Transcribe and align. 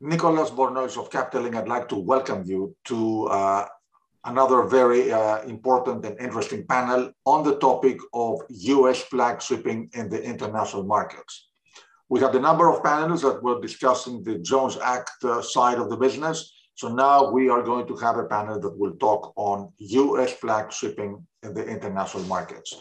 Nicholas 0.00 0.50
Bornoz 0.50 0.98
of 0.98 1.10
Capital 1.10 1.42
Link, 1.42 1.56
I'd 1.56 1.68
like 1.68 1.88
to 1.88 1.96
welcome 1.96 2.44
you 2.44 2.76
to 2.84 3.26
uh, 3.28 3.66
another 4.24 4.62
very 4.64 5.10
uh, 5.10 5.40
important 5.42 6.04
and 6.04 6.18
interesting 6.20 6.66
panel 6.66 7.12
on 7.24 7.42
the 7.42 7.56
topic 7.56 7.98
of 8.12 8.40
US 8.48 9.02
flag 9.02 9.40
shipping 9.40 9.88
in 9.94 10.10
the 10.10 10.22
international 10.22 10.82
markets. 10.82 11.48
We 12.10 12.20
had 12.20 12.34
a 12.34 12.40
number 12.40 12.68
of 12.68 12.82
panelists 12.82 13.22
that 13.22 13.42
were 13.42 13.58
discussing 13.60 14.22
the 14.22 14.38
Jones 14.38 14.76
Act 14.82 15.24
uh, 15.24 15.40
side 15.40 15.78
of 15.78 15.88
the 15.88 15.96
business. 15.96 16.52
So 16.74 16.88
now 16.88 17.30
we 17.30 17.48
are 17.48 17.62
going 17.62 17.86
to 17.86 17.96
have 17.96 18.18
a 18.18 18.24
panel 18.24 18.60
that 18.60 18.78
will 18.78 18.96
talk 18.96 19.32
on 19.36 19.72
US 19.78 20.32
flag 20.34 20.72
shipping 20.72 21.26
in 21.42 21.54
the 21.54 21.64
international 21.64 22.24
markets. 22.24 22.74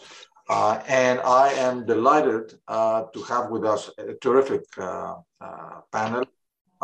Uh, 0.50 0.82
and 0.88 1.22
I 1.22 1.48
am 1.54 1.86
delighted 1.86 2.54
uh, 2.68 3.04
to 3.14 3.22
have 3.24 3.50
with 3.50 3.64
us 3.64 3.90
a 3.98 4.14
terrific 4.16 4.64
uh, 4.78 5.16
uh 5.40 5.80
panel. 5.92 6.26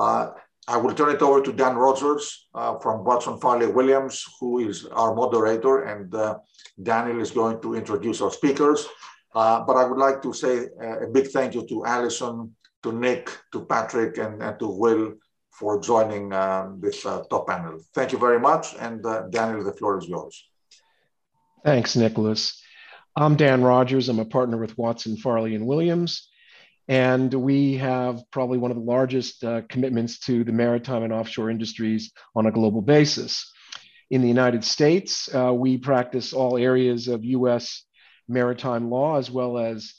Uh, 0.02 0.32
I 0.68 0.78
will 0.78 0.94
turn 0.94 1.12
it 1.16 1.22
over 1.22 1.42
to 1.42 1.52
Dan 1.54 1.76
Rogers 1.76 2.48
uh, 2.56 2.74
from 2.80 3.04
Watson 3.04 3.38
Farley 3.40 3.68
Williams, 3.68 4.16
who 4.40 4.60
is 4.70 4.86
our 5.02 5.14
moderator, 5.14 5.84
and 5.92 6.14
uh, 6.16 6.40
Daniel 6.82 7.20
is 7.20 7.32
going 7.32 7.62
to 7.62 7.76
introduce 7.76 8.22
our 8.22 8.32
speakers. 8.32 8.88
Uh, 9.36 9.58
but 9.68 9.76
I 9.78 9.84
would 9.86 9.98
like 9.98 10.22
to 10.24 10.34
say 10.34 10.54
uh, 10.82 11.06
a 11.06 11.08
big 11.08 11.28
thank 11.28 11.54
you 11.56 11.68
to 11.68 11.86
Allison, 11.86 12.56
to 12.84 12.92
Nick, 12.92 13.30
to 13.54 13.66
Patrick, 13.66 14.18
and, 14.18 14.42
and 14.42 14.58
to 14.60 14.68
Will 14.68 15.14
for 15.52 15.80
joining 15.80 16.34
um, 16.34 16.80
this 16.82 17.04
top 17.04 17.48
panel. 17.48 17.80
Thank 17.94 18.12
you 18.12 18.18
very 18.18 18.40
much. 18.40 18.74
And 18.80 19.04
Daniel, 19.32 19.64
the 19.64 19.74
floor 19.74 20.00
is 20.00 20.08
yours. 20.08 20.36
Thanks, 21.64 21.96
Nicholas. 21.96 22.60
I'm 23.16 23.36
Dan 23.36 23.62
Rogers. 23.62 24.10
I'm 24.10 24.20
a 24.20 24.26
partner 24.26 24.58
with 24.58 24.78
Watson, 24.78 25.18
Farley, 25.18 25.54
and 25.54 25.68
Williams. 25.68 26.31
And 26.88 27.34
we 27.34 27.78
have 27.78 28.24
probably 28.32 28.58
one 28.58 28.72
of 28.72 28.78
the 28.78 28.84
largest 28.84 29.44
uh, 29.44 29.62
commitments 29.70 30.20
to 30.22 30.44
the 30.44 30.52
maritime 30.52 31.04
and 31.04 31.14
offshore 31.14 31.50
industries 31.50 32.12
on 32.36 32.46
a 32.46 32.52
global 32.52 32.82
basis. 32.82 33.52
In 34.10 34.22
the 34.22 34.28
United 34.28 34.64
States, 34.64 35.34
uh, 35.34 35.54
we 35.54 35.78
practice 35.78 36.34
all 36.34 36.58
areas 36.58 37.08
of 37.08 37.24
US 37.24 37.86
maritime 38.28 38.90
law 38.90 39.18
as 39.18 39.32
well 39.32 39.58
as 39.58 39.94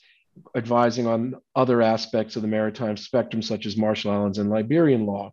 advising 0.56 1.06
on 1.06 1.34
other 1.54 1.82
aspects 1.82 2.36
of 2.36 2.42
the 2.42 2.48
maritime 2.48 2.96
spectrum, 2.96 3.42
such 3.42 3.66
as 3.66 3.76
Marshall 3.76 4.12
Islands 4.12 4.38
and 4.38 4.50
Liberian 4.50 5.06
law. 5.06 5.32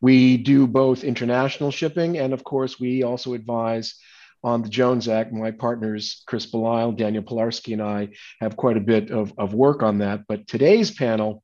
We 0.00 0.38
do 0.38 0.66
both 0.66 1.04
international 1.04 1.70
shipping, 1.70 2.18
and 2.18 2.32
of 2.32 2.44
course, 2.44 2.80
we 2.80 3.02
also 3.02 3.34
advise 3.34 3.94
on 4.42 4.62
the 4.62 4.68
Jones 4.68 5.08
Act. 5.08 5.32
My 5.32 5.50
partners, 5.50 6.22
Chris 6.26 6.46
Belisle, 6.46 6.96
Daniel 6.96 7.22
Pilarski, 7.22 7.72
and 7.72 7.82
I 7.82 8.10
have 8.40 8.56
quite 8.56 8.76
a 8.76 8.80
bit 8.80 9.10
of, 9.10 9.32
of 9.38 9.54
work 9.54 9.82
on 9.82 9.98
that. 9.98 10.22
But 10.28 10.46
today's 10.46 10.90
panel 10.90 11.42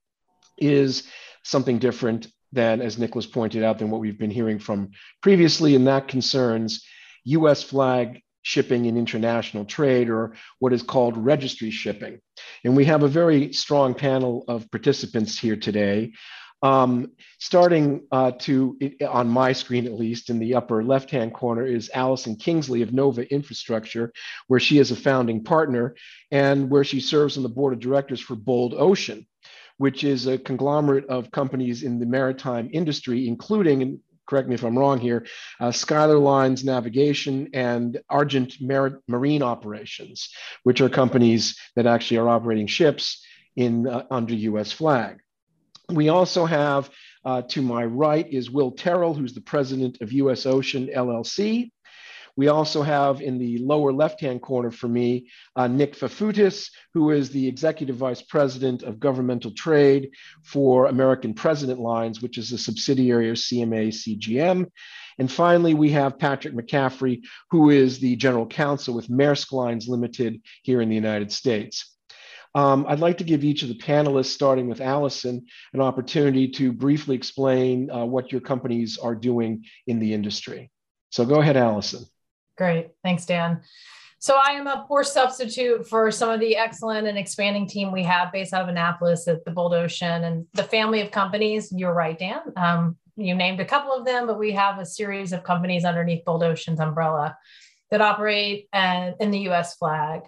is 0.59 1.05
something 1.45 1.79
different 1.79 2.29
than, 2.53 2.81
as 2.81 2.99
Nicholas 2.99 3.27
pointed 3.27 3.63
out, 3.63 3.79
than 3.79 3.91
what 3.91 4.01
we've 4.01 4.19
been 4.19 4.31
hearing 4.31 4.59
from 4.59 4.91
previously, 5.23 5.75
and 5.75 5.87
that 5.87 6.09
concerns 6.09 6.85
US 7.25 7.63
flag 7.63 8.23
shipping 8.43 8.85
in 8.85 8.97
international 8.97 9.65
trade, 9.65 10.09
or 10.09 10.35
what 10.61 10.73
is 10.73 10.83
called 10.83 11.17
registry 11.17 11.71
shipping. 11.71 12.21
And 12.65 12.77
we 12.77 12.85
have 12.85 13.03
a 13.03 13.09
very 13.09 13.53
strong 13.53 13.93
panel 13.93 14.45
of 14.47 14.71
participants 14.71 15.37
here 15.37 15.57
today. 15.57 16.13
Um, 16.63 17.13
starting 17.39 18.07
uh, 18.11 18.33
to, 18.41 18.79
on 19.09 19.29
my 19.29 19.53
screen 19.53 19.87
at 19.87 19.93
least, 19.93 20.31
in 20.31 20.39
the 20.39 20.55
upper 20.55 20.83
left-hand 20.83 21.35
corner 21.35 21.67
is 21.67 21.91
Allison 21.93 22.37
Kingsley 22.37 22.83
of 22.83 22.93
Nova 22.93 23.31
Infrastructure, 23.33 24.13
where 24.49 24.61
she 24.61 24.79
is 24.79 24.91
a 24.91 24.97
founding 24.97 25.45
partner 25.45 25.95
and 26.31 26.71
where 26.71 26.85
she 26.85 27.01
serves 27.01 27.37
on 27.37 27.43
the 27.43 27.49
board 27.49 27.75
of 27.75 27.81
directors 27.81 28.21
for 28.21 28.37
Bold 28.37 28.75
Ocean, 28.75 29.27
which 29.77 30.03
is 30.03 30.27
a 30.27 30.39
conglomerate 30.39 31.07
of 31.07 31.31
companies 31.31 31.83
in 31.83 31.99
the 31.99 32.07
maritime 32.07 32.71
industry, 32.73 33.29
including, 33.29 33.83
and 33.83 34.01
correct 34.27 34.49
me 34.49 34.55
if 34.55 34.65
I'm 34.65 34.79
wrong 34.79 34.99
here, 34.99 35.27
uh, 35.61 35.71
Schuyler 35.71 36.19
Lines 36.19 36.65
Navigation 36.65 37.51
and 37.53 38.01
Argent 38.09 38.55
Mar 38.61 39.01
Marine 39.07 39.43
Operations, 39.43 40.31
which 40.63 40.81
are 40.81 40.89
companies 40.89 41.59
that 41.77 41.87
actually 41.87 42.17
are 42.17 42.29
operating 42.29 42.67
ships 42.67 43.25
in 43.57 43.87
uh, 43.87 44.05
under 44.11 44.35
U.S. 44.35 44.73
flag. 44.73 45.21
We 45.91 46.09
also 46.09 46.47
have 46.47 46.91
uh, 47.25 47.43
to 47.43 47.63
my 47.63 47.85
right 47.85 48.27
is 48.29 48.51
Will 48.51 48.73
Terrell, 48.73 49.15
who's 49.15 49.35
the 49.35 49.41
president 49.41 50.01
of 50.01 50.13
US 50.13 50.47
Ocean 50.47 50.89
LLC. 50.95 51.71
We 52.37 52.49
also 52.49 52.83
have 52.83 53.23
in 53.23 53.39
the 53.39 53.59
lower 53.59 53.93
left-hand 53.93 54.43
corner 54.43 54.71
for 54.71 54.89
me, 54.89 55.29
uh, 55.55 55.69
Nick 55.69 55.97
Fafoutis, 55.97 56.71
who 56.93 57.11
is 57.11 57.31
the 57.31 57.49
Executive 57.49 57.97
Vice 57.97 58.21
President 58.21 58.83
of 58.83 59.01
Governmental 59.01 59.53
Trade 59.53 60.11
for 60.45 60.87
American 60.87 61.33
President 61.33 61.81
Lines, 61.81 62.21
which 62.21 62.37
is 62.37 62.53
a 62.53 62.59
subsidiary 62.59 63.31
of 63.31 63.37
CMA 63.37 63.89
CGM. 63.89 64.67
And 65.19 65.33
finally, 65.33 65.73
we 65.73 65.91
have 65.93 66.19
Patrick 66.19 66.55
McCaffrey, 66.55 67.23
who 67.51 67.71
is 67.71 68.01
the 68.01 68.17
General 68.17 68.47
Counsel 68.47 68.95
with 68.95 69.09
Maersk 69.09 69.53
Lines 69.53 69.89
Limited 69.89 70.43
here 70.63 70.83
in 70.83 70.91
the 70.91 70.95
United 70.95 71.33
States. 71.33 71.96
Um, 72.57 72.87
I'd 72.89 73.01
like 73.01 73.19
to 73.19 73.25
give 73.25 73.45
each 73.45 73.63
of 73.63 73.69
the 73.69 73.75
panelists, 73.75 74.33
starting 74.33 74.67
with 74.67 74.81
Allison, 74.81 75.45
an 75.75 75.83
opportunity 75.83 76.49
to 76.53 76.73
briefly 76.73 77.15
explain 77.15 77.91
uh, 77.91 78.07
what 78.07 78.33
your 78.33 78.41
companies 78.41 78.97
are 78.97 79.15
doing 79.15 79.67
in 79.87 79.99
the 79.99 80.15
industry. 80.15 80.71
So 81.11 81.27
go 81.27 81.41
ahead, 81.41 81.59
Allison. 81.59 82.07
Great. 82.57 82.89
Thanks, 83.05 83.27
Dan. 83.27 83.61
So 84.21 84.39
I 84.43 84.53
am 84.53 84.67
a 84.67 84.87
poor 84.89 85.05
substitute 85.05 85.87
for 85.87 86.11
some 86.11 86.31
of 86.31 86.41
the 86.41 86.57
excellent 86.57 87.07
and 87.07 87.19
expanding 87.19 87.69
team 87.69 87.93
we 87.93 88.03
have 88.05 88.33
based 88.33 88.55
out 88.55 88.63
of 88.63 88.69
Annapolis 88.69 89.29
at 89.29 89.45
the 89.45 89.51
Bold 89.51 89.75
Ocean 89.75 90.25
and 90.25 90.47
the 90.55 90.65
family 90.65 91.03
of 91.03 91.11
companies. 91.11 91.71
You're 91.71 91.93
right, 91.93 92.19
Dan. 92.19 92.41
Um, 92.57 92.97
you 93.19 93.35
named 93.35 93.61
a 93.61 93.67
couple 93.67 93.93
of 93.93 94.07
them, 94.07 94.27
but 94.27 94.39
we 94.39 94.53
have 94.53 94.79
a 94.79 94.87
series 94.87 95.35
of 95.35 95.45
companies 95.45 95.85
underneath 95.85 96.25
Bold 96.25 96.43
Ocean's 96.43 96.81
umbrella 96.81 97.37
that 97.91 98.01
operate 98.01 98.69
uh, 98.73 99.13
in 99.21 99.31
the 99.31 99.41
U.S. 99.41 99.77
flag. 99.77 100.23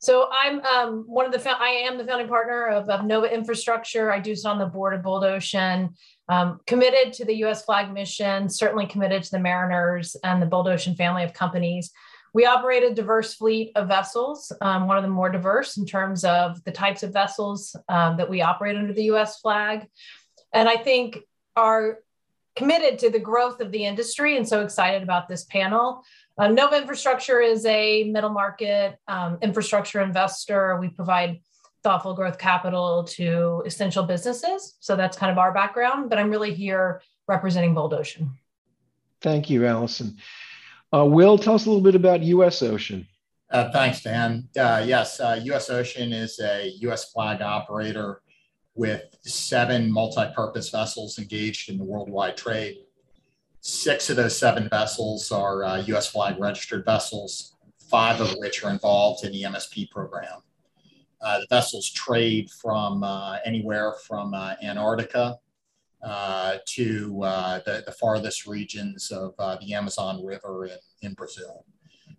So 0.00 0.28
I'm 0.32 0.60
um, 0.60 1.04
one 1.06 1.26
of 1.26 1.32
the 1.32 1.50
I 1.50 1.68
am 1.86 1.98
the 1.98 2.04
founding 2.04 2.28
partner 2.28 2.66
of, 2.66 2.88
of, 2.88 3.04
Nova 3.04 3.32
Infrastructure. 3.32 4.10
I 4.10 4.18
do 4.18 4.34
sit 4.34 4.48
on 4.48 4.58
the 4.58 4.66
board 4.66 4.94
of 4.94 5.02
Bold 5.02 5.24
Ocean. 5.24 5.90
Um, 6.28 6.60
committed 6.66 7.12
to 7.14 7.24
the 7.24 7.34
U.S. 7.38 7.64
flag 7.64 7.92
mission, 7.92 8.48
certainly 8.48 8.86
committed 8.86 9.22
to 9.24 9.30
the 9.32 9.38
Mariners 9.38 10.16
and 10.24 10.40
the 10.40 10.46
Bold 10.46 10.68
Ocean 10.68 10.94
family 10.94 11.24
of 11.24 11.34
companies. 11.34 11.90
We 12.32 12.46
operate 12.46 12.82
a 12.82 12.94
diverse 12.94 13.34
fleet 13.34 13.72
of 13.74 13.88
vessels, 13.88 14.50
um, 14.62 14.86
one 14.86 14.96
of 14.96 15.02
the 15.02 15.10
more 15.10 15.28
diverse 15.28 15.76
in 15.76 15.84
terms 15.84 16.24
of 16.24 16.62
the 16.64 16.72
types 16.72 17.02
of 17.02 17.12
vessels 17.12 17.76
um, 17.90 18.16
that 18.16 18.30
we 18.30 18.40
operate 18.40 18.76
under 18.76 18.94
the 18.94 19.04
U.S. 19.04 19.40
flag, 19.40 19.86
and 20.54 20.68
I 20.68 20.76
think 20.76 21.18
are 21.56 21.98
committed 22.56 22.98
to 22.98 23.10
the 23.10 23.18
growth 23.18 23.60
of 23.60 23.72
the 23.72 23.84
industry 23.84 24.36
and 24.36 24.46
so 24.46 24.62
excited 24.62 25.02
about 25.02 25.28
this 25.28 25.44
panel. 25.44 26.04
Uh, 26.38 26.48
Nova 26.48 26.76
Infrastructure 26.76 27.40
is 27.40 27.66
a 27.66 28.04
middle 28.04 28.30
market 28.30 28.98
um, 29.08 29.38
infrastructure 29.42 30.00
investor. 30.00 30.78
We 30.80 30.88
provide 30.88 31.40
thoughtful 31.82 32.14
growth 32.14 32.38
capital 32.38 33.04
to 33.04 33.62
essential 33.66 34.04
businesses. 34.04 34.76
So 34.80 34.96
that's 34.96 35.16
kind 35.16 35.30
of 35.30 35.38
our 35.38 35.52
background, 35.52 36.08
but 36.08 36.18
I'm 36.18 36.30
really 36.30 36.54
here 36.54 37.02
representing 37.28 37.74
Bold 37.74 37.92
Ocean. 37.92 38.30
Thank 39.20 39.50
you, 39.50 39.66
Allison. 39.66 40.16
Uh, 40.94 41.04
Will, 41.04 41.38
tell 41.38 41.54
us 41.54 41.66
a 41.66 41.68
little 41.68 41.82
bit 41.82 41.94
about 41.94 42.22
US 42.22 42.62
Ocean. 42.62 43.06
Uh, 43.50 43.70
thanks, 43.70 44.02
Dan. 44.02 44.48
Uh, 44.58 44.82
yes, 44.86 45.20
US 45.20 45.70
uh, 45.70 45.74
Ocean 45.74 46.12
is 46.12 46.40
a 46.40 46.72
US 46.80 47.12
flag 47.12 47.42
operator 47.42 48.22
with 48.74 49.02
seven 49.22 49.92
multi 49.92 50.24
purpose 50.34 50.70
vessels 50.70 51.18
engaged 51.18 51.68
in 51.68 51.76
the 51.76 51.84
worldwide 51.84 52.36
trade. 52.36 52.78
Six 53.64 54.10
of 54.10 54.16
those 54.16 54.36
seven 54.36 54.68
vessels 54.68 55.30
are 55.30 55.62
uh, 55.62 55.76
US 55.82 56.08
flag 56.08 56.36
registered 56.40 56.84
vessels, 56.84 57.54
five 57.88 58.20
of 58.20 58.32
which 58.38 58.64
are 58.64 58.70
involved 58.70 59.24
in 59.24 59.30
the 59.30 59.42
MSP 59.42 59.88
program. 59.88 60.40
Uh, 61.20 61.38
the 61.38 61.46
vessels 61.48 61.88
trade 61.88 62.50
from 62.50 63.04
uh, 63.04 63.36
anywhere 63.44 63.94
from 64.04 64.34
uh, 64.34 64.54
Antarctica 64.64 65.36
uh, 66.02 66.56
to 66.66 67.22
uh, 67.22 67.60
the, 67.64 67.84
the, 67.86 67.92
farthest 67.92 68.48
regions 68.48 69.12
of 69.12 69.32
the 69.60 69.72
Amazon 69.72 70.24
River 70.24 70.64
in, 70.64 70.78
in 71.02 71.14
Brazil. 71.14 71.64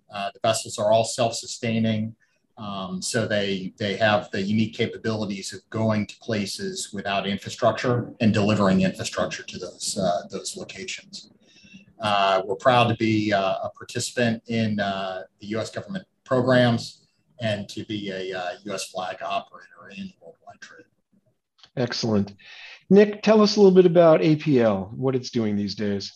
the 0.09 0.39
vessels 0.41 0.79
are 0.79 0.93
all 0.93 1.03
self 1.03 1.35
sustaining. 1.35 2.15
Um, 2.57 3.01
so 3.01 3.27
they 3.27 3.73
they 3.77 3.95
have 3.95 4.29
the 4.31 4.41
unique 4.41 4.75
capabilities 4.75 5.53
of 5.53 5.67
going 5.71 6.05
to 6.07 6.17
places 6.19 6.91
without 6.93 7.25
infrastructure 7.25 8.13
and 8.19 8.33
delivering 8.33 8.81
infrastructure 8.81 9.43
to 9.43 9.57
those 9.57 9.97
uh, 9.97 10.27
those 10.29 10.55
locations. 10.55 11.31
Uh, 11.99 12.41
we're 12.45 12.55
proud 12.55 12.89
to 12.89 12.95
be 12.97 13.33
uh, 13.33 13.55
a 13.63 13.69
participant 13.75 14.43
in 14.47 14.79
uh, 14.79 15.23
the 15.39 15.47
U.S. 15.47 15.71
government 15.71 16.05
programs 16.25 17.07
and 17.41 17.67
to 17.69 17.83
be 17.85 18.09
a 18.11 18.23
U.S. 18.65 18.83
Uh, 18.83 18.91
flag 18.91 19.17
operator 19.23 19.89
in 19.97 20.11
worldwide 20.21 20.61
trade. 20.61 20.85
Excellent. 21.75 22.33
Nick, 22.89 23.23
tell 23.23 23.41
us 23.41 23.55
a 23.55 23.59
little 23.59 23.73
bit 23.73 23.85
about 23.85 24.21
APL, 24.21 24.91
what 24.93 25.15
it's 25.15 25.29
doing 25.29 25.55
these 25.55 25.75
days. 25.75 26.11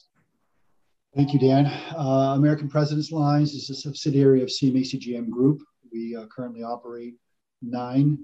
Thank 1.15 1.33
you, 1.33 1.39
Dan. 1.39 1.65
Uh, 1.97 2.35
American 2.35 2.69
President's 2.69 3.11
Lines 3.11 3.53
is 3.53 3.69
a 3.69 3.75
subsidiary 3.75 4.43
of 4.43 4.49
CMA-CGM 4.49 5.29
Group. 5.29 5.63
We 5.97 6.15
uh, 6.15 6.27
currently 6.27 6.61
operate 6.61 7.15
nine 7.61 8.19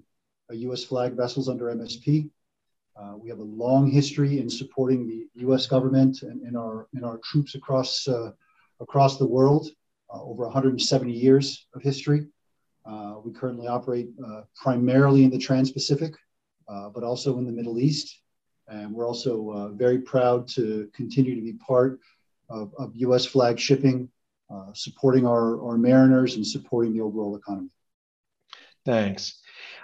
U.S. 0.52 0.84
flag 0.84 1.14
vessels 1.14 1.50
under 1.50 1.66
MSP. 1.66 2.30
Uh, 2.96 3.16
we 3.18 3.30
have 3.30 3.40
a 3.40 3.44
long 3.44 3.90
history 3.90 4.40
in 4.40 4.48
supporting 4.48 5.08
the 5.08 5.26
U.S. 5.46 5.66
government 5.66 6.22
and, 6.22 6.44
and 6.44 6.56
our 6.56 6.88
and 6.94 7.04
our 7.04 7.18
troops 7.24 7.56
across 7.56 8.08
uh, 8.08 8.32
across 8.80 9.18
the 9.18 9.26
world. 9.26 9.70
Uh, 10.14 10.22
over 10.22 10.44
170 10.44 11.12
years 11.12 11.66
of 11.74 11.82
history. 11.82 12.28
Uh, 12.86 13.16
we 13.26 13.32
currently 13.34 13.66
operate 13.66 14.10
uh, 14.24 14.42
primarily 14.56 15.24
in 15.24 15.32
the 15.32 15.40
Trans-Pacific, 15.40 16.14
but 16.68 17.04
also 17.04 17.40
in 17.40 17.46
the 17.46 17.52
Middle 17.52 17.80
East. 17.80 18.22
And 18.68 18.94
we're 18.94 19.08
also 19.08 19.74
very 19.76 20.00
proud 20.00 20.48
to 20.50 20.88
continue 20.94 21.34
to 21.36 21.42
be 21.42 21.54
part 21.54 22.00
of, 22.50 22.72
of 22.78 22.92
U.S. 23.08 23.26
flag 23.26 23.58
shipping, 23.58 24.10
supporting 24.74 25.26
our, 25.26 25.64
our 25.66 25.78
mariners 25.78 26.36
and 26.36 26.46
supporting 26.46 26.94
the 26.94 27.02
overall 27.02 27.36
economy. 27.36 27.70
Thanks. 28.86 29.40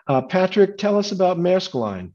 Uh, 0.07 0.21
Patrick, 0.21 0.77
tell 0.77 0.97
us 0.97 1.11
about 1.11 1.37
Maersk 1.37 1.73
Line. 1.73 2.13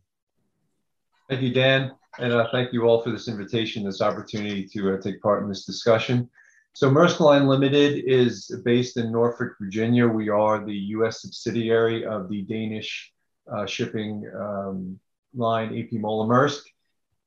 Thank 1.28 1.42
you, 1.42 1.52
Dan. 1.52 1.92
And 2.18 2.32
uh, 2.32 2.48
thank 2.52 2.72
you 2.72 2.82
all 2.84 3.02
for 3.02 3.10
this 3.10 3.28
invitation, 3.28 3.84
this 3.84 4.00
opportunity 4.00 4.66
to 4.68 4.94
uh, 4.94 5.00
take 5.00 5.20
part 5.20 5.42
in 5.42 5.48
this 5.48 5.64
discussion. 5.64 6.28
So 6.74 6.90
Maersk 6.90 7.20
Line 7.20 7.46
Limited 7.46 8.04
is 8.04 8.50
based 8.64 8.96
in 8.96 9.10
Norfolk, 9.12 9.52
Virginia. 9.60 10.06
We 10.06 10.28
are 10.28 10.64
the 10.64 10.74
U.S. 10.74 11.22
subsidiary 11.22 12.04
of 12.04 12.28
the 12.28 12.42
Danish 12.42 13.12
uh, 13.52 13.66
shipping 13.66 14.28
um, 14.36 14.98
line 15.34 15.76
AP 15.78 15.92
Moller 15.92 16.26
Maersk. 16.26 16.62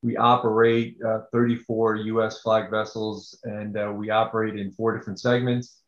We 0.04 0.16
operate 0.16 0.98
uh, 1.06 1.22
34 1.32 1.96
U.S. 1.96 2.42
flag 2.42 2.70
vessels, 2.70 3.38
and 3.44 3.78
uh, 3.78 3.92
we 3.96 4.10
operate 4.10 4.56
in 4.56 4.72
four 4.72 4.96
different 4.96 5.20
segments, 5.20 5.82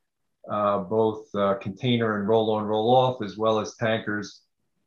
uh, 0.49 0.79
both 0.79 1.33
uh, 1.35 1.55
container 1.55 2.19
and 2.19 2.27
roll-on, 2.27 2.63
roll-off, 2.65 3.21
as 3.21 3.37
well 3.37 3.59
as 3.59 3.75
tankers, 3.75 4.41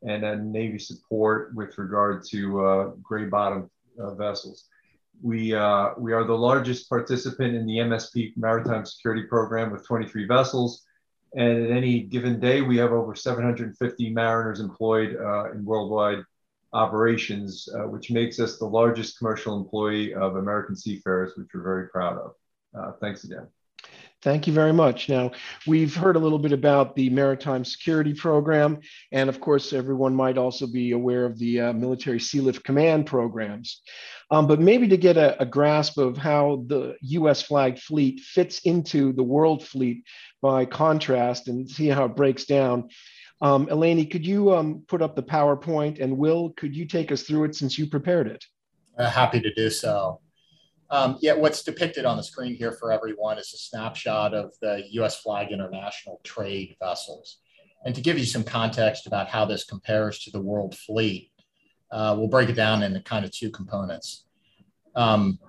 and 0.07 0.53
Navy 0.53 0.79
support 0.79 1.55
with 1.55 1.79
regard 1.79 2.25
to 2.31 2.67
uh, 2.67 2.85
gray 3.01 3.27
bottom 3.27 3.71
vessels. 3.97 4.67
We, 5.23 5.53
we 5.53 6.13
are 6.13 6.25
the 6.25 6.37
largest 6.37 6.89
participant 6.89 7.55
in 7.55 7.67
the 7.67 7.77
MSP 7.77 8.37
Maritime 8.37 8.85
Security 8.85 9.23
Program 9.23 9.71
with 9.71 9.87
23 9.87 10.27
vessels. 10.27 10.85
And 11.35 11.65
at 11.65 11.71
any 11.71 12.01
given 12.01 12.39
day, 12.41 12.61
we 12.61 12.77
have 12.77 12.93
over 12.93 13.15
750 13.15 14.11
mariners 14.11 14.61
employed 14.61 15.17
uh, 15.17 15.53
in 15.53 15.65
worldwide 15.65 16.25
operations, 16.73 17.69
uh, 17.75 17.89
which 17.89 18.11
makes 18.11 18.41
us 18.41 18.59
the 18.59 18.67
largest 18.67 19.19
commercial 19.19 19.59
employee 19.59 20.15
of 20.15 20.37
American 20.37 20.77
seafarers, 20.77 21.33
which 21.37 21.49
we're 21.55 21.63
very 21.63 21.89
proud 21.89 22.19
of. 22.19 22.35
Uh, 22.77 22.93
thanks 23.01 23.25
again. 23.25 23.47
Thank 24.23 24.47
you 24.47 24.53
very 24.53 24.73
much. 24.73 25.09
Now, 25.09 25.33
we've 25.67 25.97
heard 25.97 26.15
a 26.15 26.21
little 26.21 26.39
bit 26.39 26.53
about 26.53 26.95
the 26.95 27.11
Maritime 27.11 27.65
Security 27.65 28.15
Program, 28.15 28.79
and 29.11 29.29
of 29.29 29.41
course, 29.41 29.73
everyone 29.73 30.15
might 30.15 30.39
also 30.39 30.69
be 30.69 30.93
aware 30.93 31.25
of 31.25 31.41
the 31.41 31.61
uh, 31.61 31.73
Military 31.73 32.21
Sealift 32.21 32.63
Command 32.63 33.07
programs. 33.07 33.83
Um, 34.31 34.47
but 34.47 34.61
maybe 34.61 34.87
to 34.89 34.97
get 34.97 35.17
a, 35.17 35.43
a, 35.43 35.45
grasp 35.45 35.99
of 35.99 36.17
how 36.17 36.65
the 36.69 36.95
US 37.03 37.43
flagged 37.43 37.81
fleet 37.81 38.21
fits 38.21 38.61
into 38.61 39.13
the 39.13 39.23
world 39.23 39.67
fleet 39.67 40.05
by 40.41 40.65
contrast 40.65 41.49
and 41.49 41.69
see 41.69 41.89
how 41.89 42.07
it 42.07 42.17
breaks 42.17 42.45
down. 42.45 42.89
Um, 43.43 43.67
Eleni, 43.67 44.09
could 44.09 44.25
you 44.25 44.55
um, 44.55 44.85
put 44.87 45.03
up 45.03 45.17
the 45.17 45.23
PowerPoint? 45.23 46.01
And 46.01 46.17
Will, 46.17 46.51
could 46.57 46.75
you 46.75 46.87
take 46.87 47.11
us 47.11 47.25
through 47.25 47.45
it 47.45 47.57
since 47.57 47.77
you 47.77 47.89
prepared 47.89 48.29
it? 48.29 48.45
Uh, 48.97 49.11
happy 49.11 49.41
to 49.41 49.53
do 49.55 49.69
so. 49.69 50.21
Um, 50.91 51.19
yeah, 51.21 51.33
what's 51.33 51.65
depicted 51.65 52.05
on 52.05 52.17
the 52.17 52.23
screen 52.23 52.55
here 52.55 52.73
for 52.73 52.93
everyone 52.93 53.39
is 53.39 53.53
a 53.53 53.57
snapshot 53.57 54.33
of 54.33 54.53
the 54.61 54.85
US 54.93 55.21
flag 55.21 55.51
international 55.51 56.21
trade 56.23 56.77
vessels. 56.81 57.39
And 57.85 57.95
to 57.97 58.01
give 58.01 58.17
you 58.17 58.27
some 58.27 58.45
context 58.45 59.09
about 59.09 59.29
how 59.29 59.45
this 59.45 59.65
compares 59.65 60.21
to 60.21 60.31
the 60.31 60.41
world 60.41 60.77
fleet, 60.77 61.33
uh, 61.91 62.15
we'll 62.17 62.29
break 62.29 62.49
it 62.49 62.55
down 62.55 62.85
into 62.85 63.01
kind 63.01 63.25
of 63.25 63.33
two 63.33 63.51
components. 63.51 64.27
Um, 64.95 65.41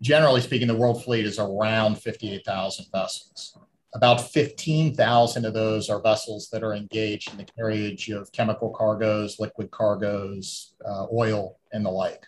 generally 0.00 0.42
speaking, 0.42 0.68
the 0.68 0.76
world 0.76 1.02
fleet 1.02 1.26
is 1.26 1.40
around 1.40 1.96
58,000 1.96 2.86
vessels. 2.92 3.58
About 3.94 4.30
15,000 4.30 5.44
of 5.44 5.52
those 5.52 5.90
are 5.90 6.00
vessels 6.00 6.48
that 6.50 6.62
are 6.62 6.72
engaged 6.72 7.30
in 7.30 7.36
the 7.36 7.44
carriage 7.44 8.08
of 8.08 8.32
chemical 8.32 8.70
cargoes, 8.70 9.38
liquid 9.38 9.70
cargoes, 9.70 10.74
uh, 10.84 11.06
oil, 11.12 11.58
and 11.72 11.84
the 11.84 11.90
like. 11.90 12.26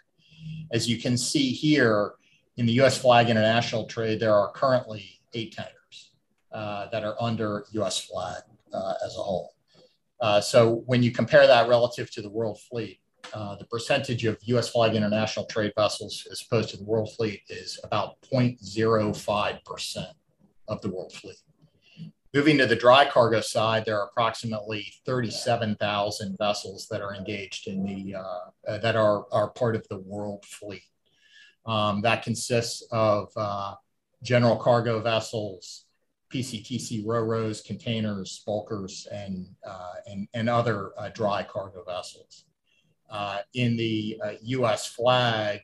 As 0.72 0.86
you 0.86 0.98
can 0.98 1.16
see 1.16 1.52
here, 1.52 2.12
in 2.58 2.66
the 2.66 2.72
US 2.82 2.98
flag 2.98 3.30
international 3.30 3.86
trade, 3.86 4.20
there 4.20 4.34
are 4.34 4.52
currently 4.52 5.20
eight 5.32 5.52
tankers 5.52 6.12
uh, 6.52 6.88
that 6.90 7.02
are 7.02 7.16
under 7.18 7.64
US 7.72 7.98
flag 7.98 8.42
uh, 8.72 8.94
as 9.04 9.16
a 9.16 9.22
whole. 9.22 9.54
Uh, 10.20 10.40
so 10.40 10.82
when 10.86 11.02
you 11.02 11.10
compare 11.10 11.46
that 11.46 11.68
relative 11.68 12.10
to 12.10 12.22
the 12.22 12.30
world 12.30 12.60
fleet, 12.60 13.00
uh, 13.32 13.56
the 13.56 13.64
percentage 13.66 14.24
of 14.26 14.36
US 14.42 14.68
flag 14.68 14.94
international 14.94 15.46
trade 15.46 15.72
vessels 15.76 16.26
as 16.30 16.42
opposed 16.42 16.68
to 16.70 16.76
the 16.76 16.84
world 16.84 17.10
fleet 17.16 17.40
is 17.48 17.80
about 17.84 18.20
0.05% 18.32 20.06
of 20.68 20.80
the 20.82 20.90
world 20.90 21.12
fleet. 21.12 21.36
Moving 22.34 22.58
to 22.58 22.66
the 22.66 22.74
dry 22.74 23.08
cargo 23.08 23.40
side, 23.40 23.84
there 23.84 24.00
are 24.00 24.08
approximately 24.08 24.92
37,000 25.06 26.36
vessels 26.36 26.88
that 26.90 27.00
are 27.00 27.14
engaged 27.14 27.68
in 27.68 27.84
the, 27.84 28.16
uh, 28.16 28.22
uh, 28.66 28.78
that 28.78 28.96
are, 28.96 29.26
are 29.30 29.50
part 29.50 29.76
of 29.76 29.86
the 29.88 30.00
world 30.00 30.44
fleet. 30.44 30.82
Um, 31.64 32.02
that 32.02 32.24
consists 32.24 32.82
of 32.90 33.28
uh, 33.36 33.76
general 34.24 34.56
cargo 34.56 35.00
vessels, 35.00 35.84
PCTC 36.32 37.04
ro-ros, 37.06 37.60
containers, 37.60 38.42
bulkers, 38.44 39.06
and, 39.12 39.46
uh, 39.64 39.94
and, 40.06 40.26
and 40.34 40.48
other 40.48 40.90
uh, 40.98 41.10
dry 41.10 41.44
cargo 41.44 41.84
vessels. 41.84 42.46
Uh, 43.08 43.38
in 43.54 43.76
the 43.76 44.20
US 44.42 44.86
flag, 44.86 45.60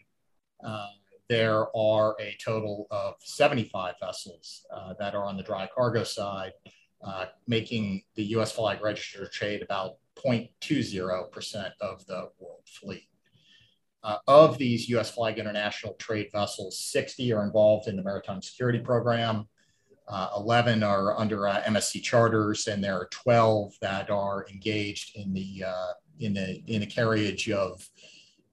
there 1.30 1.74
are 1.74 2.14
a 2.20 2.36
total 2.44 2.86
of 2.90 3.14
75 3.20 3.94
vessels 4.02 4.66
that 4.98 5.14
are 5.14 5.24
on 5.24 5.38
the 5.38 5.42
dry 5.42 5.66
cargo 5.74 6.04
side, 6.04 6.52
making 7.46 8.02
the 8.16 8.24
US 8.36 8.52
flag 8.52 8.82
register 8.82 9.26
trade 9.32 9.62
about 9.62 9.94
0.20% 10.16 11.72
of 11.80 12.04
the 12.06 12.28
world 12.38 12.62
fleet. 12.66 13.08
Uh, 14.02 14.16
of 14.26 14.56
these 14.56 14.88
US 14.88 15.10
flag 15.10 15.38
international 15.38 15.94
trade 15.94 16.28
vessels, 16.32 16.78
60 16.78 17.32
are 17.32 17.44
involved 17.44 17.86
in 17.86 17.96
the 17.96 18.02
Maritime 18.02 18.40
Security 18.40 18.78
Program, 18.78 19.46
uh, 20.08 20.30
11 20.36 20.82
are 20.82 21.18
under 21.18 21.46
uh, 21.46 21.62
MSC 21.62 22.02
charters, 22.02 22.66
and 22.66 22.82
there 22.82 22.96
are 22.96 23.08
12 23.10 23.74
that 23.80 24.10
are 24.10 24.46
engaged 24.50 25.16
in 25.16 25.32
the, 25.32 25.64
uh, 25.66 25.92
in 26.18 26.34
the, 26.34 26.62
in 26.66 26.80
the 26.80 26.86
carriage 26.86 27.50
of, 27.50 27.86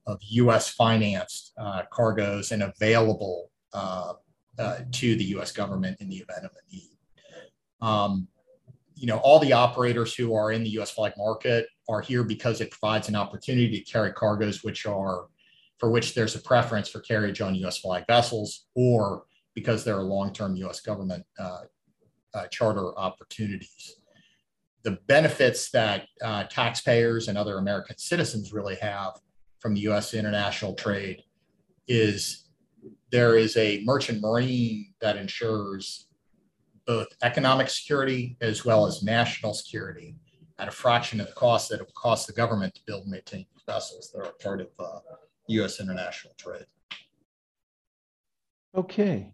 of 0.08 0.20
US 0.22 0.70
financed 0.70 1.54
uh, 1.60 1.84
cargoes 1.92 2.52
and 2.52 2.64
available 2.64 3.52
uh, 3.74 4.14
to 4.92 5.16
the 5.16 5.26
US 5.36 5.52
government 5.52 5.98
in 6.00 6.10
the 6.10 6.16
event 6.16 6.46
of 6.46 6.52
a 6.52 6.76
need. 6.76 6.98
Um, 7.82 8.28
you 8.96 9.06
know, 9.06 9.18
all 9.18 9.40
the 9.40 9.54
operators 9.54 10.16
who 10.16 10.34
are 10.34 10.52
in 10.52 10.64
the 10.64 10.70
US 10.80 10.90
flag 10.90 11.14
market 11.18 11.68
are 11.88 12.02
here 12.02 12.24
because 12.24 12.62
it 12.62 12.72
provides 12.72 13.10
an 13.10 13.16
opportunity 13.16 13.80
to 13.80 13.92
carry 13.92 14.12
cargoes 14.14 14.64
which 14.64 14.86
are 14.86 15.28
for 15.78 15.92
which 15.92 16.16
there's 16.16 16.36
a 16.36 16.40
preference 16.40 16.90
for 16.90 17.02
carriage 17.02 17.40
on 17.42 17.54
US 17.56 17.78
flag 17.78 18.06
vessels 18.08 18.66
or 18.74 19.26
because 19.54 19.84
there 19.84 19.96
are 19.96 20.04
long-term 20.04 20.56
US 20.56 20.82
government 20.82 21.24
uh, 21.38 21.62
uh, 22.34 22.48
charter 22.48 22.98
opportunities. 22.98 24.00
The 24.84 24.98
benefits 25.08 25.70
that 25.72 26.08
uh, 26.24 26.46
taxpayers 26.46 27.28
and 27.28 27.38
other 27.38 27.58
American 27.58 27.98
citizens 27.98 28.54
really 28.54 28.76
have 28.76 29.20
from 29.60 29.74
the 29.74 29.82
US 29.82 30.14
international 30.14 30.74
trade 30.74 31.24
is 31.88 32.50
there 33.12 33.38
is 33.38 33.56
a 33.58 33.82
merchant 33.86 34.22
marine 34.22 34.94
that 35.02 35.18
ensures 35.18 36.08
both 36.86 37.08
economic 37.22 37.70
security 37.70 38.38
as 38.42 38.66
well 38.66 38.86
as 38.86 39.04
national 39.04 39.54
security 39.54 40.16
at 40.60 40.68
a 40.68 40.72
fraction 40.72 41.20
of 41.20 41.28
the 41.28 41.34
cost 41.34 41.70
that 41.70 41.80
it 41.80 41.86
would 41.86 41.94
cost 41.94 42.28
the 42.28 42.34
government 42.34 42.74
to 42.76 42.82
build 42.86 43.04
and 43.04 43.12
maintain 43.12 43.46
vessels 43.66 44.12
that 44.12 44.26
are 44.26 44.34
part 44.42 44.62
of 44.62 44.68
uh, 44.80 45.00
U.S. 45.50 45.80
international 45.80 46.34
trade. 46.38 46.66
Okay. 48.76 49.32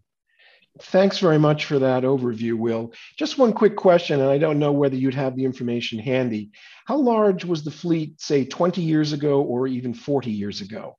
Thanks 0.81 1.19
very 1.19 1.37
much 1.37 1.65
for 1.65 1.77
that 1.79 2.03
overview, 2.03 2.55
Will. 2.55 2.93
Just 3.15 3.37
one 3.37 3.53
quick 3.53 3.75
question, 3.75 4.19
and 4.19 4.29
I 4.29 4.39
don't 4.39 4.57
know 4.57 4.71
whether 4.71 4.95
you'd 4.95 5.13
have 5.13 5.35
the 5.35 5.45
information 5.45 5.99
handy. 5.99 6.49
How 6.85 6.97
large 6.97 7.45
was 7.45 7.63
the 7.63 7.69
fleet, 7.69 8.19
say, 8.19 8.43
20 8.43 8.81
years 8.81 9.13
ago 9.13 9.41
or 9.41 9.67
even 9.67 9.93
40 9.93 10.31
years 10.31 10.61
ago? 10.61 10.97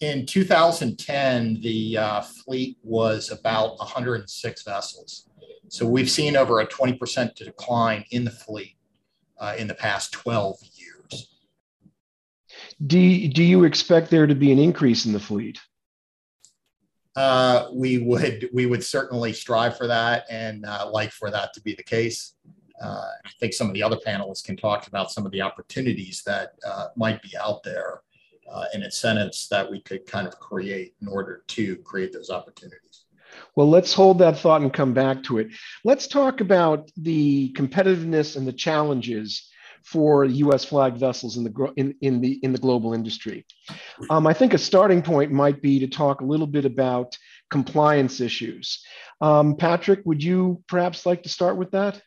In 0.00 0.24
2010, 0.24 1.60
the 1.62 1.98
uh, 1.98 2.20
fleet 2.20 2.78
was 2.82 3.30
about 3.30 3.76
106 3.78 4.62
vessels. 4.62 5.28
So 5.68 5.86
we've 5.86 6.10
seen 6.10 6.36
over 6.36 6.60
a 6.60 6.66
20% 6.66 7.34
decline 7.34 8.04
in 8.10 8.24
the 8.24 8.30
fleet 8.30 8.76
uh, 9.38 9.54
in 9.58 9.66
the 9.66 9.74
past 9.74 10.12
12 10.12 10.58
years. 10.74 11.28
do, 12.86 13.28
do 13.28 13.42
you 13.42 13.64
expect 13.64 14.10
there 14.10 14.26
to 14.28 14.34
be 14.34 14.52
an 14.52 14.58
increase 14.60 15.06
in 15.06 15.12
the 15.12 15.20
fleet? 15.20 15.58
Uh, 17.14 17.68
we 17.72 17.98
would 17.98 18.48
we 18.52 18.66
would 18.66 18.82
certainly 18.82 19.32
strive 19.32 19.76
for 19.76 19.86
that 19.86 20.24
and 20.30 20.64
uh, 20.64 20.88
like 20.90 21.10
for 21.10 21.30
that 21.30 21.52
to 21.54 21.60
be 21.60 21.74
the 21.74 21.82
case. 21.82 22.34
Uh, 22.82 23.06
I 23.24 23.30
think 23.38 23.52
some 23.52 23.68
of 23.68 23.74
the 23.74 23.82
other 23.82 23.98
panelists 24.04 24.42
can 24.42 24.56
talk 24.56 24.86
about 24.86 25.10
some 25.10 25.24
of 25.24 25.32
the 25.32 25.40
opportunities 25.40 26.22
that 26.26 26.54
uh, 26.66 26.88
might 26.96 27.22
be 27.22 27.30
out 27.40 27.62
there 27.62 28.00
uh, 28.50 28.64
and 28.74 28.82
incentives 28.82 29.46
that 29.48 29.70
we 29.70 29.80
could 29.80 30.06
kind 30.06 30.26
of 30.26 30.38
create 30.40 30.94
in 31.00 31.08
order 31.08 31.44
to 31.48 31.76
create 31.76 32.12
those 32.12 32.30
opportunities. 32.30 33.04
Well, 33.56 33.68
let's 33.68 33.94
hold 33.94 34.18
that 34.18 34.38
thought 34.38 34.62
and 34.62 34.72
come 34.72 34.92
back 34.92 35.22
to 35.24 35.38
it. 35.38 35.48
Let's 35.84 36.06
talk 36.06 36.40
about 36.40 36.90
the 36.96 37.52
competitiveness 37.52 38.36
and 38.36 38.46
the 38.46 38.52
challenges 38.52 39.48
for 39.84 40.24
U.S. 40.24 40.64
flagged 40.64 40.98
vessels 40.98 41.36
in 41.36 41.44
the 41.44 41.72
in, 41.76 41.94
in 42.00 42.20
the 42.20 42.38
in 42.42 42.52
the 42.52 42.58
global 42.58 42.94
industry. 42.94 43.44
Um, 44.10 44.26
I 44.26 44.32
think 44.32 44.54
a 44.54 44.58
starting 44.58 45.02
point 45.02 45.30
might 45.30 45.62
be 45.62 45.78
to 45.80 45.88
talk 45.88 46.20
a 46.20 46.24
little 46.24 46.46
bit 46.46 46.64
about 46.64 47.16
compliance 47.50 48.20
issues. 48.20 48.84
Um, 49.20 49.56
Patrick, 49.56 50.00
would 50.04 50.22
you 50.22 50.62
perhaps 50.68 51.06
like 51.06 51.22
to 51.24 51.28
start 51.28 51.56
with 51.56 51.70
that? 51.72 52.00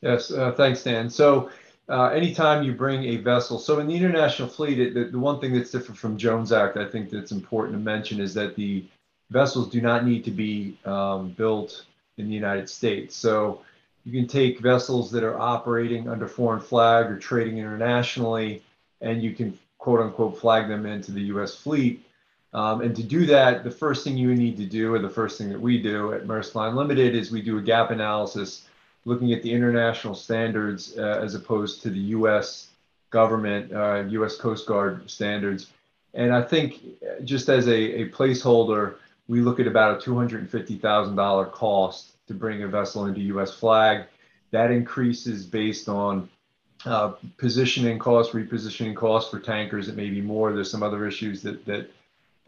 Yes, 0.00 0.30
uh, 0.30 0.52
thanks, 0.52 0.82
Dan. 0.82 1.10
So 1.10 1.50
uh, 1.88 2.06
anytime 2.06 2.62
you 2.62 2.72
bring 2.72 3.04
a 3.04 3.16
vessel, 3.16 3.58
so 3.58 3.80
in 3.80 3.86
the 3.86 3.94
international 3.94 4.48
fleet, 4.48 4.78
it, 4.78 4.94
the, 4.94 5.04
the, 5.06 5.18
one 5.18 5.40
thing 5.40 5.52
that's 5.52 5.70
different 5.70 5.98
from 5.98 6.16
Jones 6.16 6.52
Act, 6.52 6.76
I 6.76 6.86
think 6.86 7.10
that's 7.10 7.32
important 7.32 7.74
to 7.74 7.80
mention 7.80 8.20
is 8.20 8.32
that 8.34 8.56
the 8.56 8.84
vessels 9.30 9.68
do 9.68 9.80
not 9.80 10.06
need 10.06 10.24
to 10.24 10.30
be 10.30 10.78
um, 10.84 11.30
built 11.30 11.84
in 12.16 12.28
the 12.28 12.34
United 12.34 12.70
States. 12.70 13.16
So 13.16 13.62
you 14.04 14.12
can 14.12 14.26
take 14.26 14.60
vessels 14.60 15.10
that 15.12 15.24
are 15.24 15.38
operating 15.38 16.08
under 16.08 16.26
foreign 16.26 16.60
flag 16.60 17.06
or 17.06 17.18
trading 17.18 17.58
internationally, 17.58 18.62
and 19.00 19.22
you 19.22 19.34
can 19.34 19.58
quote 19.78 20.00
unquote 20.00 20.38
flag 20.38 20.68
them 20.68 20.86
into 20.86 21.12
the 21.12 21.22
US 21.22 21.54
fleet. 21.54 22.04
Um, 22.52 22.80
and 22.80 22.96
to 22.96 23.02
do 23.02 23.26
that, 23.26 23.62
the 23.62 23.70
first 23.70 24.02
thing 24.02 24.16
you 24.16 24.34
need 24.34 24.56
to 24.56 24.66
do, 24.66 24.94
or 24.94 24.98
the 24.98 25.08
first 25.08 25.38
thing 25.38 25.50
that 25.50 25.60
we 25.60 25.80
do 25.80 26.12
at 26.12 26.26
Maersk 26.26 26.54
Line 26.54 26.74
Limited, 26.74 27.14
is 27.14 27.30
we 27.30 27.42
do 27.42 27.58
a 27.58 27.62
gap 27.62 27.90
analysis 27.90 28.66
looking 29.04 29.32
at 29.32 29.42
the 29.42 29.52
international 29.52 30.14
standards 30.14 30.98
uh, 30.98 31.20
as 31.22 31.34
opposed 31.34 31.82
to 31.82 31.90
the 31.90 31.98
US 31.98 32.68
government, 33.10 33.72
uh, 33.72 34.04
US 34.08 34.36
Coast 34.36 34.66
Guard 34.66 35.08
standards. 35.08 35.68
And 36.14 36.34
I 36.34 36.42
think 36.42 36.80
just 37.24 37.48
as 37.48 37.68
a, 37.68 38.02
a 38.02 38.08
placeholder, 38.08 38.96
we 39.28 39.40
look 39.40 39.60
at 39.60 39.66
about 39.68 40.04
a 40.04 40.10
$250,000 40.10 41.52
cost 41.52 42.09
to 42.30 42.34
bring 42.34 42.62
a 42.62 42.68
vessel 42.68 43.06
into 43.06 43.20
US 43.20 43.52
flag. 43.52 44.06
That 44.52 44.70
increases 44.70 45.44
based 45.44 45.88
on 45.88 46.28
uh, 46.86 47.14
positioning 47.36 47.98
costs, 47.98 48.32
repositioning 48.32 48.96
costs 48.96 49.30
for 49.30 49.40
tankers. 49.40 49.88
It 49.88 49.96
may 49.96 50.08
be 50.08 50.20
more. 50.20 50.52
There's 50.52 50.70
some 50.70 50.82
other 50.82 51.06
issues 51.06 51.42
that, 51.42 51.66
that 51.66 51.90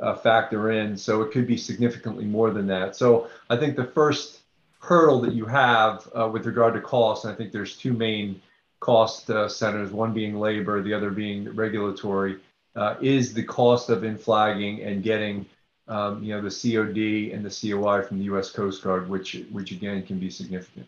uh, 0.00 0.14
factor 0.14 0.70
in. 0.70 0.96
So 0.96 1.22
it 1.22 1.32
could 1.32 1.46
be 1.46 1.56
significantly 1.56 2.24
more 2.24 2.50
than 2.50 2.66
that. 2.68 2.96
So 2.96 3.28
I 3.50 3.56
think 3.56 3.76
the 3.76 3.84
first 3.84 4.40
hurdle 4.78 5.20
that 5.20 5.34
you 5.34 5.46
have 5.46 6.08
uh, 6.18 6.28
with 6.32 6.46
regard 6.46 6.74
to 6.74 6.80
cost, 6.80 7.24
and 7.24 7.32
I 7.32 7.36
think 7.36 7.52
there's 7.52 7.76
two 7.76 7.92
main 7.92 8.40
cost 8.80 9.30
uh, 9.30 9.48
centers, 9.48 9.92
one 9.92 10.12
being 10.12 10.38
labor, 10.38 10.82
the 10.82 10.94
other 10.94 11.10
being 11.10 11.54
regulatory, 11.54 12.38
uh, 12.74 12.96
is 13.00 13.34
the 13.34 13.44
cost 13.44 13.90
of 13.90 14.02
in-flagging 14.02 14.82
and 14.82 15.02
getting 15.02 15.46
um, 15.88 16.22
you 16.22 16.34
know, 16.34 16.40
the 16.40 16.50
COD 16.50 17.32
and 17.32 17.44
the 17.44 17.50
COI 17.50 18.02
from 18.02 18.18
the 18.18 18.24
U.S. 18.24 18.50
Coast 18.50 18.82
Guard, 18.82 19.08
which, 19.08 19.44
which 19.50 19.72
again 19.72 20.02
can 20.06 20.18
be 20.18 20.30
significant. 20.30 20.86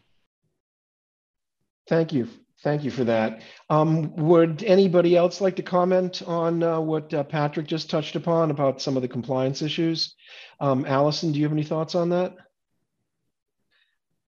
Thank 1.88 2.12
you. 2.12 2.28
Thank 2.62 2.84
you 2.84 2.90
for 2.90 3.04
that. 3.04 3.42
Um, 3.68 4.14
would 4.16 4.62
anybody 4.62 5.16
else 5.16 5.40
like 5.40 5.56
to 5.56 5.62
comment 5.62 6.22
on 6.26 6.62
uh, 6.62 6.80
what 6.80 7.12
uh, 7.12 7.24
Patrick 7.24 7.66
just 7.66 7.90
touched 7.90 8.16
upon 8.16 8.50
about 8.50 8.80
some 8.80 8.96
of 8.96 9.02
the 9.02 9.08
compliance 9.08 9.60
issues? 9.60 10.14
Um, 10.60 10.86
Allison, 10.86 11.32
do 11.32 11.38
you 11.38 11.44
have 11.44 11.52
any 11.52 11.64
thoughts 11.64 11.94
on 11.94 12.08
that? 12.10 12.34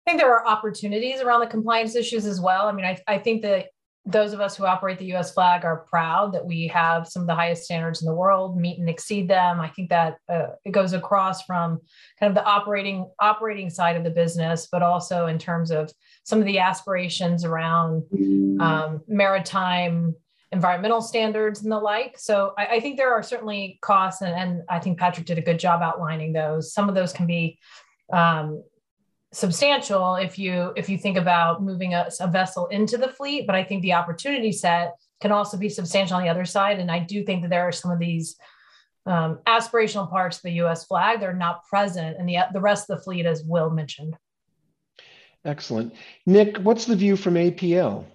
I 0.06 0.12
think 0.12 0.22
there 0.22 0.34
are 0.34 0.48
opportunities 0.48 1.20
around 1.20 1.42
the 1.42 1.48
compliance 1.48 1.96
issues 1.96 2.26
as 2.26 2.40
well. 2.40 2.68
I 2.68 2.72
mean, 2.72 2.86
I, 2.86 2.98
I 3.08 3.18
think 3.18 3.42
that 3.42 3.68
those 4.06 4.34
of 4.34 4.42
us 4.42 4.58
who 4.58 4.66
operate 4.66 4.98
the 4.98 5.14
US 5.14 5.34
flag 5.34 5.64
are 5.64 5.86
proud 5.90 6.34
that 6.34 6.46
we 6.46 6.68
have 6.68 7.08
some 7.08 7.22
of 7.22 7.28
the 7.28 7.36
highest 7.36 7.66
standards 7.66 8.02
in 8.02 8.08
the 8.08 8.16
world, 8.16 8.60
meet 8.60 8.80
and 8.80 8.90
exceed 8.90 9.28
them. 9.28 9.60
I 9.60 9.70
think 9.70 9.90
that 9.90 10.18
uh, 10.28 10.48
it 10.66 10.72
goes 10.72 10.94
across 10.94 11.44
from 11.44 11.80
kind 12.20 12.30
of 12.30 12.36
the 12.36 12.44
operating 12.44 13.10
operating 13.20 13.70
side 13.70 13.96
of 13.96 14.04
the 14.04 14.10
business, 14.10 14.68
but 14.72 14.82
also 14.82 15.28
in 15.28 15.38
terms 15.38 15.70
of 15.70 15.92
some 16.24 16.40
of 16.40 16.46
the 16.46 16.60
aspirations 16.60 17.46
around 17.46 18.04
um, 18.60 19.02
maritime 19.08 20.16
environmental 20.52 21.02
standards 21.02 21.64
and 21.64 21.72
the 21.72 21.80
like. 21.80 22.18
So 22.18 22.54
I, 22.58 22.66
I 22.66 22.80
think 22.80 22.98
there 22.98 23.14
are 23.14 23.24
certainly 23.24 23.80
costs, 23.82 24.22
and, 24.22 24.34
and, 24.34 24.64
I 24.70 24.80
think 24.80 25.00
Patrick 25.00 25.26
did 25.26 25.38
a 25.38 25.42
good 25.42 25.60
job 25.60 25.82
outlining 25.82 26.34
those. 26.34 26.74
Some 26.74 26.90
of 26.90 26.96
those 26.96 27.14
can 27.14 27.26
be 27.26 27.58
um, 28.12 28.62
substantial 29.34 30.16
if 30.16 30.38
you 30.38 30.74
if 30.76 30.90
you 30.90 30.98
think 30.98 31.18
about 31.18 31.64
moving 31.64 31.94
a, 31.94 32.10
a, 32.20 32.28
vessel 32.28 32.68
into 32.68 32.98
the 32.98 33.08
fleet 33.08 33.48
but 33.48 33.56
i 33.56 33.64
think 33.64 33.82
the 33.82 33.94
opportunity 33.94 34.52
set 34.52 34.96
can 35.22 35.32
also 35.32 35.56
be 35.56 35.70
substantial 35.70 36.18
on 36.18 36.24
the 36.24 36.30
other 36.30 36.46
side. 36.46 36.80
And 36.80 36.92
i 36.92 37.00
do 37.00 37.24
think 37.24 37.44
that 37.44 37.50
there 37.50 37.62
are 37.62 37.72
some 37.72 37.92
of 37.92 38.00
these 38.00 38.36
um, 39.06 39.40
aspirational 39.48 40.10
parts 40.10 40.38
of 40.38 40.44
the 40.44 40.52
us 40.52 40.86
flag 40.86 41.22
that 41.22 41.30
are 41.30 41.34
not 41.34 41.66
present 41.68 42.20
in 42.20 42.26
the, 42.26 42.38
the 42.54 42.60
rest 42.60 42.90
of 42.90 42.98
the 42.98 43.04
fleet 43.04 43.26
as 43.26 43.44
will 43.44 43.70
mentioned. 43.70 44.18
Excellent. 45.46 45.96
Nick 46.26 46.58
what's 46.58 46.86
the 46.86 46.96
view 46.96 47.16
from 47.16 47.36
apl 47.36 48.06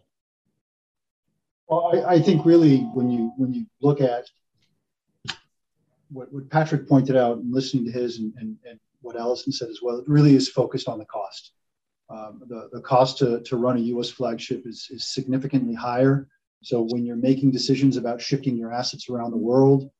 well 1.68 1.90
i, 1.94 2.14
I 2.16 2.22
think 2.22 2.44
really 2.44 2.80
when 2.94 3.10
you 3.10 3.32
when 3.36 3.54
you 3.54 3.66
look 3.80 4.00
at 4.00 4.26
what, 6.10 6.32
what 6.32 6.50
patrick 6.50 6.88
pointed 6.88 7.16
out 7.16 7.38
and 7.38 7.52
listening 7.52 7.84
to 7.86 7.90
his 7.90 8.18
and, 8.18 8.32
and, 8.38 8.56
and 8.68 8.78
what 9.06 9.16
Allison 9.16 9.52
said 9.52 9.68
as 9.68 9.80
well, 9.82 9.98
it 9.98 10.08
really 10.08 10.34
is 10.34 10.48
focused 10.48 10.88
on 10.88 10.98
the 10.98 11.04
cost. 11.04 11.52
Um, 12.10 12.42
the, 12.48 12.68
the 12.72 12.80
cost 12.80 13.18
to, 13.18 13.40
to 13.40 13.56
run 13.56 13.76
a 13.76 13.80
US 13.80 14.10
flagship 14.10 14.66
is, 14.66 14.88
is 14.90 15.14
significantly 15.14 15.74
higher. 15.74 16.28
So 16.62 16.82
when 16.82 17.04
you're 17.04 17.16
making 17.16 17.52
decisions 17.52 17.96
about 17.96 18.20
shifting 18.20 18.56
your 18.56 18.72
assets 18.72 19.08
around 19.08 19.30
the 19.30 19.36
world, 19.36 19.90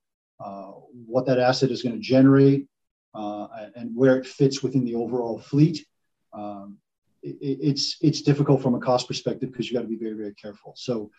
uh, 0.43 0.71
what 1.05 1.25
that 1.25 1.39
asset 1.39 1.71
is 1.71 1.81
going 1.81 1.95
to 1.95 2.01
generate, 2.01 2.67
uh, 3.15 3.47
and 3.75 3.95
where 3.95 4.17
it 4.17 4.27
fits 4.27 4.61
within 4.61 4.83
the 4.83 4.95
overall 4.95 5.39
fleet, 5.39 5.85
um, 6.33 6.77
it, 7.23 7.37
it's 7.41 7.97
it's 8.01 8.21
difficult 8.21 8.61
from 8.61 8.75
a 8.75 8.79
cost 8.79 9.07
perspective 9.07 9.51
because 9.51 9.67
you've 9.67 9.75
got 9.75 9.81
to 9.81 9.87
be 9.87 9.97
very 9.97 10.13
very 10.13 10.35
careful. 10.35 10.73
So 10.75 11.09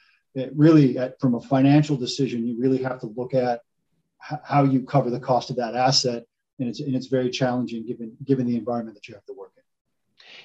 really, 0.54 0.96
at, 0.98 1.18
from 1.20 1.34
a 1.34 1.40
financial 1.40 1.96
decision, 1.96 2.46
you 2.46 2.56
really 2.58 2.82
have 2.82 3.00
to 3.00 3.06
look 3.16 3.34
at 3.34 3.62
how 4.20 4.62
you 4.64 4.82
cover 4.82 5.10
the 5.10 5.20
cost 5.20 5.50
of 5.50 5.56
that 5.56 5.74
asset 5.74 6.24
and 6.58 6.68
it's 6.68 6.80
and 6.80 6.94
it's 6.94 7.06
very 7.06 7.30
challenging 7.30 7.86
given 7.86 8.16
given 8.24 8.46
the 8.46 8.56
environment 8.56 8.96
that 8.96 9.08
you 9.08 9.14
have 9.14 9.24
to 9.26 9.32
work 9.32 9.52
in. 9.56 9.62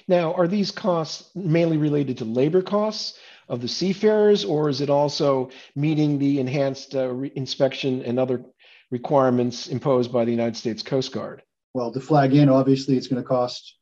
Now, 0.06 0.34
are 0.34 0.48
these 0.48 0.70
costs 0.70 1.30
mainly 1.34 1.76
related 1.76 2.18
to 2.18 2.24
labor 2.24 2.62
costs 2.62 3.18
of 3.48 3.60
the 3.60 3.68
seafarers, 3.68 4.44
or 4.44 4.68
is 4.68 4.80
it 4.80 4.90
also 4.90 5.50
meeting 5.74 6.18
the 6.18 6.40
enhanced 6.40 6.94
uh, 6.94 7.08
re- 7.08 7.32
inspection 7.34 8.02
and 8.02 8.18
other 8.18 8.44
requirements 8.90 9.68
imposed 9.68 10.12
by 10.12 10.24
the 10.24 10.30
United 10.30 10.56
States 10.56 10.82
Coast 10.82 11.12
Guard? 11.12 11.42
Well, 11.74 11.92
to 11.92 12.00
flag 12.00 12.34
in, 12.34 12.48
obviously, 12.48 12.96
it's 12.96 13.08
going 13.08 13.22
to 13.22 13.28
cost 13.28 13.76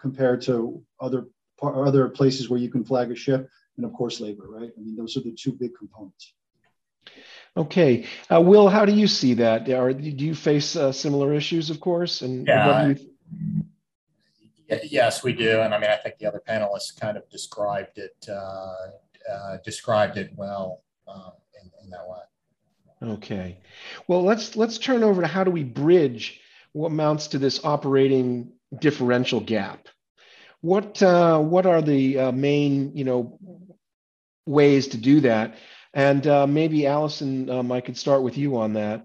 compared 0.00 0.42
to 0.42 0.82
other 1.00 1.26
other 1.62 2.08
places 2.08 2.50
where 2.50 2.58
you 2.58 2.70
can 2.70 2.84
flag 2.84 3.10
a 3.10 3.14
ship, 3.14 3.48
and 3.76 3.86
of 3.86 3.92
course, 3.92 4.20
labor. 4.20 4.44
Right? 4.48 4.70
I 4.76 4.80
mean, 4.80 4.96
those 4.96 5.16
are 5.16 5.20
the 5.20 5.32
two 5.32 5.52
big 5.52 5.72
components. 5.76 6.34
Okay, 7.54 8.06
uh, 8.32 8.40
Will, 8.40 8.68
how 8.68 8.86
do 8.86 8.92
you 8.92 9.06
see 9.06 9.34
that? 9.34 9.68
Are, 9.68 9.92
do 9.92 10.24
you 10.24 10.34
face 10.34 10.74
uh, 10.74 10.90
similar 10.90 11.34
issues, 11.34 11.68
of 11.68 11.80
course? 11.80 12.22
And 12.22 12.46
yeah, 12.46 12.94
yes, 14.84 15.22
we 15.22 15.34
do. 15.34 15.60
And 15.60 15.74
I 15.74 15.78
mean, 15.78 15.90
I 15.90 15.96
think 15.96 16.16
the 16.18 16.26
other 16.26 16.42
panelists 16.48 16.98
kind 16.98 17.18
of 17.18 17.28
described 17.28 17.98
it 17.98 18.16
uh, 18.28 18.74
uh 19.30 19.58
described 19.64 20.16
it 20.16 20.30
well 20.34 20.82
um, 21.06 21.32
in, 21.60 21.70
in, 21.84 21.90
that 21.90 22.08
way. 22.08 23.12
Okay, 23.14 23.58
well, 24.08 24.22
let's 24.22 24.56
let's 24.56 24.78
turn 24.78 25.02
over 25.02 25.20
to 25.20 25.28
how 25.28 25.44
do 25.44 25.50
we 25.50 25.62
bridge 25.62 26.40
what 26.72 26.88
amounts 26.88 27.28
to 27.28 27.38
this 27.38 27.62
operating 27.64 28.52
differential 28.78 29.40
gap. 29.40 29.88
What 30.62 31.02
uh, 31.02 31.38
what 31.38 31.66
are 31.66 31.82
the 31.82 32.18
uh, 32.18 32.32
main 32.32 32.96
you 32.96 33.04
know 33.04 33.38
ways 34.46 34.88
to 34.88 34.96
do 34.96 35.20
that? 35.20 35.56
And 35.94 36.26
uh, 36.26 36.46
maybe 36.46 36.86
Allison, 36.86 37.50
um, 37.50 37.70
I 37.70 37.80
could 37.80 37.96
start 37.96 38.22
with 38.22 38.38
you 38.38 38.56
on 38.56 38.72
that. 38.74 39.04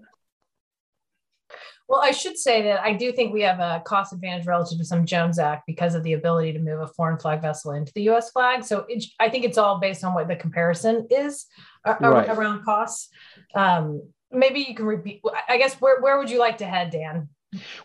Well, 1.88 2.02
I 2.02 2.10
should 2.10 2.36
say 2.36 2.62
that 2.64 2.82
I 2.82 2.92
do 2.92 3.12
think 3.12 3.32
we 3.32 3.40
have 3.42 3.60
a 3.60 3.82
cost 3.84 4.12
advantage 4.12 4.46
relative 4.46 4.76
to 4.78 4.84
some 4.84 5.06
Jones 5.06 5.38
Act 5.38 5.64
because 5.66 5.94
of 5.94 6.02
the 6.02 6.12
ability 6.12 6.52
to 6.52 6.58
move 6.58 6.80
a 6.80 6.86
foreign 6.86 7.18
flag 7.18 7.40
vessel 7.40 7.72
into 7.72 7.90
the 7.94 8.02
U.S. 8.02 8.30
flag. 8.30 8.62
So 8.62 8.84
it, 8.88 9.04
I 9.18 9.30
think 9.30 9.46
it's 9.46 9.56
all 9.56 9.80
based 9.80 10.04
on 10.04 10.12
what 10.12 10.28
the 10.28 10.36
comparison 10.36 11.06
is 11.10 11.46
right. 11.86 12.28
around 12.28 12.64
costs. 12.64 13.08
Um, 13.54 14.02
maybe 14.30 14.60
you 14.60 14.74
can 14.74 14.84
repeat. 14.84 15.22
I 15.48 15.56
guess 15.56 15.74
where 15.76 16.00
where 16.02 16.18
would 16.18 16.30
you 16.30 16.38
like 16.38 16.58
to 16.58 16.66
head, 16.66 16.90
Dan? 16.90 17.30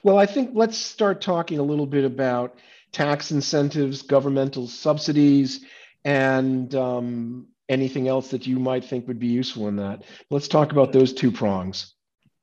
Well, 0.04 0.18
I 0.18 0.26
think 0.26 0.52
let's 0.54 0.78
start 0.78 1.22
talking 1.22 1.60
a 1.60 1.64
little 1.64 1.86
bit 1.86 2.04
about 2.04 2.58
tax 2.92 3.32
incentives, 3.32 4.02
governmental 4.02 4.68
subsidies, 4.68 5.62
and 6.04 6.76
um, 6.76 7.48
anything 7.70 8.08
else 8.08 8.30
that 8.30 8.46
you 8.46 8.60
might 8.60 8.84
think 8.84 9.08
would 9.08 9.20
be 9.20 9.28
useful 9.28 9.68
in 9.68 9.76
that. 9.78 10.04
Let's 10.30 10.48
talk 10.48 10.72
about 10.72 10.92
those 10.92 11.14
two 11.14 11.32
prongs. 11.32 11.94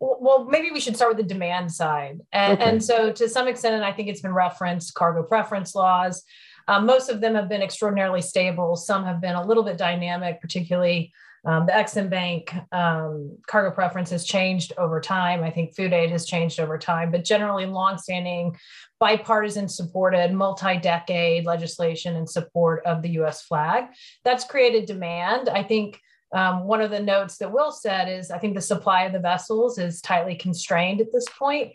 Well, 0.00 0.46
maybe 0.50 0.70
we 0.70 0.80
should 0.80 0.96
start 0.96 1.14
with 1.14 1.28
the 1.28 1.34
demand 1.34 1.70
side. 1.70 2.20
And, 2.32 2.58
okay. 2.58 2.70
and 2.70 2.82
so, 2.82 3.12
to 3.12 3.28
some 3.28 3.48
extent, 3.48 3.74
and 3.74 3.84
I 3.84 3.92
think 3.92 4.08
it's 4.08 4.22
been 4.22 4.32
referenced, 4.32 4.94
cargo 4.94 5.22
preference 5.22 5.74
laws. 5.74 6.24
Um, 6.68 6.86
most 6.86 7.10
of 7.10 7.20
them 7.20 7.34
have 7.34 7.48
been 7.48 7.62
extraordinarily 7.62 8.22
stable. 8.22 8.76
Some 8.76 9.04
have 9.04 9.20
been 9.20 9.34
a 9.34 9.44
little 9.44 9.62
bit 9.62 9.76
dynamic, 9.76 10.40
particularly 10.40 11.12
Um, 11.44 11.66
the 11.66 11.72
Exim 11.72 12.10
Bank 12.10 12.54
um, 12.72 13.38
cargo 13.46 13.74
preference 13.74 14.10
has 14.10 14.24
changed 14.24 14.72
over 14.76 15.00
time. 15.00 15.42
I 15.42 15.50
think 15.50 15.74
food 15.74 15.92
aid 15.92 16.10
has 16.10 16.26
changed 16.26 16.60
over 16.60 16.76
time, 16.76 17.10
but 17.10 17.24
generally 17.24 17.66
longstanding 17.66 18.56
bipartisan 18.98 19.68
supported 19.68 20.32
multi-decade 20.32 21.46
legislation 21.46 22.16
in 22.16 22.26
support 22.26 22.84
of 22.84 23.02
the 23.02 23.10
US 23.20 23.42
flag. 23.42 23.84
That's 24.24 24.44
created 24.44 24.86
demand. 24.86 25.48
I 25.48 25.62
think 25.62 25.98
um, 26.32 26.64
one 26.64 26.80
of 26.80 26.90
the 26.90 27.00
notes 27.00 27.38
that 27.38 27.52
Will 27.52 27.72
said 27.72 28.08
is 28.08 28.30
I 28.30 28.38
think 28.38 28.54
the 28.54 28.60
supply 28.60 29.04
of 29.04 29.12
the 29.12 29.18
vessels 29.18 29.78
is 29.78 30.00
tightly 30.00 30.36
constrained 30.36 31.00
at 31.00 31.12
this 31.12 31.26
point. 31.38 31.72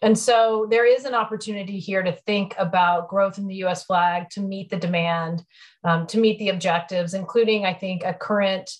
And 0.00 0.16
so 0.16 0.66
there 0.70 0.86
is 0.86 1.04
an 1.04 1.14
opportunity 1.14 1.80
here 1.80 2.02
to 2.02 2.12
think 2.12 2.54
about 2.56 3.08
growth 3.08 3.38
in 3.38 3.48
the 3.48 3.64
US 3.64 3.84
flag 3.84 4.30
to 4.30 4.40
meet 4.40 4.70
the 4.70 4.76
demand, 4.76 5.42
um, 5.82 6.06
to 6.06 6.18
meet 6.18 6.38
the 6.38 6.50
objectives, 6.50 7.14
including, 7.14 7.66
I 7.66 7.74
think, 7.74 8.04
a 8.04 8.14
current 8.14 8.70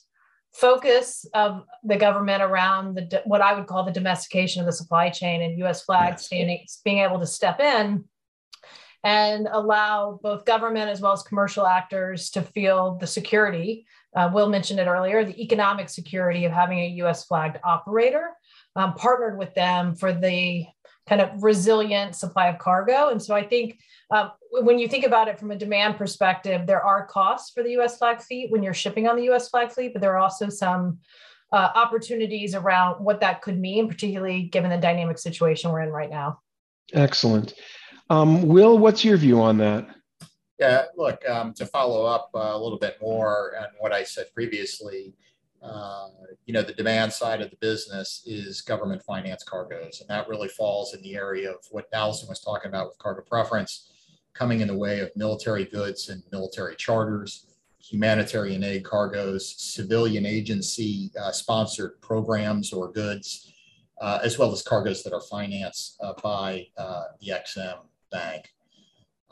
focus 0.53 1.27
of 1.35 1.65
the 1.85 1.97
government 1.97 2.43
around 2.43 2.97
the 2.97 3.23
what 3.25 3.41
I 3.41 3.55
would 3.55 3.67
call 3.67 3.85
the 3.85 3.93
domestication 3.93 4.61
of 4.61 4.67
the 4.67 4.73
supply 4.73 5.11
chain 5.11 5.43
and 5.43 5.59
US 5.65 5.85
flag 5.85 6.19
yes. 6.31 6.81
being 6.85 6.99
able 6.99 7.21
to 7.21 7.27
step 7.27 7.61
in 7.61 8.05
and 9.05 9.49
allow 9.51 10.19
both 10.23 10.45
government 10.45 10.91
as 10.91 11.01
well 11.01 11.13
as 11.13 11.23
commercial 11.23 11.67
actors 11.67 12.31
to 12.31 12.43
feel 12.43 12.97
the 12.97 13.07
security. 13.07 13.87
Uh, 14.17 14.31
Will 14.33 14.49
mentioned 14.49 14.81
it 14.81 14.87
earlier, 14.87 15.25
the 15.25 15.41
economic 15.41 15.89
security 15.89 16.45
of 16.45 16.53
having 16.53 16.81
a 16.81 16.89
US 17.03 17.25
flagged 17.25 17.59
operator 17.63 18.31
um, 18.75 18.95
partnered 18.95 19.39
with 19.39 19.55
them 19.55 19.95
for 19.95 20.13
the 20.13 20.67
kind 21.09 21.21
of 21.21 21.43
resilient 21.43 22.15
supply 22.15 22.49
of 22.49 22.59
cargo. 22.59 23.09
And 23.09 23.23
so 23.23 23.35
I 23.35 23.43
think 23.43 23.81
uh, 24.11 24.31
when 24.51 24.79
you 24.79 24.89
think 24.89 25.05
about 25.05 25.29
it 25.29 25.39
from 25.39 25.51
a 25.51 25.57
demand 25.57 25.97
perspective, 25.97 26.67
there 26.67 26.83
are 26.83 27.07
costs 27.07 27.51
for 27.51 27.63
the 27.63 27.71
US 27.81 27.99
flag 27.99 28.21
fleet 28.21 28.51
when 28.51 28.63
you're 28.63 28.75
shipping 28.75 29.09
on 29.09 29.17
the 29.17 29.31
US 29.31 29.49
flag 29.49 29.73
fleet, 29.73 29.93
but 29.93 30.03
there 30.03 30.15
are 30.15 30.19
also 30.19 30.49
some 30.49 30.99
uh, 31.53 31.71
opportunities 31.75 32.55
around 32.55 33.03
what 33.03 33.21
that 33.21 33.41
could 33.41 33.59
mean, 33.59 33.89
particularly 33.89 34.43
given 34.43 34.71
the 34.71 34.77
dynamic 34.77 35.19
situation 35.19 35.71
we're 35.71 35.81
in 35.81 35.91
right 35.91 36.11
now. 36.11 36.41
Excellent. 36.93 37.55
Um, 38.11 38.47
Will, 38.49 38.79
what's 38.79 39.05
your 39.05 39.17
view 39.17 39.41
on 39.41 39.59
that? 39.59 39.87
Yeah, 40.59 40.87
look, 40.97 41.27
um, 41.29 41.55
to 41.55 41.67
follow 41.67 42.05
up 42.05 42.31
uh, 42.35 42.39
a 42.39 42.59
little 42.59 42.79
bit 42.79 42.99
more 43.01 43.55
on 43.61 43.69
what 43.79 43.93
I 43.93 44.03
said 44.03 44.27
previously, 44.35 45.15
uh, 45.63 46.09
you 46.47 46.55
know, 46.55 46.63
the 46.63 46.73
demand 46.73 47.13
side 47.13 47.41
of 47.41 47.51
the 47.51 47.57
business 47.57 48.23
is 48.27 48.61
government 48.61 49.03
finance 49.03 49.43
cargoes. 49.43 50.01
And 50.01 50.09
that 50.09 50.29
really 50.29 50.49
falls 50.49 50.95
in 50.95 51.03
the 51.03 51.17
area 51.17 51.51
of 51.51 51.59
what 51.71 51.89
Allison 51.93 52.29
was 52.29 52.41
talking 52.41 52.69
about 52.69 52.87
with 52.87 52.99
cargo 52.99 53.23
preference, 53.23 53.91
coming 54.35 54.61
in 54.61 54.69
the 54.69 54.77
way 54.77 55.01
of 55.01 55.11
military 55.17 55.65
goods 55.65 56.09
and 56.09 56.23
military 56.31 56.77
charters, 56.77 57.47
humanitarian 57.81 58.63
aid 58.63 58.85
cargoes, 58.85 59.55
civilian 59.59 60.25
agency 60.25 61.11
uh, 61.21 61.33
sponsored 61.33 62.01
programs 62.01 62.73
or 62.73 62.93
goods, 62.93 63.53
uh, 64.01 64.21
as 64.23 64.39
well 64.39 64.53
as 64.53 64.63
cargoes 64.63 65.03
that 65.03 65.13
are 65.13 65.23
financed 65.23 65.99
uh, 66.03 66.13
by 66.23 66.67
uh, 66.77 67.05
the 67.21 67.33
Exim 67.33 67.79
Bank. 68.13 68.55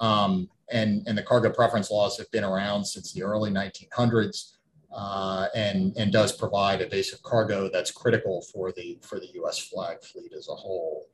Um, 0.00 0.48
and, 0.72 1.06
and 1.06 1.16
the 1.16 1.22
cargo 1.22 1.50
preference 1.50 1.90
laws 1.90 2.18
have 2.18 2.30
been 2.32 2.44
around 2.44 2.84
since 2.84 3.12
the 3.12 3.22
early 3.22 3.50
1900s 3.50 4.55
uh, 4.96 5.48
and, 5.54 5.94
and 5.98 6.10
does 6.10 6.32
provide 6.32 6.80
a 6.80 6.86
base 6.86 7.12
of 7.12 7.22
cargo 7.22 7.68
that's 7.68 7.90
critical 7.90 8.40
for 8.52 8.72
the, 8.72 8.98
for 9.02 9.20
the 9.20 9.28
US 9.42 9.58
flag 9.58 10.02
fleet 10.02 10.32
as 10.32 10.48
a 10.48 10.54
whole. 10.54 11.06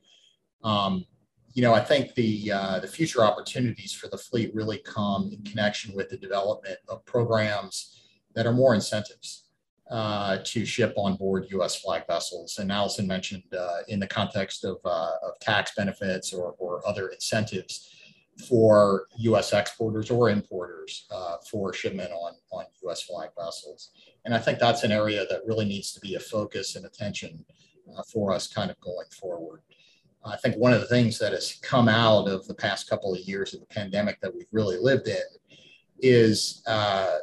Um, 0.63 1.05
you 1.53 1.61
know, 1.61 1.73
I 1.73 1.81
think 1.81 2.15
the, 2.15 2.51
uh, 2.51 2.79
the 2.79 2.87
future 2.87 3.23
opportunities 3.23 3.91
for 3.91 4.07
the 4.07 4.17
fleet 4.17 4.55
really 4.55 4.79
come 4.79 5.29
in 5.33 5.43
connection 5.43 5.93
with 5.93 6.09
the 6.09 6.17
development 6.17 6.77
of 6.87 7.05
programs 7.05 8.01
that 8.35 8.47
are 8.47 8.53
more 8.53 8.73
incentives 8.73 9.43
uh, 9.91 10.37
to 10.45 10.65
ship 10.65 10.93
on 10.95 11.17
board 11.17 11.47
U.S. 11.49 11.75
flag 11.75 12.07
vessels. 12.07 12.57
And 12.59 12.71
Allison 12.71 13.05
mentioned 13.05 13.43
uh, 13.55 13.79
in 13.89 13.99
the 13.99 14.07
context 14.07 14.63
of, 14.63 14.77
uh, 14.85 15.11
of 15.21 15.37
tax 15.41 15.73
benefits 15.75 16.33
or, 16.33 16.55
or 16.57 16.87
other 16.87 17.09
incentives, 17.09 17.89
for 18.47 19.05
U.S. 19.17 19.53
exporters 19.53 20.09
or 20.09 20.29
importers 20.29 21.05
uh, 21.11 21.37
for 21.49 21.73
shipment 21.73 22.11
on, 22.11 22.33
on 22.51 22.65
U.S. 22.83 23.03
flag 23.03 23.29
vessels. 23.37 23.91
And 24.25 24.33
I 24.33 24.39
think 24.39 24.59
that's 24.59 24.83
an 24.83 24.91
area 24.91 25.25
that 25.29 25.41
really 25.45 25.65
needs 25.65 25.93
to 25.93 25.99
be 25.99 26.15
a 26.15 26.19
focus 26.19 26.75
and 26.75 26.85
attention 26.85 27.45
uh, 27.95 28.01
for 28.11 28.31
us 28.31 28.47
kind 28.47 28.71
of 28.71 28.79
going 28.79 29.07
forward. 29.19 29.61
I 30.25 30.37
think 30.37 30.55
one 30.55 30.73
of 30.73 30.79
the 30.79 30.87
things 30.87 31.19
that 31.19 31.33
has 31.33 31.59
come 31.61 31.89
out 31.89 32.27
of 32.27 32.47
the 32.47 32.53
past 32.53 32.89
couple 32.89 33.13
of 33.13 33.19
years 33.19 33.53
of 33.53 33.59
the 33.59 33.65
pandemic 33.65 34.21
that 34.21 34.33
we've 34.33 34.47
really 34.51 34.77
lived 34.79 35.07
in 35.07 35.21
is 35.99 36.63
uh, 36.65 37.17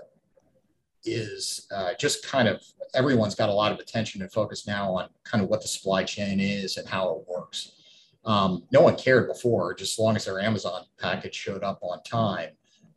is 1.04 1.66
uh, 1.74 1.92
just 1.98 2.26
kind 2.26 2.46
of 2.46 2.62
everyone's 2.94 3.34
got 3.34 3.48
a 3.48 3.52
lot 3.52 3.72
of 3.72 3.78
attention 3.78 4.20
and 4.20 4.30
focus 4.32 4.66
now 4.66 4.92
on 4.94 5.08
kind 5.24 5.42
of 5.42 5.48
what 5.48 5.62
the 5.62 5.68
supply 5.68 6.04
chain 6.04 6.40
is 6.40 6.76
and 6.76 6.86
how 6.86 7.10
it 7.10 7.24
works. 7.26 7.79
Um, 8.24 8.64
no 8.72 8.83
one 8.83 8.96
cared 8.96 9.28
before, 9.28 9.74
just 9.74 9.94
as 9.94 9.98
long 9.98 10.16
as 10.16 10.24
their 10.26 10.40
Amazon 10.40 10.85
package 10.98 11.35
showed 11.35 11.64
up 11.64 11.78
on 11.83 12.02
time. 12.02 12.50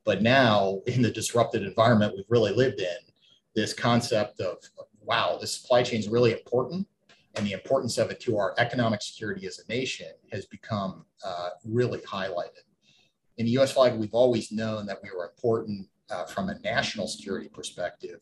But 0.05 0.21
now, 0.21 0.81
in 0.87 1.01
the 1.01 1.11
disrupted 1.11 1.63
environment 1.63 2.13
we've 2.15 2.25
really 2.29 2.51
lived 2.51 2.81
in, 2.81 2.97
this 3.55 3.73
concept 3.73 4.41
of 4.41 4.57
wow, 5.01 5.37
the 5.39 5.47
supply 5.47 5.83
chain 5.83 5.99
is 5.99 6.07
really 6.07 6.31
important, 6.31 6.87
and 7.35 7.45
the 7.45 7.51
importance 7.53 7.97
of 7.97 8.09
it 8.09 8.19
to 8.21 8.37
our 8.37 8.53
economic 8.57 9.01
security 9.01 9.45
as 9.47 9.59
a 9.59 9.71
nation 9.71 10.07
has 10.31 10.45
become 10.45 11.05
uh, 11.25 11.49
really 11.65 11.99
highlighted. 11.99 12.63
In 13.37 13.45
the 13.45 13.51
U.S. 13.51 13.73
flag, 13.73 13.95
we've 13.95 14.13
always 14.13 14.51
known 14.51 14.85
that 14.85 14.99
we 15.01 15.09
were 15.15 15.25
important 15.25 15.87
uh, 16.09 16.25
from 16.25 16.49
a 16.49 16.59
national 16.59 17.07
security 17.07 17.49
perspective, 17.49 18.21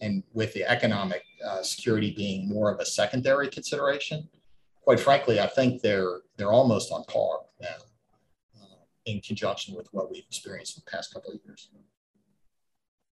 and 0.00 0.22
with 0.32 0.52
the 0.54 0.64
economic 0.70 1.22
uh, 1.46 1.62
security 1.62 2.12
being 2.14 2.48
more 2.48 2.70
of 2.70 2.80
a 2.80 2.86
secondary 2.86 3.48
consideration 3.48 4.28
quite 4.84 5.00
frankly, 5.00 5.40
I 5.40 5.46
think 5.46 5.82
they're 5.82 6.20
they're 6.36 6.52
almost 6.52 6.92
on 6.92 7.04
par 7.04 7.40
now 7.60 7.68
uh, 8.60 8.84
in 9.06 9.20
conjunction 9.20 9.74
with 9.74 9.88
what 9.92 10.10
we've 10.10 10.24
experienced 10.28 10.76
in 10.76 10.82
the 10.84 10.90
past 10.90 11.12
couple 11.14 11.32
of 11.32 11.40
years. 11.44 11.68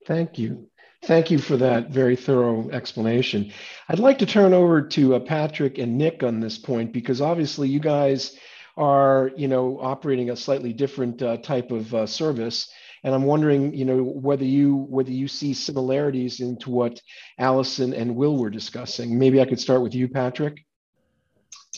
Thank 0.05 0.37
you. 0.37 0.69
Thank 1.03 1.29
you 1.29 1.37
for 1.37 1.57
that 1.57 1.89
very 1.89 2.15
thorough 2.15 2.69
explanation. 2.71 3.51
I'd 3.87 3.99
like 3.99 4.17
to 4.19 4.25
turn 4.25 4.53
over 4.53 4.81
to 4.81 5.15
uh, 5.15 5.19
Patrick 5.19 5.77
and 5.77 5.97
Nick 5.97 6.23
on 6.23 6.39
this 6.39 6.57
point 6.57 6.91
because 6.91 7.21
obviously 7.21 7.69
you 7.69 7.79
guys 7.79 8.35
are, 8.77 9.31
you 9.35 9.47
know, 9.47 9.79
operating 9.79 10.29
a 10.29 10.35
slightly 10.35 10.73
different 10.73 11.21
uh, 11.21 11.37
type 11.37 11.71
of 11.71 11.93
uh, 11.93 12.07
service, 12.07 12.69
and 13.03 13.13
I'm 13.13 13.23
wondering, 13.23 13.73
you 13.73 13.85
know, 13.85 14.03
whether 14.03 14.43
you 14.43 14.75
whether 14.89 15.11
you 15.11 15.27
see 15.27 15.53
similarities 15.53 16.39
into 16.39 16.71
what 16.71 17.01
Allison 17.37 17.93
and 17.93 18.15
Will 18.15 18.37
were 18.37 18.49
discussing. 18.49 19.17
Maybe 19.17 19.39
I 19.39 19.45
could 19.45 19.59
start 19.59 19.81
with 19.81 19.93
you, 19.93 20.07
Patrick. 20.07 20.66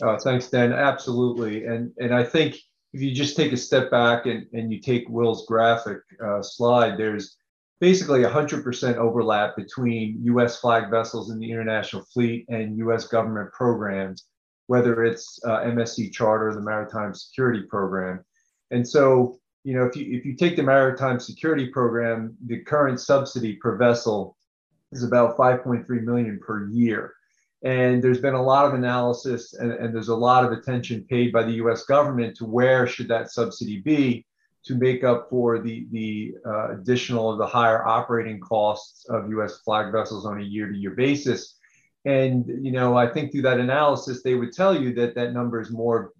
Uh, 0.02 0.18
thanks, 0.18 0.48
Dan. 0.48 0.72
Absolutely. 0.72 1.66
And, 1.66 1.92
and 1.98 2.14
I 2.14 2.24
think 2.24 2.56
if 2.92 3.00
you 3.00 3.12
just 3.14 3.36
take 3.36 3.52
a 3.52 3.56
step 3.56 3.90
back 3.90 4.26
and, 4.26 4.46
and 4.52 4.72
you 4.72 4.80
take 4.80 5.08
Will's 5.08 5.46
graphic 5.46 5.98
uh, 6.24 6.42
slide, 6.42 6.98
there's 6.98 7.36
basically 7.80 8.22
100% 8.22 8.96
overlap 8.96 9.56
between 9.56 10.20
US 10.24 10.60
flag 10.60 10.90
vessels 10.90 11.30
in 11.30 11.38
the 11.38 11.50
international 11.50 12.04
fleet 12.12 12.46
and 12.48 12.76
US 12.78 13.06
government 13.06 13.52
programs, 13.52 14.26
whether 14.66 15.04
it's 15.04 15.38
uh, 15.44 15.60
MSC 15.60 16.12
Charter, 16.12 16.54
the 16.54 16.60
Maritime 16.60 17.14
Security 17.14 17.62
Program. 17.62 18.24
And 18.70 18.86
so, 18.86 19.38
you 19.64 19.74
know, 19.74 19.84
if 19.84 19.96
you, 19.96 20.06
if 20.16 20.24
you 20.24 20.34
take 20.34 20.56
the 20.56 20.62
Maritime 20.62 21.20
Security 21.20 21.68
Program, 21.68 22.36
the 22.46 22.60
current 22.60 23.00
subsidy 23.00 23.54
per 23.56 23.76
vessel 23.76 24.36
is 24.92 25.04
about 25.04 25.36
5.3 25.36 25.88
million 26.02 26.40
per 26.44 26.68
year. 26.68 27.14
And 27.62 28.02
there's 28.02 28.20
been 28.20 28.34
a 28.34 28.42
lot 28.42 28.66
of 28.66 28.74
analysis 28.74 29.54
and, 29.54 29.72
and 29.72 29.94
there's 29.94 30.08
a 30.08 30.16
lot 30.16 30.44
of 30.44 30.52
attention 30.52 31.04
paid 31.08 31.32
by 31.32 31.42
the 31.42 31.52
US 31.52 31.84
government 31.84 32.36
to 32.36 32.46
where 32.46 32.86
should 32.86 33.08
that 33.08 33.30
subsidy 33.30 33.80
be 33.80 34.24
to 34.64 34.74
make 34.74 35.04
up 35.04 35.28
for 35.30 35.58
the, 35.58 35.86
the 35.90 36.34
uh, 36.46 36.72
additional 36.72 37.30
of 37.30 37.38
the 37.38 37.46
higher 37.46 37.86
operating 37.86 38.40
costs 38.40 39.06
of 39.08 39.30
US 39.32 39.58
flag 39.60 39.92
vessels 39.92 40.26
on 40.26 40.40
a 40.40 40.44
year 40.44 40.70
to 40.70 40.76
year 40.76 40.92
basis. 40.92 41.56
And, 42.04 42.46
you 42.64 42.72
know, 42.72 42.96
I 42.96 43.06
think 43.06 43.30
through 43.30 43.42
that 43.42 43.60
analysis, 43.60 44.22
they 44.22 44.34
would 44.34 44.52
tell 44.52 44.80
you 44.80 44.94
that 44.94 45.14
that 45.14 45.32
number 45.32 45.60
is 45.60 45.70
more 45.70 46.12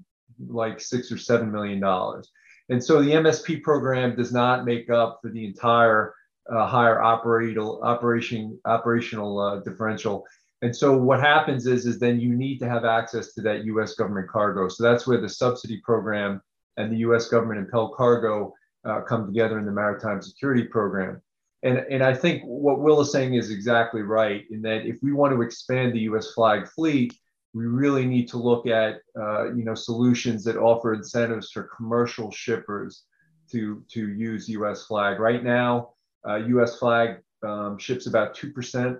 like 0.48 0.80
six 0.80 1.10
or 1.10 1.18
seven 1.18 1.50
million 1.50 1.80
dollars. 1.80 2.30
And 2.68 2.82
so 2.82 3.02
the 3.02 3.12
MSP 3.12 3.62
program 3.62 4.14
does 4.14 4.32
not 4.32 4.64
make 4.64 4.90
up 4.90 5.20
for 5.22 5.30
the 5.30 5.44
entire 5.44 6.14
uh, 6.50 6.66
higher 6.66 7.02
operational 7.02 7.82
operation 7.82 8.58
operational 8.64 9.38
uh, 9.38 9.60
differential. 9.60 10.24
And 10.62 10.76
so 10.76 10.96
what 10.96 11.20
happens 11.20 11.66
is, 11.66 11.86
is 11.86 11.98
then 11.98 12.20
you 12.20 12.34
need 12.34 12.58
to 12.58 12.68
have 12.68 12.84
access 12.84 13.32
to 13.34 13.40
that 13.42 13.64
U.S. 13.64 13.94
government 13.94 14.28
cargo. 14.28 14.68
So 14.68 14.82
that's 14.82 15.06
where 15.06 15.20
the 15.20 15.28
subsidy 15.28 15.80
program 15.84 16.42
and 16.76 16.92
the 16.92 16.98
U.S. 16.98 17.28
government 17.28 17.60
impelled 17.60 17.94
cargo 17.94 18.52
uh, 18.84 19.00
come 19.02 19.26
together 19.26 19.58
in 19.58 19.64
the 19.64 19.72
maritime 19.72 20.20
security 20.20 20.64
program. 20.64 21.22
And, 21.62 21.78
and 21.90 22.02
I 22.02 22.14
think 22.14 22.42
what 22.44 22.80
Will 22.80 23.00
is 23.00 23.12
saying 23.12 23.34
is 23.34 23.50
exactly 23.50 24.02
right 24.02 24.44
in 24.50 24.62
that 24.62 24.86
if 24.86 24.98
we 25.02 25.12
want 25.12 25.34
to 25.34 25.42
expand 25.42 25.92
the 25.92 26.00
U.S. 26.00 26.32
flag 26.32 26.66
fleet, 26.68 27.14
we 27.52 27.66
really 27.66 28.06
need 28.06 28.28
to 28.28 28.38
look 28.38 28.66
at 28.66 29.00
uh, 29.18 29.52
you 29.52 29.64
know 29.64 29.74
solutions 29.74 30.44
that 30.44 30.56
offer 30.56 30.94
incentives 30.94 31.50
for 31.50 31.68
commercial 31.76 32.30
shippers 32.30 33.04
to 33.50 33.84
to 33.90 34.08
use 34.08 34.48
U.S. 34.50 34.86
flag. 34.86 35.18
Right 35.18 35.42
now, 35.42 35.90
uh, 36.26 36.36
U.S. 36.36 36.78
flag 36.78 37.16
um, 37.42 37.76
ships 37.76 38.06
about 38.06 38.34
two 38.34 38.52
percent 38.52 38.98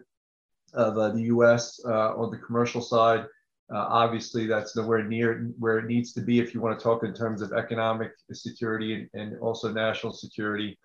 of 0.74 0.96
uh, 0.96 1.10
the 1.10 1.22
U.S. 1.22 1.80
Uh, 1.84 2.14
on 2.16 2.30
the 2.30 2.38
commercial 2.38 2.80
side. 2.80 3.26
Uh, 3.72 3.86
obviously, 3.88 4.46
that's 4.46 4.74
nowhere 4.74 5.04
near 5.04 5.50
where 5.58 5.78
it 5.78 5.86
needs 5.86 6.12
to 6.12 6.20
be 6.20 6.40
if 6.40 6.52
you 6.52 6.60
want 6.60 6.76
to 6.76 6.82
talk 6.82 7.04
in 7.04 7.14
terms 7.14 7.40
of 7.40 7.52
economic 7.52 8.12
security 8.32 8.94
and, 8.94 9.08
and 9.14 9.40
also 9.40 9.72
national 9.72 10.12
security. 10.12 10.76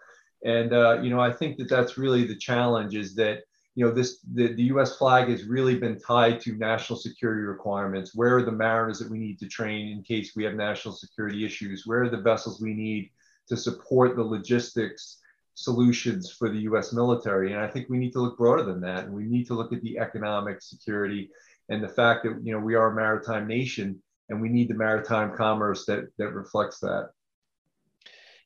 And 0.43 0.71
uh, 0.73 1.01
you 1.01 1.09
know, 1.09 1.19
I 1.19 1.31
think 1.31 1.57
that 1.57 1.69
that's 1.69 1.97
really 1.97 2.25
the 2.25 2.35
challenge 2.35 2.95
is 2.95 3.15
that 3.15 3.39
you 3.73 3.85
know 3.85 3.91
this 3.91 4.19
the, 4.33 4.53
the 4.53 4.63
U.S. 4.63 4.97
flag 4.97 5.29
has 5.29 5.45
really 5.45 5.77
been 5.79 5.99
tied 5.99 6.39
to 6.41 6.55
national 6.55 6.99
security 6.99 7.41
requirements. 7.41 8.13
Where 8.13 8.37
are 8.37 8.43
the 8.43 8.51
mariners 8.51 8.99
that 8.99 9.09
we 9.09 9.17
need 9.17 9.39
to 9.39 9.47
train 9.47 9.89
in 9.89 10.03
case 10.03 10.35
we 10.35 10.43
have 10.43 10.53
national 10.53 10.93
security 10.93 11.43
issues? 11.43 11.87
Where 11.87 12.03
are 12.03 12.09
the 12.09 12.17
vessels 12.17 12.61
we 12.61 12.73
need 12.73 13.09
to 13.47 13.57
support 13.57 14.15
the 14.15 14.23
logistics 14.23 15.17
solutions 15.55 16.31
for 16.31 16.49
the 16.49 16.59
U.S. 16.59 16.93
military? 16.93 17.53
And 17.53 17.61
I 17.61 17.67
think 17.67 17.89
we 17.89 17.97
need 17.97 18.11
to 18.13 18.21
look 18.21 18.37
broader 18.37 18.63
than 18.63 18.81
that, 18.81 19.05
and 19.05 19.13
we 19.13 19.23
need 19.23 19.47
to 19.47 19.55
look 19.55 19.73
at 19.73 19.81
the 19.81 19.97
economic 19.97 20.61
security 20.61 21.29
and 21.69 21.83
the 21.83 21.89
fact 21.89 22.23
that 22.23 22.39
you 22.43 22.53
know 22.53 22.59
we 22.59 22.75
are 22.75 22.91
a 22.91 22.95
maritime 22.95 23.47
nation 23.47 24.01
and 24.29 24.41
we 24.41 24.49
need 24.49 24.69
the 24.69 24.75
maritime 24.75 25.35
commerce 25.35 25.85
that 25.85 26.05
that 26.17 26.29
reflects 26.31 26.79
that. 26.79 27.09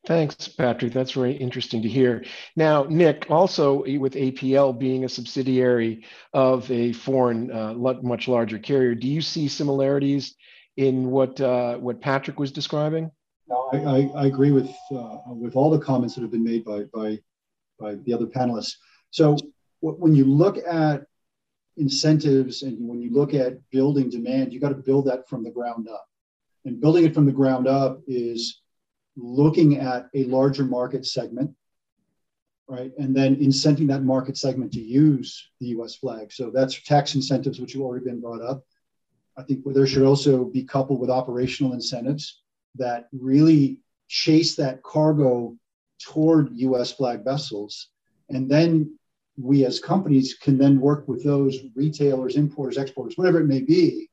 Thanks, 0.08 0.48
Patrick. 0.48 0.94
That's 0.94 1.12
very 1.12 1.34
interesting 1.34 1.82
to 1.82 1.90
hear. 1.90 2.24
Now, 2.56 2.86
Nick, 2.86 3.26
also 3.30 3.84
with 3.84 4.14
APL 4.14 4.78
being 4.78 5.04
a 5.04 5.10
subsidiary 5.10 6.06
of 6.34 6.72
a 6.72 6.94
foreign, 6.94 7.52
uh, 7.52 7.74
much 7.74 8.30
larger 8.30 8.60
carrier, 8.60 8.96
do 8.96 9.10
you 9.10 9.22
see 9.22 9.50
similarities 9.50 10.36
in 10.78 11.12
what 11.12 11.42
uh, 11.42 11.76
what 11.76 12.00
Patrick 12.00 12.40
was 12.40 12.52
describing? 12.52 13.12
I, 13.52 14.12
I 14.16 14.26
agree 14.26 14.52
with 14.52 14.70
uh, 14.92 15.18
with 15.28 15.56
all 15.56 15.70
the 15.70 15.80
comments 15.80 16.16
that 16.16 16.22
have 16.22 16.32
been 16.32 16.44
made 16.44 16.64
by 16.64 16.84
by 16.94 17.20
by 17.80 17.96
the 17.96 18.14
other 18.14 18.26
panelists. 18.28 18.76
So, 19.12 19.38
when 19.82 20.14
you 20.14 20.26
look 20.26 20.58
at 20.58 21.06
incentives 21.78 22.64
and 22.64 22.88
when 22.88 23.02
you 23.02 23.12
look 23.12 23.34
at 23.34 23.58
building 23.72 24.10
demand, 24.10 24.54
you 24.54 24.60
got 24.60 24.70
to 24.70 24.76
build 24.76 25.06
that 25.06 25.28
from 25.28 25.44
the 25.44 25.52
ground 25.52 25.88
up. 25.88 26.06
And 26.66 26.82
building 26.82 27.06
it 27.06 27.14
from 27.14 27.26
the 27.26 27.32
ground 27.32 27.68
up 27.68 28.02
is 28.06 28.62
looking 29.16 29.78
at 29.78 30.08
a 30.14 30.26
larger 30.26 30.66
market 30.66 31.06
segment, 31.06 31.56
right? 32.68 32.92
And 32.98 33.16
then 33.16 33.38
incenting 33.38 33.88
that 33.88 34.04
market 34.04 34.38
segment 34.38 34.74
to 34.74 34.82
use 34.82 35.50
the 35.62 35.68
US 35.68 35.96
flag. 35.96 36.34
So 36.34 36.52
that's 36.54 36.84
tax 36.84 37.16
incentives, 37.16 37.60
which 37.60 37.74
have 37.74 37.82
already 37.82 38.06
been 38.06 38.20
brought 38.20 38.42
up. 38.42 38.64
I 39.38 39.44
think 39.44 39.64
there 39.66 39.88
should 39.88 40.04
also 40.04 40.44
be 40.44 40.64
coupled 40.64 41.00
with 41.00 41.10
operational 41.10 41.72
incentives 41.74 42.42
that 42.76 43.08
really 43.12 43.80
chase 44.08 44.56
that 44.56 44.82
cargo 44.84 45.56
toward 46.02 46.58
US 46.58 46.92
flag 46.92 47.24
vessels. 47.24 47.88
And 48.30 48.50
then 48.50 48.98
we 49.38 49.66
as 49.66 49.80
companies 49.80 50.34
can 50.34 50.58
then 50.58 50.80
work 50.80 51.08
with 51.08 51.24
those 51.24 51.60
retailers, 51.76 52.36
importers, 52.36 52.78
exporters, 52.78 53.18
whatever 53.18 53.40
it 53.40 53.48
may 53.48 53.62
be, 53.62 54.10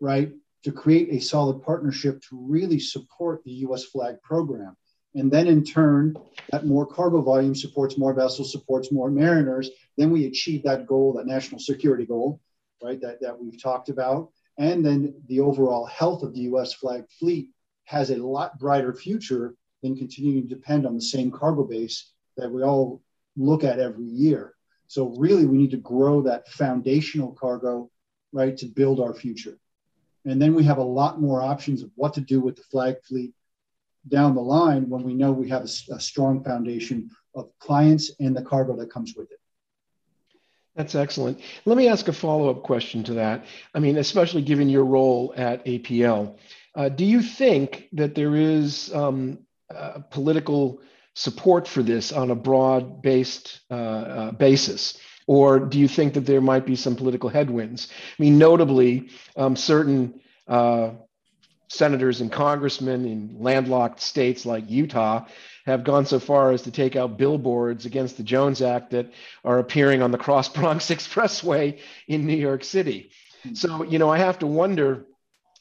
right, 0.00 0.32
to 0.64 0.72
create 0.72 1.08
a 1.10 1.20
solid 1.20 1.62
partnership 1.62 2.22
to 2.22 2.38
really 2.40 2.78
support 2.78 3.42
the 3.44 3.52
US 3.66 3.84
flag 3.84 4.20
program. 4.22 4.76
And 5.14 5.30
then 5.30 5.46
in 5.46 5.62
turn, 5.62 6.16
that 6.50 6.66
more 6.66 6.86
cargo 6.86 7.20
volume 7.20 7.54
supports 7.54 7.98
more 7.98 8.14
vessels, 8.14 8.50
supports 8.50 8.90
more 8.90 9.10
mariners. 9.10 9.68
Then 9.98 10.10
we 10.10 10.26
achieve 10.26 10.62
that 10.62 10.86
goal, 10.86 11.12
that 11.14 11.26
national 11.26 11.60
security 11.60 12.06
goal, 12.06 12.40
right, 12.82 13.00
that, 13.02 13.20
that 13.20 13.38
we've 13.38 13.62
talked 13.62 13.90
about. 13.90 14.30
And 14.58 14.84
then 14.84 15.14
the 15.28 15.40
overall 15.40 15.84
health 15.84 16.22
of 16.22 16.32
the 16.34 16.42
US 16.52 16.72
flag 16.72 17.04
fleet 17.18 17.50
has 17.84 18.10
a 18.10 18.16
lot 18.16 18.58
brighter 18.58 18.92
future 18.92 19.54
than 19.82 19.96
continuing 19.96 20.42
to 20.42 20.54
depend 20.54 20.86
on 20.86 20.94
the 20.94 21.02
same 21.02 21.30
cargo 21.30 21.64
base 21.64 22.12
that 22.36 22.50
we 22.50 22.62
all 22.62 23.02
look 23.36 23.64
at 23.64 23.78
every 23.78 24.06
year. 24.06 24.54
So 24.86 25.14
really, 25.16 25.46
we 25.46 25.58
need 25.58 25.70
to 25.70 25.78
grow 25.78 26.22
that 26.22 26.48
foundational 26.48 27.32
cargo, 27.32 27.90
right, 28.32 28.56
to 28.58 28.66
build 28.66 29.00
our 29.00 29.14
future. 29.14 29.58
And 30.24 30.40
then 30.40 30.54
we 30.54 30.64
have 30.64 30.78
a 30.78 30.82
lot 30.82 31.20
more 31.20 31.42
options 31.42 31.82
of 31.82 31.90
what 31.96 32.14
to 32.14 32.20
do 32.20 32.40
with 32.40 32.56
the 32.56 32.62
flag 32.62 32.96
fleet 33.02 33.32
down 34.08 34.34
the 34.34 34.42
line 34.42 34.88
when 34.88 35.02
we 35.02 35.14
know 35.14 35.32
we 35.32 35.48
have 35.48 35.62
a, 35.62 35.94
a 35.94 36.00
strong 36.00 36.44
foundation 36.44 37.10
of 37.34 37.50
clients 37.58 38.12
and 38.20 38.36
the 38.36 38.42
cargo 38.42 38.76
that 38.76 38.90
comes 38.90 39.14
with 39.16 39.30
it. 39.30 39.38
That's 40.74 40.94
excellent. 40.94 41.40
Let 41.66 41.76
me 41.76 41.88
ask 41.88 42.08
a 42.08 42.12
follow 42.12 42.48
up 42.48 42.62
question 42.62 43.04
to 43.04 43.14
that. 43.14 43.44
I 43.74 43.78
mean, 43.78 43.98
especially 43.98 44.42
given 44.42 44.68
your 44.68 44.84
role 44.84 45.34
at 45.36 45.64
APL, 45.66 46.36
uh, 46.74 46.88
do 46.88 47.04
you 47.04 47.22
think 47.22 47.88
that 47.92 48.14
there 48.14 48.34
is 48.36 48.92
um, 48.94 49.38
political 50.10 50.80
support 51.14 51.68
for 51.68 51.82
this 51.82 52.12
on 52.12 52.30
a 52.30 52.34
broad 52.34 53.02
based 53.02 53.60
uh, 53.70 53.74
uh, 53.74 54.30
basis? 54.32 54.98
Or 55.26 55.60
do 55.60 55.78
you 55.78 55.88
think 55.88 56.14
that 56.14 56.26
there 56.26 56.40
might 56.40 56.66
be 56.66 56.76
some 56.76 56.96
political 56.96 57.28
headwinds? 57.28 57.88
I 58.18 58.22
mean, 58.22 58.38
notably, 58.38 59.10
um, 59.36 59.54
certain 59.54 60.20
uh, 60.48 60.90
senators 61.68 62.20
and 62.20 62.30
congressmen 62.30 63.06
in 63.06 63.36
landlocked 63.38 64.00
states 64.00 64.44
like 64.44 64.68
Utah 64.68 65.26
have 65.64 65.84
gone 65.84 66.04
so 66.06 66.18
far 66.18 66.50
as 66.50 66.62
to 66.62 66.72
take 66.72 66.96
out 66.96 67.16
billboards 67.16 67.86
against 67.86 68.16
the 68.16 68.24
Jones 68.24 68.60
Act 68.60 68.90
that 68.90 69.12
are 69.44 69.60
appearing 69.60 70.02
on 70.02 70.10
the 70.10 70.18
Cross 70.18 70.50
Bronx 70.50 70.86
Expressway 70.90 71.78
in 72.08 72.26
New 72.26 72.36
York 72.36 72.64
City. 72.64 73.10
So, 73.54 73.84
you 73.84 73.98
know, 73.98 74.10
I 74.10 74.18
have 74.18 74.40
to 74.40 74.46
wonder, 74.46 75.06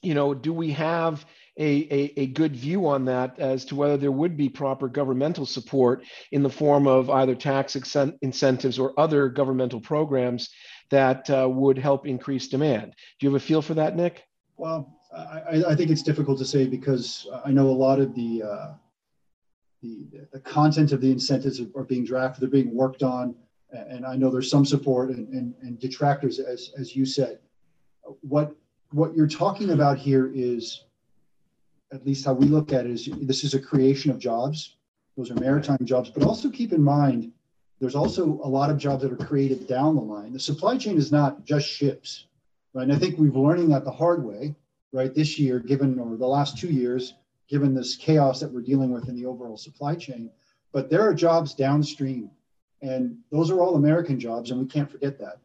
you 0.02 0.14
know, 0.14 0.34
do 0.34 0.54
we 0.54 0.72
have 0.72 1.26
a, 1.58 1.64
a, 1.64 2.14
a, 2.22 2.28
good 2.28 2.56
view 2.56 2.88
on 2.88 3.06
that 3.06 3.38
as 3.40 3.66
to 3.66 3.76
whether 3.76 3.98
there 3.98 4.12
would 4.12 4.38
be 4.38 4.50
proper 4.50 4.88
governmental 4.88 5.46
support 5.46 6.04
in 6.32 6.44
the 6.44 6.50
form 6.50 6.88
of 6.88 7.10
either 7.10 7.36
tax 7.36 7.76
incentives 8.22 8.80
or 8.80 9.00
other 9.00 9.30
governmental 9.30 9.82
programs 9.82 10.50
that 10.90 11.30
uh, 11.30 11.48
would 11.50 11.78
help 11.78 12.08
increase 12.08 12.48
demand. 12.48 12.94
Do 13.20 13.26
you 13.26 13.34
have 13.34 13.42
a 13.42 13.46
feel 13.46 13.62
for 13.62 13.74
that, 13.76 13.96
Nick? 13.96 14.24
Well, 14.58 14.98
I, 15.16 15.64
I 15.68 15.76
think 15.76 15.92
it's 15.92 16.04
difficult 16.04 16.38
to 16.40 16.46
say 16.46 16.66
because 16.66 17.28
I 17.46 17.52
know 17.52 17.68
a 17.68 17.72
lot 17.72 18.00
of 18.00 18.16
the, 18.16 18.44
uh, 18.44 18.74
the, 19.82 20.06
the 20.32 20.40
content 20.40 20.94
of 20.94 21.02
the 21.02 21.12
incentives 21.12 21.62
are 21.76 21.84
being 21.84 22.06
drafted, 22.06 22.42
they're 22.42 22.50
being 22.50 22.74
worked 22.74 23.04
on, 23.04 23.36
and 23.72 24.06
I 24.06 24.16
know 24.16 24.30
there's 24.30 24.50
some 24.50 24.66
support 24.66 25.10
and, 25.10 25.28
and, 25.30 25.54
and 25.62 25.80
detractors, 25.80 26.40
as, 26.40 26.72
as 26.78 26.96
you 26.96 27.06
said. 27.06 27.40
What, 28.22 28.56
what 28.92 29.16
you're 29.16 29.28
talking 29.28 29.72
about 29.72 29.98
here 29.98 30.32
is 30.34 30.84
at 31.92 32.06
least 32.06 32.26
how 32.26 32.34
we 32.34 32.46
look 32.46 32.72
at 32.72 32.86
it 32.86 32.92
is 32.92 33.10
this 33.22 33.44
is 33.44 33.54
a 33.54 33.60
creation 33.60 34.12
of 34.12 34.20
jobs. 34.20 34.78
Those 35.18 35.32
are 35.32 35.36
maritime 35.36 35.78
jobs, 35.84 36.10
but 36.10 36.24
also 36.24 36.50
keep 36.50 36.72
in 36.72 36.82
mind 36.82 37.32
there's 37.82 37.96
also 37.96 38.40
a 38.44 38.48
lot 38.48 38.70
of 38.70 38.78
jobs 38.78 39.02
that 39.02 39.12
are 39.12 39.26
created 39.26 39.68
down 39.68 39.96
the 39.96 40.02
line. 40.02 40.34
The 40.34 40.40
supply 40.40 40.78
chain 40.78 40.98
is 40.98 41.12
not 41.12 41.44
just 41.44 41.68
ships, 41.68 42.28
right? 42.74 42.84
And 42.84 42.94
I 42.94 42.96
think 42.96 43.18
we've 43.18 43.36
learning 43.36 43.70
that 43.70 43.86
the 43.86 43.92
hard 43.92 44.24
way, 44.24 44.56
right? 44.94 45.14
This 45.14 45.40
year, 45.40 45.60
given 45.60 45.98
or 45.98 46.16
the 46.16 46.28
last 46.28 46.60
two 46.60 46.70
years, 46.70 47.16
given 47.50 47.74
this 47.74 47.96
chaos 47.96 48.40
that 48.40 48.54
we're 48.54 48.62
dealing 48.62 48.92
with 48.92 49.10
in 49.10 49.16
the 49.16 49.26
overall 49.26 49.58
supply 49.58 49.96
chain. 49.96 50.30
But 50.72 50.92
there 50.92 51.02
are 51.02 51.14
jobs 51.14 51.56
downstream, 51.56 52.30
and 52.84 53.18
those 53.32 53.50
are 53.50 53.62
all 53.62 53.76
American 53.76 54.20
jobs, 54.20 54.52
and 54.52 54.60
we 54.60 54.68
can't 54.68 54.90
forget 54.90 55.18
that, 55.18 55.40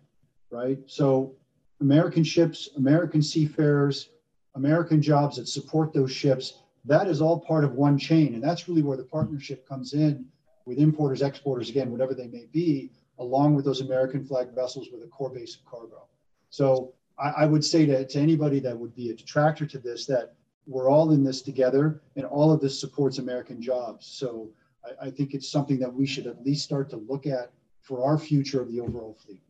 right? 0.50 0.78
So 0.86 1.34
American 1.80 2.24
ships, 2.24 2.70
American 2.76 3.22
seafarers, 3.22 4.10
American 4.54 5.02
jobs 5.02 5.36
that 5.36 5.48
support 5.48 5.92
those 5.92 6.10
ships, 6.10 6.62
that 6.84 7.06
is 7.06 7.20
all 7.20 7.40
part 7.40 7.64
of 7.64 7.72
one 7.72 7.98
chain. 7.98 8.34
And 8.34 8.42
that's 8.42 8.68
really 8.68 8.82
where 8.82 8.96
the 8.96 9.04
partnership 9.04 9.68
comes 9.68 9.92
in 9.92 10.24
with 10.64 10.78
importers, 10.78 11.22
exporters, 11.22 11.68
again, 11.68 11.90
whatever 11.90 12.14
they 12.14 12.28
may 12.28 12.46
be, 12.52 12.90
along 13.18 13.54
with 13.54 13.64
those 13.64 13.80
American 13.80 14.24
flag 14.24 14.54
vessels 14.54 14.88
with 14.92 15.02
a 15.02 15.06
core 15.06 15.30
base 15.30 15.56
of 15.56 15.64
cargo. 15.64 16.06
So 16.50 16.94
I, 17.18 17.30
I 17.30 17.46
would 17.46 17.64
say 17.64 17.86
to, 17.86 18.06
to 18.06 18.18
anybody 18.18 18.60
that 18.60 18.76
would 18.76 18.94
be 18.94 19.10
a 19.10 19.14
detractor 19.14 19.66
to 19.66 19.78
this 19.78 20.06
that 20.06 20.34
we're 20.66 20.90
all 20.90 21.12
in 21.12 21.22
this 21.22 21.42
together 21.42 22.00
and 22.16 22.24
all 22.24 22.52
of 22.52 22.60
this 22.60 22.78
supports 22.78 23.18
American 23.18 23.60
jobs. 23.60 24.06
So 24.06 24.50
I, 24.84 25.06
I 25.06 25.10
think 25.10 25.34
it's 25.34 25.48
something 25.48 25.78
that 25.78 25.92
we 25.92 26.06
should 26.06 26.26
at 26.26 26.44
least 26.44 26.64
start 26.64 26.90
to 26.90 26.96
look 26.96 27.26
at 27.26 27.50
for 27.82 28.04
our 28.04 28.18
future 28.18 28.60
of 28.60 28.70
the 28.72 28.80
overall 28.80 29.16
fleet. 29.24 29.42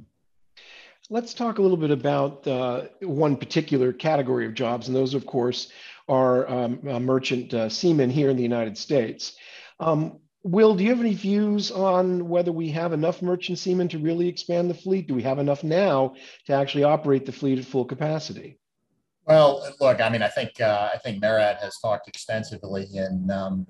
Let's 1.08 1.34
talk 1.34 1.58
a 1.58 1.62
little 1.62 1.76
bit 1.76 1.92
about 1.92 2.46
uh, 2.48 2.86
one 3.00 3.36
particular 3.36 3.92
category 3.92 4.44
of 4.44 4.54
jobs, 4.54 4.88
and 4.88 4.96
those, 4.96 5.14
of 5.14 5.24
course, 5.24 5.70
are 6.08 6.48
um, 6.50 6.80
uh, 6.88 6.98
merchant 6.98 7.54
uh, 7.54 7.68
seamen 7.68 8.10
here 8.10 8.28
in 8.28 8.36
the 8.36 8.42
United 8.42 8.76
States. 8.76 9.36
Um, 9.78 10.18
Will, 10.42 10.76
do 10.76 10.84
you 10.84 10.90
have 10.90 11.00
any 11.00 11.14
views 11.14 11.72
on 11.72 12.28
whether 12.28 12.52
we 12.52 12.68
have 12.70 12.92
enough 12.92 13.20
merchant 13.20 13.58
seamen 13.58 13.88
to 13.88 13.98
really 13.98 14.28
expand 14.28 14.70
the 14.70 14.74
fleet? 14.74 15.08
Do 15.08 15.14
we 15.14 15.22
have 15.22 15.40
enough 15.40 15.64
now 15.64 16.14
to 16.46 16.52
actually 16.52 16.84
operate 16.84 17.26
the 17.26 17.32
fleet 17.32 17.58
at 17.58 17.64
full 17.64 17.84
capacity? 17.84 18.58
Well, 19.26 19.68
look, 19.80 20.00
I 20.00 20.08
mean, 20.08 20.22
I 20.22 20.28
think 20.28 20.60
uh, 20.60 20.90
I 20.94 20.98
think 20.98 21.20
MARAD 21.20 21.58
has 21.58 21.78
talked 21.78 22.06
extensively 22.06 22.86
in 22.94 23.28
um, 23.28 23.66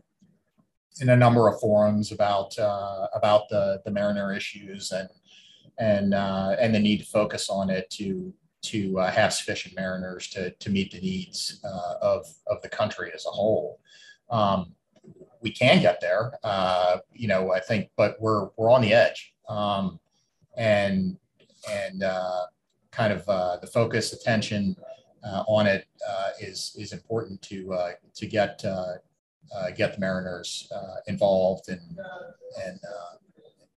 in 1.01 1.09
a 1.09 1.17
number 1.17 1.49
of 1.49 1.59
forums 1.61 2.13
about 2.13 2.59
uh, 2.59 3.07
about 3.15 3.49
the 3.49 3.81
the 3.87 3.91
mariner 3.91 4.35
issues 4.35 4.93
and 4.93 5.09
and 5.79 6.15
uh, 6.15 6.57
and 6.59 6.75
the 6.75 6.81
need 6.81 6.99
to 6.99 7.07
focus 7.07 7.49
on 7.51 7.71
it 7.71 7.91
to 7.91 8.33
to 8.63 8.99
uh, 8.99 9.11
have 9.11 9.33
sufficient 9.33 9.75
mariners 9.77 10.29
to 10.29 10.51
to 10.51 10.71
meet 10.71 10.91
the 10.93 11.01
needs 11.01 11.61
uh, 11.65 11.95
of 12.03 12.27
of 12.47 12.61
the 12.63 12.69
country 12.69 13.11
as 13.15 13.27
a 13.27 13.31
whole. 13.31 13.81
Um, 14.31 14.75
we 15.41 15.51
can 15.51 15.81
get 15.81 16.01
there, 16.01 16.33
uh, 16.43 16.99
you 17.13 17.29
know. 17.29 17.53
I 17.53 17.61
think, 17.61 17.91
but 17.97 18.21
we're 18.21 18.49
we're 18.57 18.71
on 18.71 18.83
the 18.83 18.93
edge, 18.93 19.35
um, 19.49 20.01
and 20.57 21.17
and 21.71 22.03
uh, 22.03 22.47
kind 22.91 23.13
of 23.13 23.29
uh, 23.29 23.59
the 23.59 23.67
focus, 23.67 24.13
attention 24.13 24.77
uh, 25.25 25.45
on 25.47 25.67
it 25.67 25.87
is 26.41 26.75
is 26.79 26.93
important 26.93 27.41
to 27.43 27.79
to 28.15 28.27
get 28.27 28.65
get 29.77 29.95
the 29.95 30.01
Mariners 30.01 30.71
involved 31.07 31.69
and 31.69 31.99
and 32.65 32.81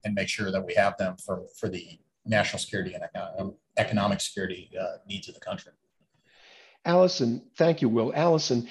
and 0.03 0.13
make 0.15 0.27
sure 0.27 0.51
that 0.51 0.65
we 0.65 0.73
have 0.75 0.97
them 0.97 1.15
for 1.17 1.43
for 1.59 1.69
the 1.69 1.99
national 2.25 2.59
security 2.59 2.95
and 2.95 3.53
economic 3.77 4.21
security 4.21 4.71
needs 5.07 5.27
of 5.27 5.33
the 5.33 5.39
country. 5.39 5.71
Allison, 6.85 7.41
thank 7.57 7.81
you, 7.81 7.89
Will. 7.89 8.13
Allison, 8.15 8.67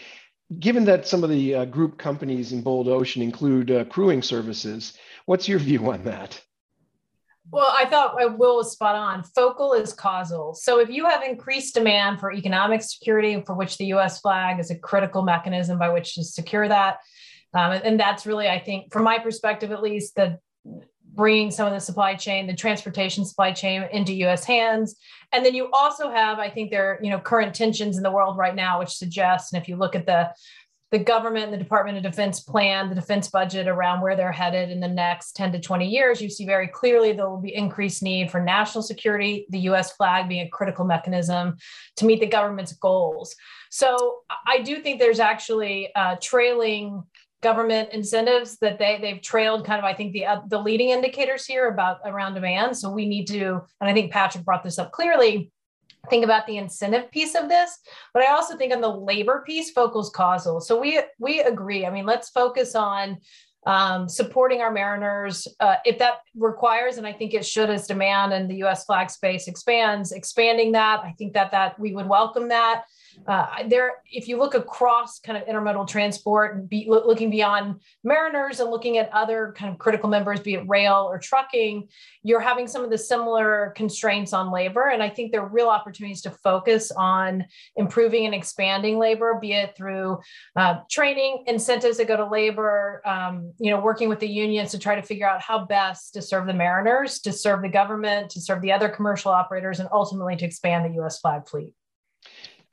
given 0.59 0.85
that 0.87 1.07
some 1.07 1.23
of 1.25 1.31
the 1.31 1.55
uh, 1.55 1.65
group 1.67 1.99
companies 1.99 2.53
in 2.53 2.63
Bold 2.63 2.89
Ocean 2.89 3.23
include 3.23 3.71
uh, 3.71 3.85
crewing 3.85 4.23
services, 4.23 4.97
what's 5.27 5.49
your 5.49 5.59
view 5.59 5.91
on 5.91 6.03
that? 6.05 6.41
Well, 7.51 7.73
I 7.75 7.87
thought 7.87 8.17
Will 8.39 8.57
was 8.57 8.73
spot 8.73 8.95
on. 8.95 9.23
Focal 9.23 9.73
is 9.73 9.93
causal. 9.93 10.55
So 10.55 10.81
if 10.81 10.91
you 10.91 11.07
have 11.07 11.23
increased 11.23 11.75
demand 11.75 12.21
for 12.21 12.31
economic 12.31 12.83
security, 12.83 13.43
for 13.47 13.55
which 13.55 13.79
the 13.79 13.87
US 13.87 14.21
flag 14.21 14.61
is 14.61 14.71
a 14.71 14.79
critical 14.79 15.23
mechanism 15.23 15.79
by 15.79 15.89
which 15.89 16.15
to 16.15 16.25
secure 16.25 16.69
that, 16.69 16.99
um, 17.55 17.73
and 17.73 17.99
that's 17.99 18.27
really, 18.27 18.49
I 18.49 18.59
think, 18.59 18.93
from 18.93 19.05
my 19.05 19.19
perspective 19.19 19.73
at 19.73 19.83
least, 19.83 20.15
the 20.15 20.39
bringing 21.19 21.51
some 21.51 21.67
of 21.67 21.73
the 21.73 21.81
supply 21.81 22.15
chain, 22.15 22.47
the 22.47 22.55
transportation 22.55 23.25
supply 23.25 23.51
chain 23.51 23.87
into 23.93 24.15
U.S. 24.15 24.45
hands. 24.45 24.95
And 25.33 25.45
then 25.45 25.53
you 25.53 25.69
also 25.73 26.09
have, 26.09 26.39
I 26.39 26.49
think, 26.49 26.71
there 26.71 26.93
are 26.93 26.99
you 27.03 27.11
know 27.11 27.19
current 27.19 27.55
tensions 27.55 27.97
in 27.97 28.05
the 28.05 28.11
world 28.11 28.39
right 28.39 28.55
now, 28.55 28.79
which 28.79 28.91
suggests, 28.91 29.53
and 29.53 29.61
if 29.61 29.69
you 29.69 29.77
look 29.77 29.97
at 29.97 30.07
the 30.07 30.31
the 30.91 30.99
government 30.99 31.45
and 31.45 31.53
the 31.53 31.59
Department 31.59 31.99
of 31.99 32.03
Defense 32.03 32.41
plan, 32.41 32.89
the 32.89 32.95
defense 32.95 33.29
budget 33.29 33.69
around 33.69 34.01
where 34.01 34.17
they're 34.17 34.33
headed 34.33 34.71
in 34.71 34.81
the 34.81 34.89
next 34.89 35.33
10 35.33 35.53
to 35.53 35.61
20 35.61 35.87
years, 35.87 36.23
you 36.23 36.31
see 36.31 36.47
very 36.47 36.67
clearly 36.67 37.13
there 37.13 37.29
will 37.29 37.43
be 37.43 37.55
increased 37.55 38.03
need 38.03 38.31
for 38.31 38.41
national 38.41 38.83
security, 38.83 39.47
the 39.51 39.59
US 39.71 39.93
flag 39.93 40.31
being 40.31 40.47
a 40.47 40.49
critical 40.49 40.87
mechanism 40.87 41.57
to 41.97 42.07
meet 42.07 42.21
the 42.21 42.27
government's 42.27 42.73
goals. 42.73 43.37
So 43.71 44.21
I 44.47 44.63
do 44.63 44.81
think 44.81 44.99
there's 44.99 45.21
actually 45.21 45.95
uh, 45.95 46.17
trailing 46.23 47.03
government 47.41 47.91
incentives 47.93 48.59
that 48.59 48.79
they 48.79 48.99
they've 49.01 49.23
trailed 49.23 49.65
kind 49.65 49.79
of 49.79 49.85
I 49.85 49.95
think 49.95 50.13
the 50.13 50.27
uh, 50.27 50.41
the 50.49 50.59
leading 50.59 50.91
indicators 50.91 51.47
here 51.47 51.69
about 51.69 51.99
around 52.05 52.35
demand. 52.35 52.77
So 52.77 52.91
we 52.91 53.07
need 53.07 53.27
to, 53.29 53.61
and 53.81 53.89
I 53.89 53.93
think 53.93 54.13
Patrick 54.13 54.45
brought 54.45 54.65
this 54.65 54.79
up 54.79 54.93
clearly 54.93 55.51
think 56.09 56.25
about 56.25 56.47
the 56.47 56.57
incentive 56.57 57.11
piece 57.11 57.35
of 57.35 57.49
this 57.49 57.79
but 58.15 58.23
i 58.23 58.33
also 58.33 58.57
think 58.57 58.73
on 58.73 58.81
the 58.81 58.89
labor 58.89 59.43
piece 59.47 59.71
focus 59.71 60.11
causal. 60.15 60.61
So 60.61 60.81
we 60.81 61.01
we 61.19 61.41
agree. 61.41 61.87
I 61.87 61.91
mean 61.91 62.07
let's 62.07 62.31
focus 62.31 62.75
on 62.75 63.19
um, 63.67 64.09
supporting 64.09 64.61
our 64.61 64.71
mariners. 64.71 65.47
Uh, 65.61 65.77
if 65.85 65.99
that 65.99 66.21
requires 66.37 66.97
and 66.97 67.07
i 67.07 67.13
think 67.13 67.35
it 67.35 67.45
should 67.45 67.69
as 67.69 67.87
demand 67.87 68.33
and 68.33 68.49
the 68.51 68.63
us 68.63 68.85
flag 68.85 69.11
space 69.11 69.49
expands 69.49 70.13
expanding 70.13 70.73
that 70.73 71.01
i 71.01 71.13
think 71.19 71.35
that 71.35 71.51
that 71.51 71.79
we 71.79 71.93
would 71.95 72.07
welcome 72.07 72.49
that 72.49 72.85
uh, 73.27 73.47
there, 73.69 74.03
if 74.11 74.29
you 74.29 74.39
look 74.39 74.55
across 74.55 75.21
kind 75.21 75.37
of 75.37 75.47
intermodal 75.47 75.87
transport 75.87 76.57
and 76.57 76.69
be, 76.69 76.87
looking 76.89 77.31
beyond 77.31 77.81
mariners 78.05 78.61
and 78.61 78.71
looking 78.71 78.99
at 78.99 79.13
other 79.13 79.55
kind 79.57 79.73
of 79.73 79.79
critical 79.79 80.09
members, 80.09 80.41
be 80.41 80.55
it 80.55 80.69
rail 80.69 81.09
or 81.11 81.19
trucking, 81.19 81.89
you're 82.23 82.41
having 82.41 82.67
some 82.67 82.85
of 82.85 82.91
the 82.91 82.99
similar 82.99 83.73
constraints 83.77 84.33
on 84.33 84.53
labor. 84.53 84.89
And 84.89 85.03
I 85.03 85.09
think 85.09 85.33
there 85.33 85.43
are 85.43 85.49
real 85.49 85.69
opportunities 85.69 86.23
to 86.23 86.31
focus 86.31 86.91
on 86.91 87.45
improving 87.77 88.25
and 88.27 88.35
expanding 88.35 88.99
labor, 88.99 89.39
be 89.41 89.53
it 89.53 89.77
through 89.77 90.19
uh, 90.57 90.81
training, 90.91 91.45
incentives 91.47 91.99
that 91.99 92.09
go 92.09 92.17
to 92.17 92.27
labor, 92.27 93.03
um, 93.05 93.53
you 93.59 93.71
know, 93.71 93.81
working 93.81 94.09
with 94.09 94.21
the 94.21 94.29
unions 94.29 94.71
to 94.71 94.79
try 94.79 94.95
to 94.95 95.03
figure 95.03 95.29
out 95.29 95.41
how 95.41 95.65
best 95.65 96.15
to 96.15 96.23
serve 96.23 96.47
the 96.47 96.55
mariners, 96.55 97.21
to 97.21 97.33
serve 97.33 97.63
the 97.63 97.69
government, 97.69 98.31
to 98.31 98.41
serve 98.41 98.63
the 98.63 98.73
other 98.73 98.89
commercial 98.89 99.31
operators, 99.31 99.81
and 99.81 99.89
ultimately 99.93 100.37
to 100.37 100.45
expand 100.45 100.85
the 100.85 100.95
U.S. 100.97 101.21
flag 101.21 101.47
fleet. 101.49 101.75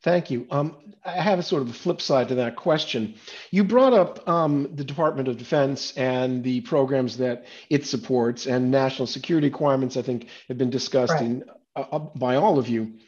Thank 0.06 0.30
you. 0.30 0.46
Um, 0.52 0.76
I 1.04 1.20
have 1.20 1.40
a 1.40 1.44
sort 1.44 1.64
of 1.64 1.72
a 1.72 1.74
flip 1.74 2.00
side 2.00 2.28
to 2.28 2.36
that 2.36 2.56
question. 2.56 3.16
You 3.50 3.64
brought 3.64 3.94
up 3.94 4.30
um, 4.30 4.70
the 4.76 4.84
Department 4.84 5.28
of 5.28 5.38
Defense 5.38 5.98
and 5.98 6.44
the 6.44 6.62
programs 6.62 7.18
that 7.18 7.46
it 7.72 7.88
supports, 7.88 8.46
and 8.46 8.70
national 8.70 9.08
security 9.08 9.48
requirements. 9.48 9.98
I 9.98 10.04
think 10.04 10.28
have 10.48 10.60
been 10.60 10.70
discussed 10.70 11.14
right. 11.14 11.24
in, 11.24 11.44
uh, 11.76 11.86
uh 11.92 12.00
by 12.00 12.36
all 12.36 12.60
of 12.60 12.70
you. 12.70 13.00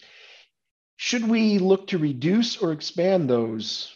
Should 0.95 1.29
we 1.29 1.59
look 1.59 1.85
to 1.89 1.99
reduce 1.99 2.57
or 2.57 2.71
expand 2.71 3.29
those 3.29 3.95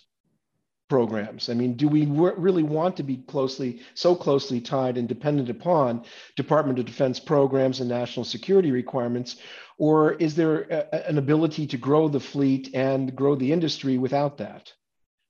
programs? 0.92 1.48
I 1.48 1.54
mean, 1.54 1.76
do 1.76 1.88
we 1.88 2.06
really 2.06 2.64
want 2.64 2.98
to 2.98 3.04
be 3.04 3.24
closely, 3.26 3.80
so 3.94 4.14
closely 4.14 4.60
tied 4.60 4.98
and 4.98 5.08
dependent 5.08 5.50
upon 5.50 6.04
Department 6.36 6.80
of 6.80 6.86
Defense 6.86 7.18
programs 7.18 7.80
and 7.80 7.88
national 7.88 8.26
security 8.26 8.72
requirements? 8.72 9.38
Or 9.78 10.12
is 10.16 10.36
there 10.36 10.64
a, 10.64 11.08
an 11.08 11.18
ability 11.18 11.66
to 11.68 11.78
grow 11.78 12.10
the 12.10 12.20
fleet 12.20 12.72
and 12.74 13.16
grow 13.16 13.36
the 13.36 13.54
industry 13.54 13.98
without 13.98 14.40
that? 14.40 14.74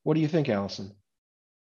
What 0.01 0.15
do 0.15 0.21
you 0.21 0.27
think, 0.27 0.49
Allison? 0.49 0.95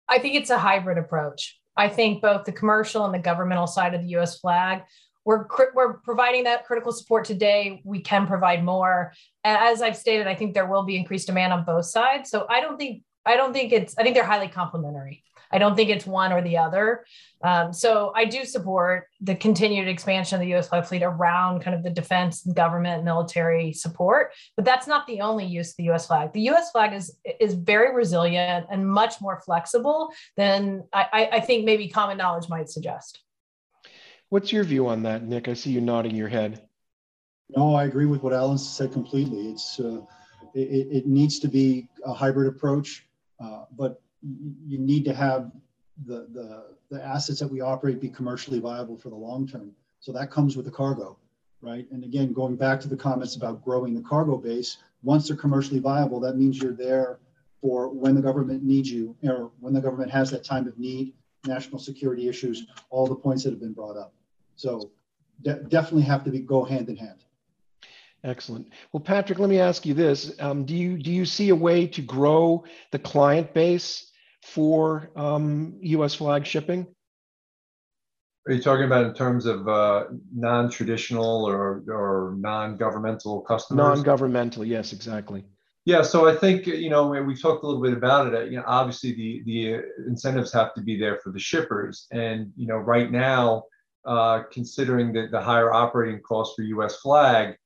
I 0.09 0.21
think 0.21 0.37
it's 0.37 0.51
a 0.51 0.59
hybrid 0.59 0.97
approach. 0.97 1.59
I 1.77 1.89
think 1.89 2.23
both 2.23 2.45
the 2.45 2.53
commercial 2.53 3.05
and 3.05 3.13
the 3.13 3.19
governmental 3.19 3.67
side 3.67 3.95
of 3.95 4.03
the 4.03 4.17
US 4.19 4.39
flag 4.39 4.83
we're, 5.27 5.47
we're 5.75 5.99
providing 5.99 6.45
that 6.45 6.65
critical 6.65 6.93
support 6.93 7.27
today. 7.27 7.83
We 7.85 8.01
can 8.01 8.27
provide 8.27 8.65
more. 8.65 9.13
As 9.45 9.83
I've 9.83 9.97
stated, 9.97 10.27
I 10.27 10.35
think 10.35 10.55
there 10.55 10.67
will 10.67 10.85
be 10.85 10.97
increased 10.97 11.27
demand 11.27 11.53
on 11.53 11.65
both 11.65 11.85
sides. 11.85 12.31
So 12.31 12.47
I 12.49 12.61
don't 12.63 12.79
think 12.79 13.03
I 13.31 13.37
don't 13.37 13.53
think 13.53 13.73
it's, 13.73 13.97
I 13.97 14.03
think 14.03 14.15
they're 14.15 14.25
highly 14.25 14.49
complementary. 14.49 15.23
I 15.53 15.59
don't 15.59 15.75
think 15.75 15.91
it's 15.91 16.07
one 16.07 16.33
or 16.33 16.43
the 16.43 16.59
other. 16.59 17.05
Um, 17.43 17.73
so 17.73 18.13
I 18.15 18.25
do 18.25 18.45
support 18.45 19.07
the 19.21 19.35
continued 19.35 19.89
expansion 19.89 20.37
of 20.37 20.41
the 20.41 20.49
U.S. 20.49 20.69
flag 20.69 20.85
fleet 20.85 21.03
around 21.03 21.61
kind 21.61 21.75
of 21.75 21.83
the 21.83 21.91
defense, 21.91 22.47
and 22.47 22.55
government, 22.55 23.05
military 23.05 23.73
support. 23.73 24.33
But 24.57 24.65
that's 24.65 24.87
not 24.87 25.07
the 25.07 25.21
only 25.21 25.47
use 25.47 25.71
of 25.71 25.77
the 25.79 25.85
U.S. 25.85 26.07
flag. 26.07 26.33
The 26.33 26.43
U.S. 26.43 26.71
flag 26.71 26.93
is 26.93 27.17
is 27.41 27.55
very 27.55 27.95
resilient 27.95 28.67
and 28.71 28.89
much 28.89 29.21
more 29.21 29.41
flexible 29.41 30.13
than 30.37 30.85
I, 30.93 31.29
I 31.33 31.41
think 31.41 31.65
maybe 31.65 31.89
common 31.89 32.17
knowledge 32.17 32.49
might 32.49 32.69
suggest. 32.69 33.21
What's 34.29 34.53
your 34.53 34.63
view 34.63 34.87
on 34.87 35.03
that, 35.03 35.25
Nick? 35.25 35.49
I 35.49 35.55
see 35.55 35.71
you 35.71 35.81
nodding 35.81 36.15
your 36.15 36.29
head. 36.29 36.63
No, 37.57 37.75
I 37.75 37.85
agree 37.85 38.07
with 38.07 38.23
what 38.23 38.33
Alan 38.33 38.59
said 38.59 38.93
completely. 38.93 39.51
It's 39.51 39.81
uh, 39.81 40.03
it, 40.55 40.89
it 40.99 41.07
needs 41.07 41.41
to 41.41 41.49
be 41.49 41.89
a 42.05 42.13
hybrid 42.13 42.47
approach. 42.47 43.05
Uh, 43.43 43.65
but 43.77 44.03
you 44.23 44.79
need 44.79 45.05
to 45.05 45.15
have 45.15 45.51
the, 46.07 46.27
the, 46.33 46.65
the 46.91 47.03
assets 47.03 47.41
that 47.41 47.51
we 47.51 47.61
operate 47.61 48.01
be 48.01 48.09
commercially 48.09 48.59
viable 48.59 48.97
for 48.97 49.09
the 49.09 49.17
long 49.17 49.47
term. 49.47 49.73
So 50.01 50.13
that 50.13 50.31
comes 50.31 50.57
with 50.57 50.65
the 50.65 50.71
cargo, 50.71 51.17
right? 51.61 51.87
And 51.91 52.05
again, 52.05 52.33
going 52.33 52.57
back 52.57 52.81
to 52.81 52.89
the 52.89 52.97
comments 52.97 53.37
about 53.37 53.65
growing 53.65 53.95
the 53.95 54.03
cargo 54.03 54.37
base, 54.37 54.79
once 55.03 55.29
they're 55.29 55.37
commercially 55.37 55.81
viable, 55.81 56.21
that 56.21 56.37
means 56.37 56.61
you're 56.61 56.73
there 56.73 57.19
for 57.61 57.89
when 57.89 58.15
the 58.15 58.23
government 58.23 58.63
needs 58.63 58.91
you 58.91 59.17
or 59.23 59.51
when 59.61 59.73
the 59.73 59.81
government 59.81 60.11
has 60.11 60.31
that 60.31 60.45
time 60.45 60.67
of 60.67 60.79
need, 60.79 61.13
national 61.47 61.79
security 61.79 62.29
issues, 62.29 62.67
all 62.91 63.07
the 63.07 63.15
points 63.15 63.45
that 63.45 63.51
have 63.51 63.61
been 63.61 63.73
brought 63.73 63.97
up. 63.97 64.15
So 64.57 64.91
de- 65.43 65.63
definitely 65.65 66.03
have 66.03 66.25
to 66.25 66.31
be, 66.31 66.41
go 66.41 66.65
hand 66.65 66.89
in 66.89 66.97
hand. 66.97 67.25
Excellent. 68.23 68.69
Well, 68.93 69.01
Patrick, 69.01 69.39
let 69.39 69.49
me 69.49 69.59
ask 69.59 69.87
you 69.87 69.95
this: 69.95 70.33
um, 70.41 70.65
Do 70.65 70.77
you 70.77 70.99
do 70.99 71.11
you 71.11 71.25
see 71.25 71.49
a 71.49 71.57
way 71.57 71.87
to 71.87 72.03
grow 72.03 72.65
the 72.93 72.99
client 72.99 73.55
base 73.55 74.11
for 74.43 75.11
um, 75.17 75.79
U.S. 75.81 76.15
flag 76.15 76.47
shipping? 76.47 76.87
Are 78.47 78.53
you 78.53 78.63
talking 78.63 78.85
about 78.85 79.05
in 79.05 79.15
terms 79.15 79.47
of 79.47 79.69
uh, 79.69 80.05
non-traditional 80.35 81.45
or 81.45 81.83
or 81.89 82.37
non-governmental 82.39 83.41
customers? 83.43 83.79
Non-governmental, 83.79 84.65
yes, 84.65 84.93
exactly. 84.93 85.45
Yeah, 85.87 86.03
so 86.03 86.29
I 86.29 86.37
think 86.37 86.67
you 86.67 86.91
know 86.91 87.09
we've 87.09 87.41
talked 87.41 87.65
a 87.65 87.67
little 87.67 87.83
bit 87.83 87.95
about 87.95 88.33
it. 88.35 88.51
You 88.51 88.59
know, 88.59 88.65
obviously 88.67 89.15
the 89.15 89.43
the 89.47 89.83
incentives 90.07 90.53
have 90.53 90.75
to 90.75 90.83
be 90.83 90.99
there 90.99 91.19
for 91.23 91.33
the 91.33 91.39
shippers, 91.39 92.07
and 92.13 92.53
you 92.55 92.67
know 92.67 92.77
right 92.77 93.11
now, 93.11 93.65
uh, 94.05 94.43
considering 94.53 95.13
the, 95.13 95.29
the 95.31 95.41
higher 95.41 95.73
operating 95.73 96.21
costs 96.21 96.55
for 96.55 96.63
U.S. 96.63 96.97
flag, 96.97 97.57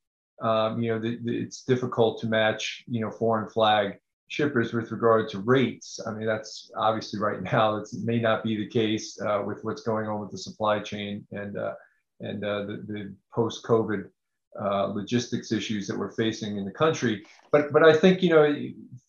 um, 0.45 0.81
you 0.81 0.91
know, 0.91 1.01
the, 1.01 1.19
the, 1.25 1.37
it's 1.37 1.63
difficult 1.63 2.21
to 2.21 2.27
match, 2.27 2.85
you 2.87 3.01
know, 3.01 3.11
foreign 3.11 3.49
flag 3.49 3.99
shippers 4.29 4.75
with 4.75 4.93
regard 4.93 5.29
to 5.31 5.39
rates. 5.39 5.99
I 6.07 6.11
mean, 6.11 6.27
that's 6.27 6.71
obviously 6.77 7.19
right 7.19 7.43
now, 7.53 7.77
it 7.77 7.89
may 8.03 8.21
not 8.21 8.45
be 8.45 8.57
the 8.57 8.69
case 8.69 9.19
uh, 9.23 9.43
with 9.45 9.65
what's 9.65 9.83
going 9.83 10.07
on 10.07 10.21
with 10.21 10.31
the 10.31 10.39
supply 10.39 10.81
chain 10.81 11.27
and, 11.33 11.57
uh, 11.57 11.73
and 12.21 12.45
uh, 12.45 12.61
the, 12.67 12.85
the 12.87 13.15
post-COVID 13.33 14.05
uh, 14.61 14.87
logistics 14.87 15.51
issues 15.51 15.87
that 15.89 15.99
we're 15.99 16.13
facing 16.13 16.59
in 16.59 16.65
the 16.67 16.71
country. 16.71 17.25
But, 17.51 17.73
but 17.73 17.83
I 17.83 17.97
think, 17.97 18.23
you 18.23 18.29
know, 18.29 18.55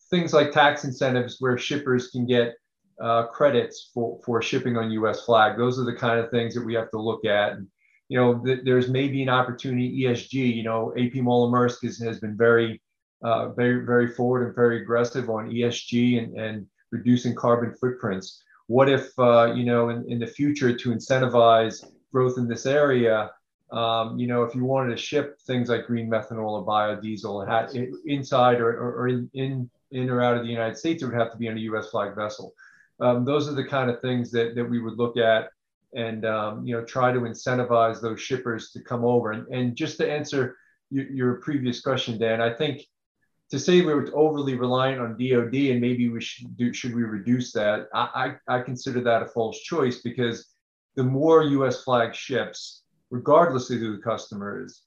things 0.09 0.33
like 0.33 0.51
tax 0.51 0.85
incentives 0.85 1.37
where 1.39 1.57
shippers 1.57 2.07
can 2.07 2.25
get 2.25 2.55
uh, 3.01 3.27
credits 3.27 3.91
for, 3.93 4.19
for 4.25 4.41
shipping 4.41 4.77
on 4.77 4.89
US 4.91 5.25
flag, 5.25 5.57
those 5.57 5.77
are 5.77 5.83
the 5.83 5.95
kind 5.95 6.17
of 6.17 6.31
things 6.31 6.55
that 6.55 6.65
we 6.65 6.73
have 6.75 6.89
to 6.91 6.97
look 6.97 7.25
at. 7.25 7.53
And, 7.53 7.67
you 8.09 8.19
know, 8.19 8.43
th- 8.45 8.61
there's 8.63 8.89
maybe 8.89 9.23
an 9.23 9.29
opportunity 9.29 10.03
ESG. 10.03 10.55
You 10.55 10.63
know, 10.63 10.93
AP 10.97 11.15
Moller 11.15 11.51
Maersk 11.51 11.83
has, 11.83 11.97
has 11.99 12.19
been 12.19 12.37
very, 12.37 12.81
uh, 13.23 13.49
very, 13.49 13.85
very 13.85 14.07
forward 14.07 14.45
and 14.45 14.55
very 14.55 14.81
aggressive 14.81 15.29
on 15.29 15.49
ESG 15.49 16.19
and, 16.21 16.37
and 16.37 16.67
reducing 16.91 17.33
carbon 17.35 17.73
footprints. 17.73 18.43
What 18.67 18.89
if, 18.89 19.17
uh, 19.19 19.53
you 19.55 19.63
know, 19.63 19.89
in, 19.89 20.09
in 20.09 20.19
the 20.19 20.27
future 20.27 20.75
to 20.75 20.89
incentivize 20.91 21.85
growth 22.11 22.37
in 22.37 22.47
this 22.47 22.65
area, 22.65 23.31
Um, 23.71 24.19
you 24.19 24.27
know, 24.27 24.43
if 24.43 24.53
you 24.55 24.63
wanted 24.63 24.91
to 24.91 24.97
ship 24.97 25.39
things 25.41 25.69
like 25.69 25.87
green 25.87 26.07
methanol 26.07 26.61
or 26.61 26.65
biodiesel 26.65 27.47
had, 27.47 27.73
inside 28.05 28.61
or, 28.61 28.71
or, 28.83 28.89
or 28.99 29.07
in, 29.07 29.29
in, 29.33 29.69
in 29.89 30.09
or 30.09 30.21
out 30.21 30.37
of 30.37 30.43
the 30.43 30.51
United 30.51 30.77
States, 30.77 31.01
it 31.01 31.07
would 31.07 31.19
have 31.19 31.31
to 31.31 31.37
be 31.37 31.49
on 31.49 31.57
a 31.57 31.61
U.S. 31.71 31.89
flag 31.89 32.15
vessel. 32.15 32.53
Um, 32.99 33.25
those 33.25 33.49
are 33.49 33.55
the 33.55 33.65
kind 33.65 33.89
of 33.89 33.99
things 34.01 34.29
that, 34.31 34.53
that 34.55 34.69
we 34.69 34.79
would 34.79 34.97
look 34.97 35.17
at 35.17 35.49
and 35.95 36.25
um, 36.25 36.65
you 36.65 36.75
know 36.75 36.83
try 36.83 37.11
to 37.11 37.21
incentivize 37.21 38.01
those 38.01 38.21
shippers 38.21 38.71
to 38.71 38.81
come 38.81 39.05
over. 39.05 39.31
And, 39.31 39.47
and 39.47 39.75
just 39.75 39.97
to 39.97 40.11
answer 40.11 40.57
your, 40.89 41.09
your 41.09 41.33
previous 41.35 41.81
question, 41.81 42.19
Dan, 42.19 42.41
I 42.41 42.53
think 42.53 42.81
to 43.51 43.59
say 43.59 43.81
we 43.81 43.93
were 43.93 44.09
overly 44.13 44.55
reliant 44.55 45.01
on 45.01 45.17
DoD 45.17 45.55
and 45.71 45.81
maybe 45.81 46.09
we 46.09 46.21
should 46.21 46.55
do 46.57 46.73
should 46.73 46.95
we 46.95 47.03
reduce 47.03 47.51
that? 47.53 47.87
I, 47.93 48.35
I, 48.47 48.57
I 48.57 48.61
consider 48.61 49.01
that 49.01 49.23
a 49.23 49.27
false 49.27 49.59
choice 49.59 50.01
because 50.01 50.47
the 50.95 51.03
more 51.03 51.43
U.S. 51.43 51.83
flag 51.83 52.15
ships, 52.15 52.83
regardless 53.09 53.69
of 53.69 53.79
who 53.79 53.97
the 53.97 54.01
customer 54.01 54.63
is, 54.63 54.81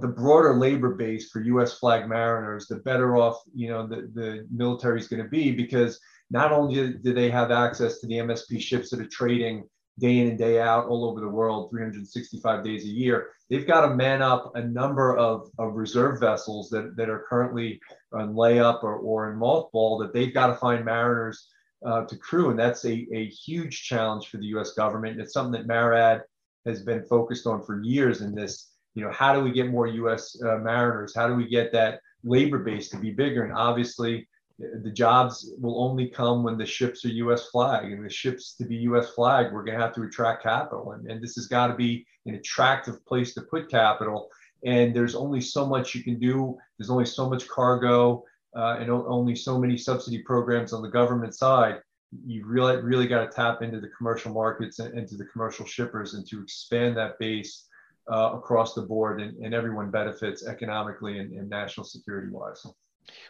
the 0.00 0.08
broader 0.08 0.54
labor 0.54 0.94
base 0.94 1.30
for 1.30 1.40
U.S. 1.40 1.78
flag 1.78 2.08
mariners, 2.08 2.66
the 2.66 2.76
better 2.76 3.16
off 3.16 3.40
you 3.54 3.68
know 3.68 3.86
the, 3.86 4.10
the 4.14 4.46
military 4.50 5.00
is 5.00 5.08
going 5.08 5.22
to 5.22 5.28
be 5.28 5.52
because 5.52 6.00
not 6.30 6.52
only 6.52 6.94
do 6.94 7.12
they 7.12 7.30
have 7.30 7.50
access 7.50 8.00
to 8.00 8.06
the 8.06 8.14
MSP 8.14 8.60
ships 8.60 8.90
that 8.90 9.00
are 9.00 9.06
trading 9.06 9.64
day 9.98 10.18
in 10.18 10.28
and 10.28 10.38
day 10.38 10.60
out 10.60 10.86
all 10.86 11.04
over 11.04 11.20
the 11.20 11.28
world, 11.28 11.70
365 11.70 12.64
days 12.64 12.84
a 12.84 12.88
year, 12.88 13.28
they've 13.48 13.66
got 13.66 13.86
to 13.86 13.94
man 13.94 14.22
up 14.22 14.50
a 14.54 14.62
number 14.62 15.16
of, 15.16 15.50
of 15.58 15.74
reserve 15.74 16.20
vessels 16.20 16.68
that, 16.70 16.96
that 16.96 17.08
are 17.08 17.24
currently 17.28 17.80
on 18.12 18.34
layup 18.34 18.82
or, 18.82 18.96
or 18.96 19.30
in 19.30 19.38
mothball 19.38 20.00
that 20.00 20.12
they've 20.12 20.34
got 20.34 20.48
to 20.48 20.56
find 20.56 20.84
mariners 20.84 21.48
uh, 21.86 22.04
to 22.06 22.16
crew. 22.16 22.50
And 22.50 22.58
that's 22.58 22.84
a, 22.84 23.06
a 23.12 23.26
huge 23.28 23.84
challenge 23.84 24.28
for 24.28 24.38
the 24.38 24.46
US 24.46 24.72
government. 24.72 25.12
And 25.12 25.22
it's 25.22 25.32
something 25.32 25.60
that 25.60 25.68
MARAD 25.68 26.22
has 26.66 26.82
been 26.82 27.04
focused 27.04 27.46
on 27.46 27.62
for 27.62 27.82
years 27.82 28.20
in 28.20 28.34
this, 28.34 28.70
you 28.94 29.04
know, 29.04 29.12
how 29.12 29.34
do 29.34 29.40
we 29.40 29.52
get 29.52 29.70
more 29.70 29.86
US 29.86 30.40
uh, 30.42 30.58
mariners? 30.58 31.14
How 31.14 31.28
do 31.28 31.34
we 31.34 31.48
get 31.48 31.72
that 31.72 32.00
labor 32.24 32.58
base 32.58 32.88
to 32.90 32.96
be 32.96 33.10
bigger? 33.10 33.44
And 33.44 33.52
obviously, 33.52 34.26
the 34.58 34.90
jobs 34.90 35.52
will 35.58 35.82
only 35.82 36.08
come 36.08 36.44
when 36.44 36.56
the 36.56 36.66
ships 36.66 37.04
are 37.04 37.08
U.S. 37.08 37.48
flag, 37.48 37.90
and 37.90 38.04
the 38.04 38.10
ships 38.10 38.54
to 38.54 38.64
be 38.64 38.76
U.S. 38.76 39.10
flag, 39.10 39.52
we're 39.52 39.64
going 39.64 39.76
to 39.76 39.84
have 39.84 39.94
to 39.94 40.02
attract 40.02 40.44
capital, 40.44 40.92
and, 40.92 41.10
and 41.10 41.22
this 41.22 41.34
has 41.34 41.46
got 41.46 41.68
to 41.68 41.74
be 41.74 42.06
an 42.26 42.34
attractive 42.34 43.04
place 43.04 43.34
to 43.34 43.42
put 43.42 43.70
capital. 43.70 44.28
And 44.64 44.94
there's 44.94 45.14
only 45.14 45.40
so 45.40 45.66
much 45.66 45.94
you 45.94 46.02
can 46.02 46.18
do. 46.18 46.56
There's 46.78 46.88
only 46.88 47.04
so 47.04 47.28
much 47.28 47.48
cargo, 47.48 48.24
uh, 48.56 48.76
and 48.78 48.90
only 48.90 49.34
so 49.34 49.58
many 49.58 49.76
subsidy 49.76 50.18
programs 50.18 50.72
on 50.72 50.82
the 50.82 50.88
government 50.88 51.34
side. 51.34 51.80
You 52.24 52.46
really, 52.46 52.76
really 52.76 53.08
got 53.08 53.28
to 53.28 53.34
tap 53.34 53.60
into 53.60 53.80
the 53.80 53.88
commercial 53.88 54.32
markets 54.32 54.78
and 54.78 54.96
into 54.96 55.16
the 55.16 55.24
commercial 55.26 55.66
shippers, 55.66 56.14
and 56.14 56.26
to 56.28 56.40
expand 56.40 56.96
that 56.96 57.18
base 57.18 57.66
uh, 58.10 58.30
across 58.34 58.74
the 58.74 58.82
board, 58.82 59.20
and, 59.20 59.36
and 59.44 59.52
everyone 59.52 59.90
benefits 59.90 60.46
economically 60.46 61.18
and, 61.18 61.32
and 61.32 61.50
national 61.50 61.84
security 61.84 62.30
wise. 62.30 62.64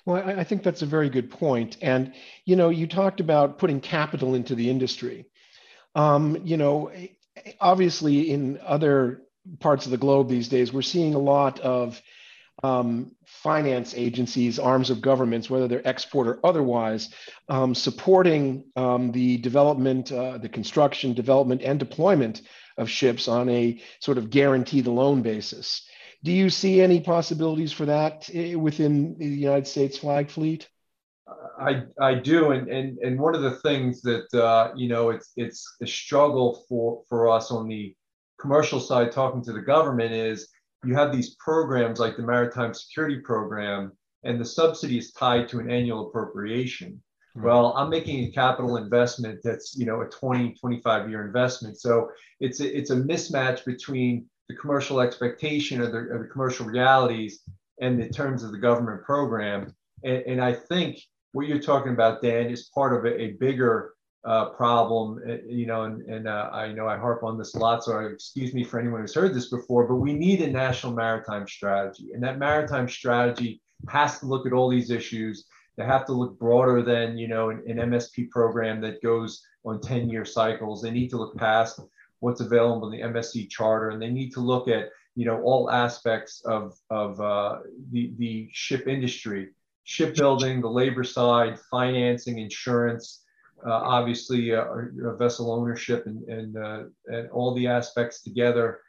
Well, 0.04 0.22
I, 0.22 0.40
I 0.40 0.44
think 0.44 0.62
that's 0.62 0.82
a 0.82 0.87
very 0.87 1.10
good 1.10 1.30
point. 1.30 1.76
And, 1.82 2.12
you 2.44 2.56
know, 2.56 2.68
you 2.70 2.87
talked 2.87 3.20
about 3.20 3.58
putting 3.58 3.80
capital 3.80 4.34
into 4.34 4.54
the 4.54 4.70
industry. 4.70 5.26
Um, 5.94 6.38
you 6.44 6.56
know, 6.56 6.90
obviously 7.60 8.30
in 8.30 8.58
other 8.64 9.22
parts 9.60 9.84
of 9.84 9.90
the 9.90 9.98
globe 9.98 10.28
these 10.28 10.48
days, 10.48 10.72
we're 10.72 10.82
seeing 10.82 11.14
a 11.14 11.18
lot 11.18 11.60
of 11.60 12.00
um, 12.62 13.12
finance 13.26 13.94
agencies, 13.94 14.58
arms 14.58 14.90
of 14.90 15.00
governments, 15.00 15.50
whether 15.50 15.68
they're 15.68 15.87
export 15.87 16.28
or 16.28 16.40
otherwise, 16.44 17.10
um, 17.48 17.74
supporting 17.74 18.64
um, 18.76 19.12
the 19.12 19.38
development, 19.38 20.12
uh, 20.12 20.38
the 20.38 20.48
construction, 20.48 21.14
development, 21.14 21.62
and 21.62 21.78
deployment 21.78 22.42
of 22.78 22.88
ships 22.88 23.28
on 23.28 23.48
a 23.48 23.80
sort 24.00 24.18
of 24.18 24.30
guaranteed 24.30 24.87
loan 24.87 25.22
basis. 25.22 25.87
Do 26.24 26.32
you 26.32 26.48
see 26.48 26.80
any 26.80 27.00
possibilities 27.00 27.70
for 27.70 27.84
that 27.84 28.30
eh, 28.32 28.54
within 28.54 29.16
the 29.18 29.26
United 29.26 29.66
States 29.66 29.98
flag 29.98 30.30
fleet? 30.30 30.68
I, 31.60 31.82
I 32.00 32.14
do, 32.14 32.50
and, 32.52 32.68
and 32.68 32.98
and 32.98 33.18
one 33.18 33.34
of 33.34 33.42
the 33.42 33.56
things 33.56 34.00
that 34.02 34.32
uh, 34.34 34.72
you 34.74 34.88
know 34.88 35.10
it's 35.10 35.32
it's 35.37 35.76
a 35.82 35.87
struggle 35.87 36.64
for 36.68 37.02
for 37.08 37.28
us 37.28 37.50
on 37.50 37.68
the 37.68 37.94
commercial 38.40 38.80
side, 38.80 39.12
talking 39.12 39.42
to 39.44 39.52
the 39.52 39.60
government, 39.60 40.12
is 40.12 40.48
you 40.84 40.94
have 40.94 41.12
these 41.12 41.37
programs 41.37 42.00
like 42.00 42.16
the 42.16 42.22
Maritime 42.22 42.74
Security 42.74 43.20
Program, 43.20 43.92
and 44.24 44.40
the 44.40 44.44
subsidy 44.44 44.98
is 44.98 45.12
tied 45.12 45.48
to 45.48 45.60
an 45.60 45.70
annual 45.70 46.08
appropriation. 46.08 47.02
Hmm. 47.34 47.42
Well, 47.42 47.74
I'm 47.76 47.90
making 47.90 48.24
a 48.24 48.32
capital 48.32 48.78
investment 48.78 49.40
that's 49.44 49.76
you 49.76 49.87
know 49.87 50.00
a 50.00 50.06
20 50.06 50.54
25 50.54 51.10
year 51.10 51.26
investment, 51.26 51.78
so 51.78 52.10
it's 52.40 52.60
a, 52.60 52.76
it's 52.76 52.90
a 52.90 52.96
mismatch 52.96 53.64
between 53.64 54.26
the 54.48 54.54
commercial 54.54 55.00
expectation 55.00 55.80
or 55.80 55.90
the, 55.90 55.98
or 56.14 56.18
the 56.22 56.28
commercial 56.28 56.66
realities 56.66 57.40
and 57.80 58.00
the 58.00 58.09
terms 58.09 58.42
of 58.42 58.52
the 58.52 58.59
government 58.59 59.02
program. 59.02 59.74
And, 60.04 60.22
and, 60.26 60.40
I 60.40 60.52
think 60.52 60.98
what 61.33 61.46
you're 61.46 61.59
talking 61.59 61.92
about, 61.92 62.22
Dan, 62.22 62.50
is 62.50 62.70
part 62.74 62.94
of 62.94 63.04
a, 63.11 63.20
a 63.20 63.33
bigger 63.33 63.94
uh, 64.24 64.50
problem. 64.50 65.20
Uh, 65.28 65.37
you 65.46 65.66
know, 65.66 65.85
and, 65.85 66.02
and 66.02 66.28
uh, 66.28 66.50
I 66.52 66.72
know 66.72 66.87
I 66.87 66.96
harp 66.96 67.22
on 67.22 67.38
this 67.38 67.54
a 67.54 67.59
lot, 67.59 67.85
so 67.85 67.98
excuse 68.00 68.54
me 68.54 68.64
for 68.64 68.78
anyone 68.78 69.00
who's 69.00 69.14
heard 69.14 69.35
this 69.35 69.50
before, 69.50 69.87
but 69.87 69.96
we 69.96 70.12
need 70.12 70.40
a 70.42 70.50
national 70.50 70.94
maritime 70.94 71.46
strategy. 71.46 72.11
And 72.12 72.22
that 72.22 72.38
maritime 72.38 72.88
strategy 72.88 73.61
has 73.88 74.20
to 74.20 74.26
look 74.26 74.46
at 74.46 74.52
all 74.52 74.68
these 74.68 74.90
issues. 74.90 75.46
They 75.76 75.85
have 75.85 76.07
to 76.07 76.12
look 76.12 76.38
broader 76.38 76.83
than, 76.83 77.18
you 77.18 77.28
know, 77.28 77.50
an, 77.50 77.62
an 77.66 77.76
MSP 77.90 78.30
program 78.30 78.80
that 78.83 79.02
goes 79.02 79.42
on 79.64 79.80
10 79.80 80.09
year 80.09 80.24
cycles. 80.24 80.83
They 80.83 80.90
need 80.90 81.11
to 81.11 81.18
look 81.18 81.37
past 81.37 81.80
what's 82.24 82.40
available 82.40 82.90
in 82.90 82.98
the 82.98 83.06
MSC 83.06 83.50
charter, 83.50 83.90
and 83.90 84.00
they 84.00 84.10
need 84.10 84.30
to 84.30 84.40
look 84.40 84.66
at 84.66 84.88
you 85.14 85.26
know 85.26 85.42
all 85.42 85.70
aspects 85.70 86.42
of 86.46 86.74
of 86.88 87.20
uh, 87.20 87.58
the 87.92 88.12
the 88.16 88.48
ship 88.52 88.88
industry, 88.88 89.50
shipbuilding, 89.84 90.60
the 90.62 90.70
labor 90.82 91.04
side, 91.04 91.58
financing, 91.70 92.38
insurance, 92.38 93.24
uh, 93.66 93.72
obviously 93.72 94.54
uh, 94.54 94.64
vessel 95.18 95.52
ownership, 95.52 96.06
and 96.06 96.22
and 96.28 96.56
uh, 96.56 96.84
and 97.08 97.30
all 97.30 97.54
the 97.54 97.66
aspects 97.66 98.22
together. 98.22 98.80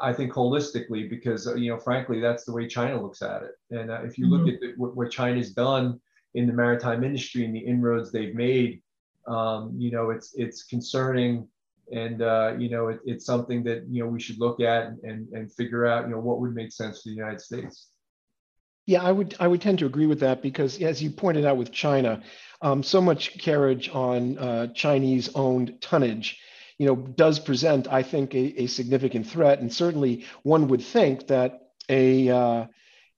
I 0.00 0.14
think 0.14 0.32
holistically, 0.32 1.10
because 1.10 1.46
you 1.56 1.70
know, 1.70 1.78
frankly, 1.78 2.18
that's 2.18 2.44
the 2.44 2.52
way 2.52 2.66
China 2.66 3.02
looks 3.02 3.20
at 3.20 3.42
it. 3.42 3.52
And 3.70 3.90
uh, 3.90 4.00
if 4.02 4.16
you 4.16 4.26
look 4.28 4.42
mm-hmm. 4.42 4.54
at 4.54 4.60
the, 4.60 4.72
what, 4.78 4.96
what 4.96 5.10
China's 5.10 5.52
done 5.52 6.00
in 6.32 6.46
the 6.46 6.54
maritime 6.54 7.04
industry 7.04 7.44
and 7.44 7.54
the 7.54 7.66
inroads 7.72 8.10
they've 8.10 8.34
made, 8.34 8.80
um, 9.26 9.74
you 9.76 9.90
know, 9.90 10.08
it's 10.08 10.32
it's 10.36 10.64
concerning 10.64 11.46
and 11.92 12.22
uh, 12.22 12.54
you 12.58 12.70
know 12.70 12.88
it, 12.88 13.00
it's 13.04 13.26
something 13.26 13.62
that 13.64 13.84
you 13.88 14.02
know 14.02 14.08
we 14.08 14.20
should 14.20 14.38
look 14.38 14.60
at 14.60 14.92
and, 15.02 15.28
and, 15.32 15.52
figure 15.52 15.86
out 15.86 16.04
you 16.04 16.10
know 16.10 16.20
what 16.20 16.40
would 16.40 16.54
make 16.54 16.72
sense 16.72 17.02
for 17.02 17.08
the 17.08 17.14
United 17.14 17.40
States. 17.40 17.88
Yeah, 18.86 19.02
I 19.02 19.12
would 19.12 19.34
I 19.40 19.48
would 19.48 19.60
tend 19.60 19.78
to 19.80 19.86
agree 19.86 20.06
with 20.06 20.20
that 20.20 20.42
because 20.42 20.80
as 20.80 21.02
you 21.02 21.10
pointed 21.10 21.44
out 21.44 21.56
with 21.56 21.72
China, 21.72 22.22
um, 22.62 22.82
so 22.82 23.00
much 23.00 23.38
carriage 23.38 23.88
on 23.92 24.38
uh, 24.38 24.66
Chinese 24.68 25.30
owned 25.34 25.80
tonnage, 25.80 26.38
you 26.78 26.86
know, 26.86 26.96
does 26.96 27.38
present 27.38 27.88
I 27.90 28.02
think 28.02 28.34
a, 28.34 28.62
a 28.62 28.66
significant 28.66 29.26
threat, 29.26 29.60
and 29.60 29.72
certainly 29.72 30.26
one 30.42 30.68
would 30.68 30.82
think 30.82 31.28
that 31.28 31.60
a 31.88 32.28
uh, 32.28 32.66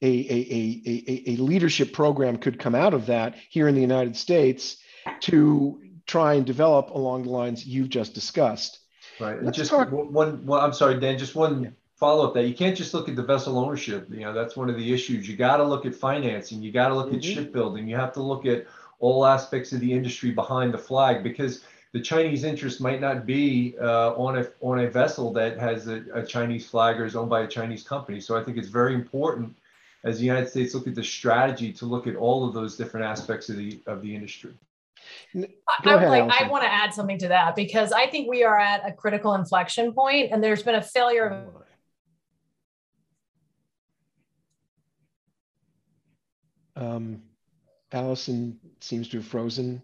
a, 0.03 0.09
a, 0.09 0.83
a, 0.87 1.23
a, 1.33 1.37
leadership 1.37 1.95
program 1.95 2.37
could 2.37 2.59
come 2.59 2.75
out 2.75 2.93
of 2.93 3.07
that 3.07 3.35
here 3.49 3.67
in 3.67 3.75
the 3.75 3.81
United 3.81 4.15
States 4.15 4.77
to 5.21 5.81
try 6.07 6.35
and 6.35 6.47
develop 6.47 6.91
along 6.91 7.25
the 7.25 7.31
lines 7.31 7.67
you've 7.67 7.89
just 7.89 8.15
discussed. 8.15 8.79
Right. 9.21 9.39
And 9.39 9.53
just 9.53 9.71
talk- 9.71 9.91
one, 9.91 10.45
one, 10.47 10.61
I'm 10.61 10.73
sorry, 10.73 11.01
Dan, 11.01 11.19
just 11.19 11.35
one 11.35 11.65
yeah. 11.65 11.71
follow 11.95 12.27
up 12.27 12.35
that 12.35 12.47
you 12.47 12.55
can't 12.55 12.77
just 12.77 12.95
look 12.95 13.09
at 13.09 13.17
the 13.17 13.23
vessel 13.23 13.59
ownership. 13.59 14.09
You 14.11 14.21
know, 14.21 14.33
that's 14.33 14.57
one 14.57 14.69
of 14.69 14.77
the 14.77 14.93
issues. 14.93 15.29
You 15.29 15.37
got 15.37 15.57
to 15.59 15.65
look 15.65 15.87
at 15.87 15.95
financing. 15.95 16.63
You 16.63 16.73
got 16.73 16.89
to 16.89 16.95
look 16.95 17.09
mm-hmm. 17.09 17.17
at 17.17 17.25
shipbuilding. 17.25 17.89
You 17.89 17.97
have 17.97 18.13
to 18.15 18.23
look 18.23 18.47
at 18.47 18.67
all 18.99 19.27
aspects 19.27 19.73
of 19.73 19.81
the 19.81 19.93
industry 19.93 20.31
behind 20.31 20.73
the 20.73 20.79
flag 20.79 21.23
because 21.23 21.65
the 21.93 22.01
Chinese 22.01 22.45
interest 22.45 22.81
might 22.81 23.01
not 23.01 23.27
be 23.27 23.75
uh, 23.81 24.13
on 24.15 24.39
a 24.39 24.47
on 24.61 24.81
a 24.81 24.91
vessel 24.91 25.33
that 25.33 25.59
has 25.59 25.89
a, 25.89 26.05
a, 26.13 26.25
Chinese 26.25 26.69
flag 26.69 27.01
or 27.01 27.05
is 27.05 27.17
owned 27.17 27.31
by 27.31 27.43
a 27.43 27.47
Chinese 27.47 27.83
company. 27.83 28.21
So 28.21 28.37
I 28.37 28.45
think 28.45 28.59
it's 28.59 28.69
very 28.69 28.95
important 28.95 29.57
as 30.05 30.19
the 30.19 30.25
United 30.27 30.49
States 30.49 30.75
look 30.75 30.87
at 30.87 30.95
the 30.95 31.05
strategy 31.05 31.73
to 31.73 31.87
look 31.87 32.07
at 32.07 32.17
all 32.17 32.47
of 32.47 32.53
those 32.53 32.77
different 32.77 33.07
aspects 33.07 33.49
of 33.49 33.57
the 33.57 33.81
of 33.87 34.03
the 34.03 34.15
industry. 34.15 34.53
I, 35.35 35.95
ahead, 35.95 36.09
like, 36.09 36.43
I 36.43 36.49
want 36.49 36.65
to 36.65 36.73
add 36.73 36.95
something 36.95 37.19
to 37.19 37.29
that 37.29 37.57
because 37.57 37.93
I 37.93 38.07
think 38.07 38.29
we 38.29 38.45
are 38.45 38.59
at 38.59 38.89
a 38.89 38.93
critical 38.93 39.35
inflection 39.35 39.93
point 39.93 40.33
and 40.33 40.43
there's 40.43 40.63
been 40.63 40.77
a 40.77 40.83
failure 40.83 41.29
of 41.29 41.63
um, 46.77 47.23
Allison 47.93 48.59
seems 48.81 49.09
to 49.09 49.19
have 49.19 49.27
frozen. 49.27 49.83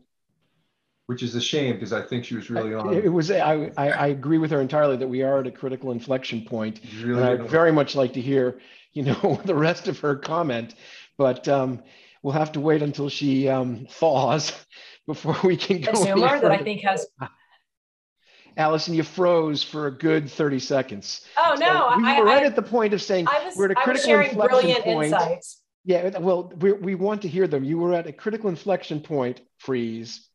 Which 1.06 1.22
is 1.22 1.34
a 1.34 1.40
shame 1.40 1.74
because 1.74 1.92
I 1.92 2.02
think 2.02 2.24
she 2.24 2.36
was 2.36 2.48
really 2.48 2.74
on. 2.74 2.94
It 2.94 3.12
was. 3.12 3.30
I, 3.30 3.72
I, 3.76 3.90
I 3.90 4.06
agree 4.08 4.38
with 4.38 4.50
her 4.52 4.60
entirely 4.60 4.96
that 4.96 5.08
we 5.08 5.22
are 5.22 5.40
at 5.40 5.46
a 5.46 5.50
critical 5.50 5.90
inflection 5.90 6.42
point, 6.42 6.80
really 7.02 7.20
and 7.20 7.42
I'd 7.42 7.50
very 7.50 7.72
much 7.72 7.96
like 7.96 8.12
to 8.14 8.20
hear, 8.20 8.60
you 8.92 9.02
know, 9.02 9.40
the 9.44 9.54
rest 9.54 9.88
of 9.88 9.98
her 9.98 10.14
comment, 10.14 10.74
but 11.18 11.48
um, 11.48 11.82
we'll 12.22 12.34
have 12.34 12.52
to 12.52 12.60
wait 12.60 12.82
until 12.82 13.08
she 13.08 13.48
um, 13.48 13.86
thaws 13.90 14.52
before 15.06 15.36
we 15.44 15.56
can 15.56 15.80
go. 15.80 15.92
Zoomer 15.92 16.40
that 16.40 16.50
I 16.50 16.58
think 16.58 16.82
has. 16.82 17.06
Allison, 18.56 18.92
you 18.94 19.02
froze 19.02 19.62
for 19.62 19.86
a 19.86 19.90
good 19.90 20.30
30 20.30 20.58
seconds. 20.58 21.26
Oh, 21.38 21.56
no. 21.58 21.90
So 21.90 21.96
we 21.96 22.06
I, 22.06 22.20
were 22.20 22.26
right 22.26 22.42
I, 22.42 22.46
at 22.46 22.54
the 22.54 22.62
point 22.62 22.92
of 22.92 23.00
saying 23.00 23.24
was, 23.24 23.56
we're 23.56 23.66
at 23.66 23.70
a 23.70 23.74
critical 23.76 24.06
sharing 24.06 24.30
inflection 24.30 24.60
brilliant 24.60 24.84
point. 24.84 25.12
insights. 25.12 25.62
Yeah, 25.84 26.18
well, 26.18 26.52
we, 26.60 26.72
we 26.72 26.94
want 26.94 27.22
to 27.22 27.28
hear 27.28 27.48
them. 27.48 27.64
You 27.64 27.78
were 27.78 27.94
at 27.94 28.06
a 28.06 28.12
critical 28.12 28.50
inflection 28.50 29.00
point, 29.00 29.40
freeze. 29.58 30.28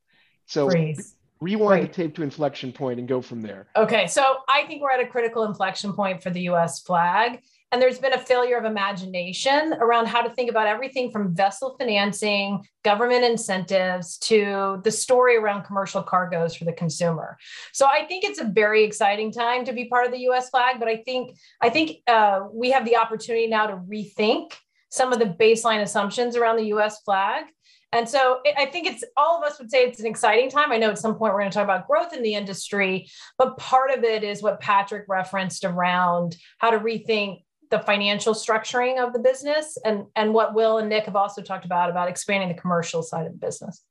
So 0.48 0.70
freeze. 0.70 1.16
rewind 1.40 1.82
Great. 1.82 1.94
the 1.94 2.04
tape 2.04 2.16
to 2.16 2.24
inflection 2.24 2.74
point 2.74 3.00
and 3.00 3.08
go 3.08 3.22
from 3.22 3.42
there. 3.42 3.68
Okay, 3.76 4.08
so 4.08 4.38
I 4.50 4.64
think 4.66 4.82
we're 4.82 4.92
at 4.92 5.00
a 5.00 5.08
critical 5.08 5.44
inflection 5.44 5.94
point 5.94 6.24
for 6.24 6.32
the 6.32 6.42
US 6.50 6.82
flag. 6.82 7.42
And 7.72 7.82
there's 7.82 8.00
been 8.00 8.14
a 8.14 8.20
failure 8.20 8.58
of 8.58 8.64
imagination 8.64 9.74
around 9.74 10.08
how 10.08 10.22
to 10.22 10.30
think 10.30 10.50
about 10.50 10.68
everything 10.68 11.12
from 11.12 11.36
vessel 11.36 11.76
financing, 11.78 12.64
government 12.86 13.26
incentives, 13.26 14.18
to 14.20 14.80
the 14.86 14.92
story 14.92 15.36
around 15.36 15.64
commercial 15.64 16.02
cargoes 16.02 16.56
for 16.56 16.64
the 16.64 16.72
consumer. 16.72 17.38
So 17.74 17.86
I 17.86 18.06
think 18.06 18.24
it's 18.24 18.40
a 18.40 18.46
very 18.46 18.86
exciting 18.86 19.34
time 19.34 19.66
to 19.66 19.74
be 19.74 19.86
part 19.86 20.06
of 20.06 20.14
the 20.14 20.20
U.S. 20.20 20.50
flag. 20.50 20.80
But 20.80 20.88
I 20.88 20.98
think 20.98 21.38
I 21.62 21.70
think 21.70 21.98
uh, 22.08 22.42
we 22.54 22.72
have 22.72 22.86
the 22.86 22.96
opportunity 22.96 23.48
now 23.48 23.68
to 23.68 23.76
rethink 23.76 24.54
some 24.90 25.12
of 25.12 25.20
the 25.20 25.26
baseline 25.26 25.82
assumptions 25.82 26.38
around 26.38 26.56
the 26.56 26.68
U.S. 26.68 27.02
flag. 27.02 27.46
And 27.94 28.08
so 28.08 28.42
I 28.58 28.66
think 28.66 28.86
it's 28.86 29.04
all 29.16 29.38
of 29.38 29.50
us 29.50 29.60
would 29.60 29.72
say 29.72 29.84
it's 29.86 30.00
an 30.02 30.08
exciting 30.08 30.50
time. 30.50 30.72
I 30.72 30.78
know 30.78 30.90
at 30.90 30.98
some 30.98 31.16
point 31.16 31.34
we're 31.34 31.40
going 31.40 31.52
to 31.52 31.56
talk 31.56 31.64
about 31.64 31.88
growth 31.88 32.14
in 32.14 32.22
the 32.22 32.36
industry, 32.36 33.08
but 33.38 33.58
part 33.58 33.92
of 33.92 34.04
it 34.04 34.24
is 34.24 34.44
what 34.44 34.60
Patrick 34.60 35.06
referenced 35.08 35.64
around 35.64 36.36
how 36.58 36.70
to 36.70 36.80
rethink 36.80 37.44
the 37.70 37.80
financial 37.80 38.34
structuring 38.34 39.04
of 39.04 39.14
the 39.14 39.20
business 39.20 39.78
and 39.86 40.06
and 40.16 40.34
what 40.34 40.54
will 40.54 40.78
and 40.78 40.90
nick 40.90 41.06
have 41.06 41.16
also 41.16 41.42
talked 41.42 41.66
about 41.66 41.90
about 41.90 42.10
expanding 42.10 42.50
the 42.50 42.60
commercial 42.60 43.04
side 43.04 43.26
of 43.26 43.32
the 43.32 43.38
business. 43.38 43.84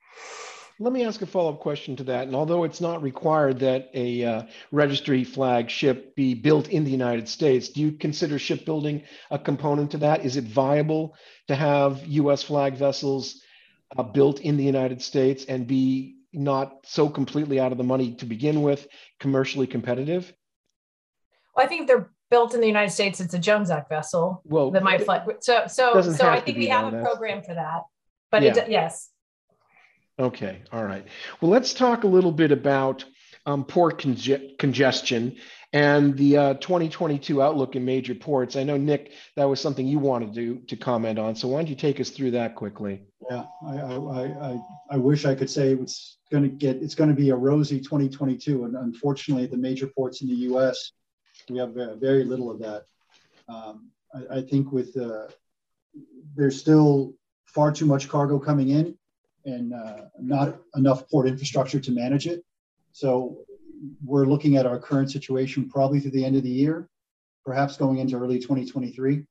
Let 0.79 0.93
me 0.93 1.05
ask 1.05 1.23
a 1.23 1.27
follow-up 1.27 1.61
question 1.61 1.97
to 1.97 2.05
that. 2.05 2.27
And 2.27 2.37
although 2.37 2.65
it's 2.65 2.83
not 2.83 3.03
required 3.03 3.61
that 3.61 3.89
a 3.95 4.23
uh, 4.23 4.43
registry 4.73 5.25
flag 5.25 5.71
ship 5.71 6.15
be 6.15 6.35
built 6.35 6.69
in 6.69 6.85
the 6.85 6.91
united 6.91 7.29
states 7.29 7.71
do 7.71 7.81
you 7.81 7.93
consider 7.93 8.39
shipbuilding 8.39 9.03
a 9.31 9.39
component 9.39 9.91
to 9.93 9.99
that? 9.99 10.25
Is 10.25 10.37
it 10.37 10.45
viable 10.45 11.17
to 11.49 11.55
have 11.55 12.03
us 12.07 12.43
flag 12.43 12.75
vessels 12.75 13.41
uh, 13.97 14.03
built 14.03 14.41
in 14.41 14.57
the 14.57 14.65
united 14.65 15.01
states 15.01 15.45
and 15.47 15.67
be 15.67 16.17
not 16.33 16.85
so 16.85 17.09
completely 17.09 17.59
out 17.59 17.73
of 17.73 17.79
the 17.79 17.85
money 17.85 18.15
to 18.17 18.27
begin 18.27 18.63
with 18.63 18.87
commercially 19.21 19.67
competitive? 19.67 20.33
Well, 21.55 21.65
I 21.65 21.69
think 21.69 21.87
they're 21.87 22.11
built 22.31 22.55
in 22.55 22.61
the 22.61 22.67
United 22.67 22.91
States, 22.91 23.21
it's 23.21 23.35
a 23.35 23.39
Jones 23.39 23.71
Act 23.71 23.89
vessel 23.89 24.43
well, 24.45 24.71
that 24.71 24.83
might 24.83 25.05
fly. 25.05 25.25
So, 25.41 25.65
so, 25.67 26.01
so 26.03 26.29
I 26.29 26.41
think 26.41 26.59
we 26.59 26.69
have 26.69 26.93
a 26.93 27.03
program 27.03 27.43
for 27.43 27.55
that. 27.55 27.83
But 28.31 28.43
yeah. 28.43 28.57
it, 28.57 28.71
yes. 28.71 29.11
Okay. 30.19 30.63
All 30.73 30.85
right. 30.85 31.07
Well, 31.41 31.51
let's 31.51 31.75
talk 31.75 32.05
a 32.05 32.09
little 32.09 32.33
bit 32.33 32.51
about 32.51 33.05
um, 33.45 33.65
port 33.65 33.99
conge- 33.99 34.57
congestion 34.59 35.37
and 35.73 36.17
the 36.17 36.37
uh, 36.37 36.55
2022 36.55 37.43
outlook 37.43 37.77
in 37.77 37.85
major 37.85 38.15
ports. 38.15 38.57
I 38.57 38.63
know 38.63 38.77
Nick, 38.77 39.13
that 39.37 39.45
was 39.45 39.61
something 39.61 39.87
you 39.87 39.99
wanted 39.99 40.35
to 40.35 40.61
to 40.69 40.77
comment 40.77 41.19
on. 41.19 41.35
So 41.37 41.49
why 41.49 41.59
don't 41.59 41.69
you 41.69 41.77
take 41.77 42.01
us 42.01 42.11
through 42.11 42.33
that 42.33 42.55
quickly? 42.55 43.03
Yeah, 43.31 43.45
I 43.67 43.77
I 43.77 44.25
I, 44.25 44.61
I 44.93 44.97
wish 44.97 45.25
I 45.25 45.35
could 45.35 45.51
say 45.51 45.73
it's 45.73 46.19
going 46.31 46.45
to 46.45 46.49
get 46.49 46.77
it's 46.77 46.95
going 46.95 47.11
to 47.11 47.17
be 47.17 47.31
a 47.31 47.37
rosy 47.37 47.79
2022, 47.81 48.65
and 48.65 48.75
unfortunately, 48.75 49.47
the 49.47 49.57
major 49.57 49.87
ports 49.87 50.23
in 50.23 50.29
the 50.29 50.35
U.S. 50.51 50.93
We 51.49 51.59
have 51.59 51.75
very 51.75 52.25
little 52.25 52.51
of 52.51 52.59
that. 52.59 52.85
Um, 53.49 53.91
I, 54.13 54.39
I, 54.39 54.43
think 54.43 54.73
with 54.73 54.97
uh, 54.97 55.29
there's 56.35 56.59
still 56.59 57.15
far 57.45 57.71
too 57.71 57.87
much 57.87 58.09
cargo 58.09 58.39
coming 58.41 58.71
in 58.71 58.99
and 59.45 59.73
uh, 59.73 60.07
not 60.21 60.59
enough 60.75 61.09
port 61.09 61.29
infrastructure 61.29 61.79
to 61.79 61.93
manage 61.93 62.27
it. 62.27 62.45
So 62.91 63.45
we're 64.05 64.27
looking 64.27 64.57
at 64.57 64.67
our 64.67 64.79
current 64.79 65.13
situation 65.13 65.69
probably 65.69 66.01
through 66.01 66.11
the 66.13 66.25
end 66.25 66.35
of 66.35 66.43
the 66.43 66.51
year, 66.51 66.89
perhaps 67.45 67.77
going 67.77 67.99
into 67.99 68.17
early 68.17 68.41
2023. 68.41 69.25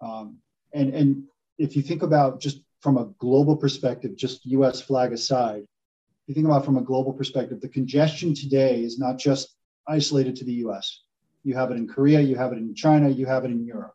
Um, 0.00 0.38
and, 0.74 0.92
and 0.92 1.24
if 1.58 1.76
you 1.76 1.82
think 1.82 2.02
about 2.02 2.40
just 2.40 2.60
from 2.80 2.98
a 2.98 3.04
global 3.18 3.56
perspective, 3.56 4.16
just 4.16 4.44
US 4.46 4.80
flag 4.80 5.12
aside, 5.12 5.62
if 5.62 6.28
you 6.28 6.34
think 6.34 6.46
about 6.46 6.64
from 6.64 6.76
a 6.76 6.82
global 6.82 7.12
perspective, 7.12 7.60
the 7.60 7.68
congestion 7.68 8.34
today 8.34 8.82
is 8.82 8.98
not 8.98 9.16
just 9.18 9.54
isolated 9.86 10.34
to 10.36 10.44
the 10.44 10.54
US 10.54 11.02
you 11.44 11.54
have 11.54 11.70
it 11.70 11.76
in 11.76 11.88
Korea, 11.88 12.20
you 12.20 12.36
have 12.36 12.52
it 12.52 12.58
in 12.58 12.74
China, 12.74 13.08
you 13.08 13.26
have 13.26 13.44
it 13.44 13.50
in 13.50 13.64
Europe. 13.64 13.94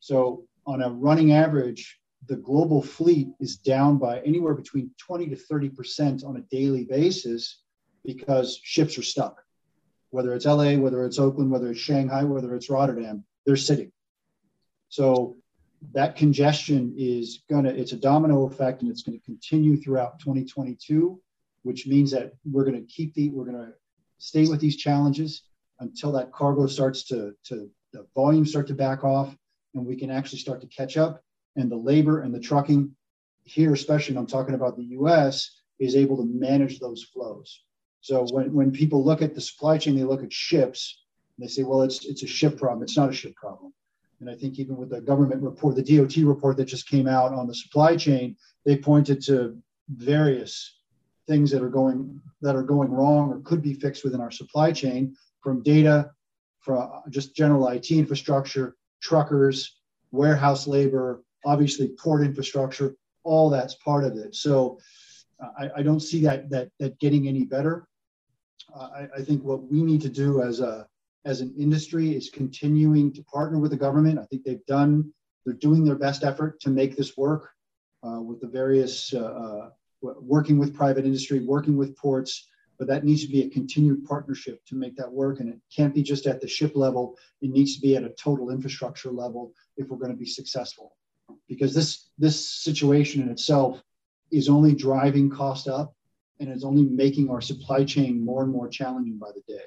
So 0.00 0.44
on 0.66 0.82
a 0.82 0.90
running 0.90 1.32
average, 1.32 1.98
the 2.26 2.36
global 2.36 2.82
fleet 2.82 3.28
is 3.40 3.56
down 3.56 3.98
by 3.98 4.20
anywhere 4.20 4.54
between 4.54 4.90
20 4.98 5.28
to 5.28 5.36
30% 5.36 6.24
on 6.24 6.36
a 6.36 6.40
daily 6.54 6.84
basis 6.84 7.62
because 8.04 8.60
ships 8.62 8.98
are 8.98 9.02
stuck. 9.02 9.42
Whether 10.10 10.34
it's 10.34 10.46
LA, 10.46 10.76
whether 10.76 11.04
it's 11.04 11.18
Oakland, 11.18 11.50
whether 11.50 11.70
it's 11.70 11.80
Shanghai, 11.80 12.24
whether 12.24 12.54
it's 12.54 12.70
Rotterdam, 12.70 13.24
they're 13.44 13.56
sitting. 13.56 13.92
So 14.88 15.36
that 15.92 16.16
congestion 16.16 16.94
is 16.96 17.42
gonna, 17.48 17.70
it's 17.70 17.92
a 17.92 17.96
domino 17.96 18.46
effect 18.46 18.82
and 18.82 18.90
it's 18.90 19.02
gonna 19.02 19.18
continue 19.20 19.76
throughout 19.76 20.18
2022, 20.18 21.20
which 21.62 21.86
means 21.86 22.10
that 22.10 22.32
we're 22.50 22.64
gonna 22.64 22.82
keep 22.82 23.14
the, 23.14 23.30
we're 23.30 23.44
gonna 23.44 23.72
stay 24.18 24.46
with 24.46 24.60
these 24.60 24.76
challenges 24.76 25.42
until 25.80 26.12
that 26.12 26.32
cargo 26.32 26.66
starts 26.66 27.04
to, 27.04 27.34
to 27.44 27.70
the 27.92 28.06
volumes 28.14 28.50
start 28.50 28.66
to 28.68 28.74
back 28.74 29.04
off 29.04 29.36
and 29.74 29.86
we 29.86 29.96
can 29.96 30.10
actually 30.10 30.38
start 30.38 30.60
to 30.60 30.66
catch 30.66 30.96
up. 30.96 31.22
And 31.56 31.70
the 31.70 31.76
labor 31.76 32.20
and 32.20 32.34
the 32.34 32.40
trucking 32.40 32.94
here 33.44 33.72
especially 33.72 34.14
when 34.14 34.20
i'm 34.22 34.26
talking 34.26 34.54
about 34.54 34.76
the 34.76 34.84
us 34.84 35.62
is 35.78 35.96
able 35.96 36.16
to 36.18 36.24
manage 36.24 36.78
those 36.78 37.04
flows. 37.04 37.62
So 38.00 38.26
when, 38.30 38.52
when 38.52 38.70
people 38.70 39.04
look 39.04 39.22
at 39.22 39.34
the 39.34 39.40
supply 39.40 39.78
chain 39.78 39.96
they 39.96 40.04
look 40.04 40.22
at 40.22 40.32
ships 40.32 41.04
and 41.36 41.44
they 41.44 41.50
say 41.50 41.62
well 41.62 41.82
it's 41.82 42.04
it's 42.04 42.22
a 42.22 42.26
ship 42.26 42.58
problem. 42.58 42.82
It's 42.82 42.96
not 42.96 43.10
a 43.10 43.14
ship 43.14 43.34
problem. 43.34 43.72
And 44.20 44.28
i 44.28 44.34
think 44.34 44.58
even 44.58 44.76
with 44.76 44.90
the 44.90 45.00
government 45.00 45.42
report 45.42 45.76
the 45.76 45.82
dot 45.82 46.16
report 46.16 46.56
that 46.58 46.66
just 46.66 46.88
came 46.88 47.08
out 47.08 47.32
on 47.32 47.46
the 47.46 47.54
supply 47.54 47.96
chain 47.96 48.36
they 48.64 48.76
pointed 48.76 49.22
to 49.22 49.56
various 49.88 50.78
things 51.26 51.50
that 51.50 51.62
are 51.62 51.68
going 51.70 52.20
that 52.42 52.56
are 52.56 52.62
going 52.62 52.90
wrong 52.90 53.30
or 53.30 53.40
could 53.40 53.62
be 53.62 53.74
fixed 53.74 54.04
within 54.04 54.20
our 54.20 54.30
supply 54.30 54.72
chain 54.72 55.14
from 55.40 55.62
data, 55.62 56.10
from 56.60 56.90
just 57.10 57.34
general 57.34 57.68
IT 57.68 57.90
infrastructure, 57.90 58.76
truckers, 59.00 59.78
warehouse 60.10 60.66
labor, 60.66 61.22
obviously 61.44 61.88
port 61.98 62.22
infrastructure, 62.22 62.96
all 63.24 63.50
that's 63.50 63.74
part 63.76 64.04
of 64.04 64.16
it. 64.16 64.34
So 64.34 64.78
uh, 65.42 65.48
I, 65.58 65.70
I, 65.76 65.82
don't 65.82 66.00
see 66.00 66.22
that, 66.22 66.50
that, 66.50 66.70
that 66.78 66.98
getting 66.98 67.28
any 67.28 67.44
better. 67.44 67.86
Uh, 68.74 68.88
I, 68.94 69.08
I, 69.18 69.22
think 69.22 69.44
what 69.44 69.70
we 69.70 69.82
need 69.82 70.00
to 70.02 70.08
do 70.08 70.42
as 70.42 70.60
a 70.60 70.86
as 71.24 71.40
an 71.40 71.54
industry 71.58 72.16
is 72.16 72.30
continuing 72.30 73.12
to 73.12 73.22
partner 73.24 73.58
with 73.58 73.70
the 73.70 73.76
government. 73.76 74.18
I 74.18 74.24
think 74.24 74.44
they've 74.44 74.64
done 74.66 75.12
they're 75.44 75.54
doing 75.54 75.84
their 75.84 75.96
best 75.96 76.24
effort 76.24 76.60
to 76.60 76.70
make 76.70 76.96
this 76.96 77.16
work 77.16 77.50
uh, 78.06 78.20
with 78.20 78.40
the 78.40 78.46
various 78.46 79.14
uh, 79.14 79.18
uh, 79.18 79.70
working 80.00 80.58
with 80.58 80.76
private 80.76 81.04
industry, 81.04 81.40
working 81.40 81.76
with 81.76 81.96
ports, 81.96 82.48
but 82.78 82.86
that 82.86 83.04
needs 83.04 83.24
to 83.24 83.30
be 83.30 83.42
a 83.42 83.50
continued 83.50 84.04
partnership 84.04 84.64
to 84.66 84.76
make 84.76 84.96
that 84.96 85.10
work. 85.10 85.40
And 85.40 85.48
it 85.48 85.58
can't 85.74 85.94
be 85.94 86.02
just 86.02 86.26
at 86.26 86.40
the 86.40 86.46
ship 86.46 86.72
level. 86.76 87.16
It 87.42 87.50
needs 87.50 87.74
to 87.74 87.80
be 87.80 87.96
at 87.96 88.04
a 88.04 88.10
total 88.10 88.50
infrastructure 88.50 89.10
level 89.10 89.52
if 89.76 89.88
we're 89.88 89.98
going 89.98 90.12
to 90.12 90.16
be 90.16 90.26
successful. 90.26 90.96
Because 91.48 91.74
this, 91.74 92.10
this 92.18 92.48
situation 92.48 93.22
in 93.22 93.30
itself 93.30 93.82
is 94.30 94.48
only 94.48 94.74
driving 94.74 95.28
cost 95.28 95.66
up 95.66 95.94
and 96.40 96.48
it's 96.48 96.64
only 96.64 96.84
making 96.84 97.30
our 97.30 97.40
supply 97.40 97.84
chain 97.84 98.24
more 98.24 98.44
and 98.44 98.52
more 98.52 98.68
challenging 98.68 99.18
by 99.18 99.30
the 99.34 99.42
day. 99.52 99.64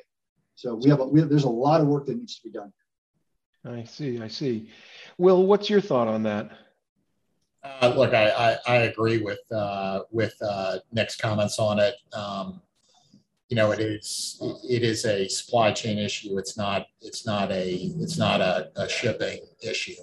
So 0.56 0.76
we 0.76 0.90
have, 0.90 1.02
a, 1.02 1.06
we 1.06 1.20
have 1.20 1.30
there's 1.30 1.44
a 1.44 1.50
lot 1.50 1.82
of 1.82 1.88
work 1.88 2.06
that 2.06 2.18
needs 2.18 2.38
to 2.38 2.44
be 2.44 2.52
done. 2.52 2.72
I 3.66 3.84
see, 3.84 4.22
I 4.22 4.28
see. 4.28 4.70
Will, 5.18 5.46
what's 5.46 5.70
your 5.70 5.82
thought 5.82 6.08
on 6.08 6.24
that? 6.24 6.52
Uh, 7.64 7.94
look, 7.96 8.14
I, 8.14 8.30
I, 8.30 8.58
I, 8.68 8.76
agree 8.78 9.20
with 9.20 9.40
uh, 9.52 10.02
with 10.10 10.34
uh, 10.42 10.80
Nick's 10.92 11.16
comments 11.16 11.60
on 11.60 11.78
it. 11.78 11.94
Um, 12.12 12.60
you 13.52 13.56
know, 13.56 13.72
it 13.72 13.82
is 13.82 14.42
it 14.64 14.82
is 14.82 15.04
a 15.04 15.28
supply 15.28 15.74
chain 15.74 16.00
issue. 16.00 16.38
It's 16.40 16.56
not 16.56 16.88
it's 17.02 17.26
not 17.26 17.52
a 17.52 17.92
it's 18.00 18.18
not 18.18 18.40
a, 18.40 18.72
a 18.78 18.88
shipping 18.88 19.42
issue. 19.62 20.02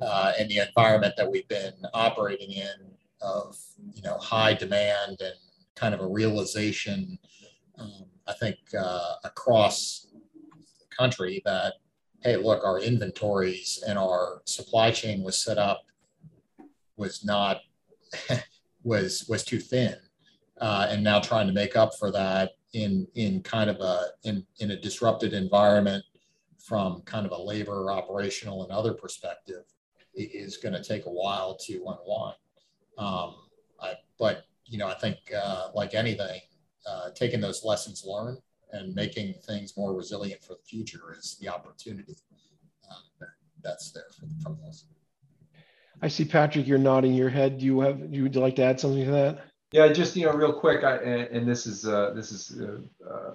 Uh, 0.00 0.32
and 0.36 0.50
the 0.50 0.58
environment 0.58 1.14
that 1.16 1.30
we've 1.30 1.46
been 1.46 1.74
operating 1.94 2.50
in 2.50 2.74
of 3.20 3.56
you 3.94 4.02
know 4.02 4.18
high 4.18 4.54
demand 4.54 5.20
and 5.20 5.34
kind 5.76 5.94
of 5.94 6.00
a 6.00 6.06
realization, 6.08 7.20
um, 7.78 8.06
I 8.26 8.32
think 8.32 8.56
uh, 8.76 9.14
across 9.22 10.08
the 10.80 10.96
country 10.96 11.40
that 11.44 11.74
hey, 12.22 12.36
look, 12.36 12.64
our 12.64 12.80
inventories 12.80 13.80
and 13.86 13.96
our 13.96 14.42
supply 14.44 14.90
chain 14.90 15.22
was 15.22 15.40
set 15.40 15.56
up 15.56 15.84
was 16.96 17.24
not 17.24 17.60
was 18.82 19.24
was 19.28 19.44
too 19.44 19.60
thin, 19.60 19.94
uh, 20.60 20.88
and 20.90 21.04
now 21.04 21.20
trying 21.20 21.46
to 21.46 21.52
make 21.52 21.76
up 21.76 21.92
for 21.96 22.10
that 22.10 22.50
in 22.72 23.06
in 23.14 23.42
kind 23.42 23.68
of 23.68 23.80
a 23.80 24.06
in, 24.24 24.44
in 24.60 24.70
a 24.70 24.80
disrupted 24.80 25.32
environment 25.32 26.04
from 26.58 27.02
kind 27.02 27.26
of 27.26 27.32
a 27.32 27.42
labor 27.42 27.90
operational 27.90 28.62
and 28.62 28.72
other 28.72 28.94
perspective 28.94 29.64
is 30.14 30.56
going 30.58 30.74
to 30.74 30.82
take 30.82 31.06
a 31.06 31.10
while 31.10 31.56
to 31.56 31.74
unwind 31.86 32.36
um, 32.98 33.34
I, 33.80 33.94
but 34.18 34.44
you 34.66 34.78
know 34.78 34.88
i 34.88 34.94
think 34.94 35.16
uh, 35.36 35.68
like 35.74 35.94
anything 35.94 36.40
uh, 36.86 37.10
taking 37.14 37.40
those 37.40 37.64
lessons 37.64 38.04
learned 38.06 38.38
and 38.72 38.94
making 38.94 39.34
things 39.46 39.76
more 39.76 39.94
resilient 39.94 40.42
for 40.42 40.54
the 40.54 40.62
future 40.64 41.14
is 41.18 41.36
the 41.40 41.48
opportunity 41.48 42.16
uh, 42.90 43.26
that's 43.62 43.92
there 43.92 44.04
for, 44.18 44.26
from 44.42 44.58
those. 44.64 44.86
I 46.00 46.08
see 46.08 46.24
Patrick, 46.24 46.66
you're 46.66 46.78
nodding 46.78 47.14
your 47.14 47.28
head. 47.28 47.58
Do 47.58 47.66
you 47.66 47.80
have, 47.80 48.12
you 48.12 48.24
would 48.24 48.34
like 48.34 48.56
to 48.56 48.64
add 48.64 48.80
something 48.80 49.04
to 49.04 49.10
that? 49.12 49.44
Yeah, 49.72 49.90
just, 49.90 50.14
you 50.16 50.26
know, 50.26 50.32
real 50.32 50.52
quick, 50.52 50.84
I, 50.84 50.96
and, 50.96 51.22
and 51.36 51.48
this 51.48 51.66
is, 51.66 51.86
uh, 51.86 52.10
this 52.14 52.30
is 52.30 52.60
uh, 52.60 52.76
uh, 53.08 53.32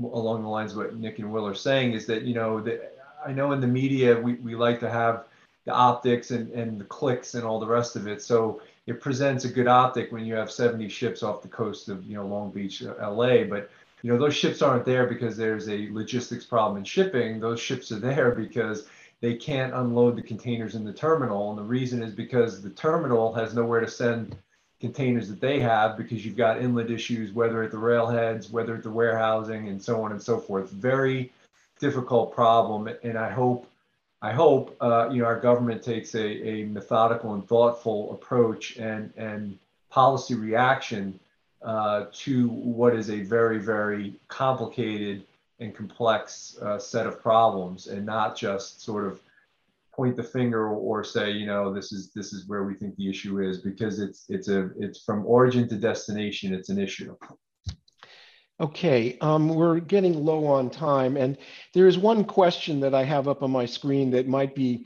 along 0.00 0.42
the 0.42 0.48
lines 0.48 0.70
of 0.72 0.78
what 0.78 0.96
Nick 0.96 1.18
and 1.18 1.32
Will 1.32 1.46
are 1.46 1.54
saying 1.54 1.94
is 1.94 2.06
that, 2.06 2.22
you 2.22 2.32
know, 2.32 2.60
the, 2.60 2.80
I 3.26 3.32
know 3.32 3.50
in 3.52 3.60
the 3.60 3.66
media, 3.66 4.18
we, 4.18 4.34
we 4.34 4.54
like 4.54 4.78
to 4.80 4.88
have 4.88 5.24
the 5.64 5.72
optics 5.72 6.30
and, 6.30 6.50
and 6.52 6.80
the 6.80 6.84
clicks 6.84 7.34
and 7.34 7.44
all 7.44 7.58
the 7.58 7.66
rest 7.66 7.96
of 7.96 8.06
it. 8.06 8.22
So 8.22 8.62
it 8.86 9.00
presents 9.00 9.44
a 9.44 9.48
good 9.48 9.66
optic 9.66 10.12
when 10.12 10.24
you 10.24 10.34
have 10.34 10.50
70 10.50 10.88
ships 10.88 11.24
off 11.24 11.42
the 11.42 11.48
coast 11.48 11.88
of, 11.88 12.04
you 12.04 12.14
know, 12.14 12.26
Long 12.26 12.50
Beach, 12.50 12.84
uh, 12.84 12.94
LA. 13.10 13.42
But, 13.42 13.68
you 14.02 14.12
know, 14.12 14.18
those 14.18 14.36
ships 14.36 14.62
aren't 14.62 14.84
there 14.84 15.06
because 15.06 15.36
there's 15.36 15.68
a 15.68 15.88
logistics 15.90 16.44
problem 16.44 16.78
in 16.78 16.84
shipping. 16.84 17.40
Those 17.40 17.60
ships 17.60 17.90
are 17.90 17.98
there 17.98 18.30
because 18.30 18.86
they 19.20 19.34
can't 19.34 19.74
unload 19.74 20.16
the 20.16 20.22
containers 20.22 20.76
in 20.76 20.84
the 20.84 20.92
terminal. 20.92 21.50
And 21.50 21.58
the 21.58 21.64
reason 21.64 22.00
is 22.00 22.14
because 22.14 22.62
the 22.62 22.70
terminal 22.70 23.34
has 23.34 23.54
nowhere 23.54 23.80
to 23.80 23.90
send 23.90 24.36
containers 24.80 25.28
that 25.28 25.40
they 25.40 25.60
have 25.60 25.96
because 25.96 26.24
you've 26.24 26.36
got 26.36 26.60
inlet 26.60 26.90
issues, 26.90 27.32
whether 27.32 27.62
at 27.62 27.70
the 27.70 27.78
railheads, 27.78 28.50
whether 28.50 28.74
at 28.74 28.82
the 28.82 28.90
warehousing, 28.90 29.68
and 29.68 29.82
so 29.82 30.02
on 30.02 30.12
and 30.12 30.22
so 30.22 30.38
forth. 30.38 30.70
Very 30.70 31.32
difficult 31.78 32.34
problem. 32.34 32.88
And 33.02 33.18
I 33.18 33.30
hope, 33.30 33.70
I 34.22 34.32
hope, 34.32 34.76
uh, 34.80 35.10
you 35.12 35.20
know, 35.20 35.26
our 35.26 35.38
government 35.38 35.82
takes 35.82 36.14
a, 36.14 36.26
a 36.26 36.64
methodical 36.64 37.34
and 37.34 37.46
thoughtful 37.46 38.12
approach 38.12 38.76
and, 38.76 39.12
and 39.16 39.58
policy 39.90 40.34
reaction 40.34 41.18
uh, 41.62 42.06
to 42.12 42.48
what 42.48 42.94
is 42.94 43.10
a 43.10 43.20
very, 43.20 43.58
very 43.58 44.14
complicated 44.28 45.26
and 45.58 45.74
complex 45.74 46.56
uh, 46.62 46.78
set 46.78 47.06
of 47.06 47.22
problems 47.22 47.86
and 47.86 48.06
not 48.06 48.34
just 48.34 48.80
sort 48.80 49.06
of 49.06 49.20
point 49.94 50.16
the 50.16 50.22
finger 50.22 50.68
or 50.68 51.04
say 51.04 51.30
you 51.30 51.46
know 51.46 51.72
this 51.72 51.92
is 51.92 52.12
this 52.12 52.32
is 52.32 52.48
where 52.48 52.64
we 52.64 52.74
think 52.74 52.94
the 52.96 53.08
issue 53.08 53.40
is 53.40 53.58
because 53.58 54.00
it's 54.00 54.24
it's 54.28 54.48
a 54.48 54.70
it's 54.78 55.02
from 55.02 55.24
origin 55.26 55.68
to 55.68 55.76
destination 55.76 56.54
it's 56.54 56.68
an 56.68 56.78
issue 56.78 57.14
okay 58.60 59.18
um, 59.20 59.48
we're 59.48 59.80
getting 59.80 60.24
low 60.24 60.46
on 60.46 60.70
time 60.70 61.16
and 61.16 61.38
there 61.74 61.86
is 61.86 61.98
one 61.98 62.24
question 62.24 62.80
that 62.80 62.94
i 62.94 63.02
have 63.02 63.28
up 63.28 63.42
on 63.42 63.50
my 63.50 63.66
screen 63.66 64.10
that 64.10 64.28
might 64.28 64.54
be 64.54 64.84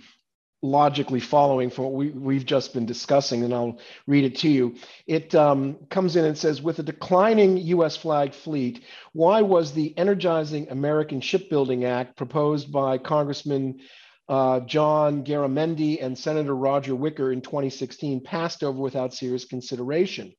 logically 0.64 1.20
following 1.20 1.68
from 1.68 1.84
what 1.84 1.92
we, 1.92 2.09
we've 2.09 2.46
just 2.46 2.72
been 2.72 2.86
discussing, 2.86 3.44
and 3.44 3.52
I'll 3.52 3.78
read 4.07 4.24
it 4.24 4.38
to 4.38 4.48
you. 4.48 4.76
It 5.07 5.34
um, 5.34 5.76
comes 5.90 6.16
in 6.16 6.24
and 6.24 6.36
says, 6.36 6.62
with 6.62 6.78
a 6.78 6.82
declining 6.82 7.59
US 7.59 7.98
flag 7.98 8.32
fleet, 8.32 8.82
why 9.12 9.42
was 9.42 9.72
the 9.72 9.96
Energizing 9.98 10.70
American 10.70 11.20
Shipbuilding 11.20 11.84
Act 11.84 12.16
proposed 12.16 12.72
by 12.72 12.96
Congressman 12.96 13.80
uh, 14.28 14.60
John 14.60 15.24
Garamendi 15.24 16.02
and 16.02 16.18
Senator 16.18 16.54
Roger 16.54 16.94
Wicker 16.94 17.32
in 17.32 17.40
2016 17.40 18.22
passed 18.22 18.62
over 18.62 18.80
without 18.80 19.14
serious 19.14 19.44
consideration? 19.44 20.34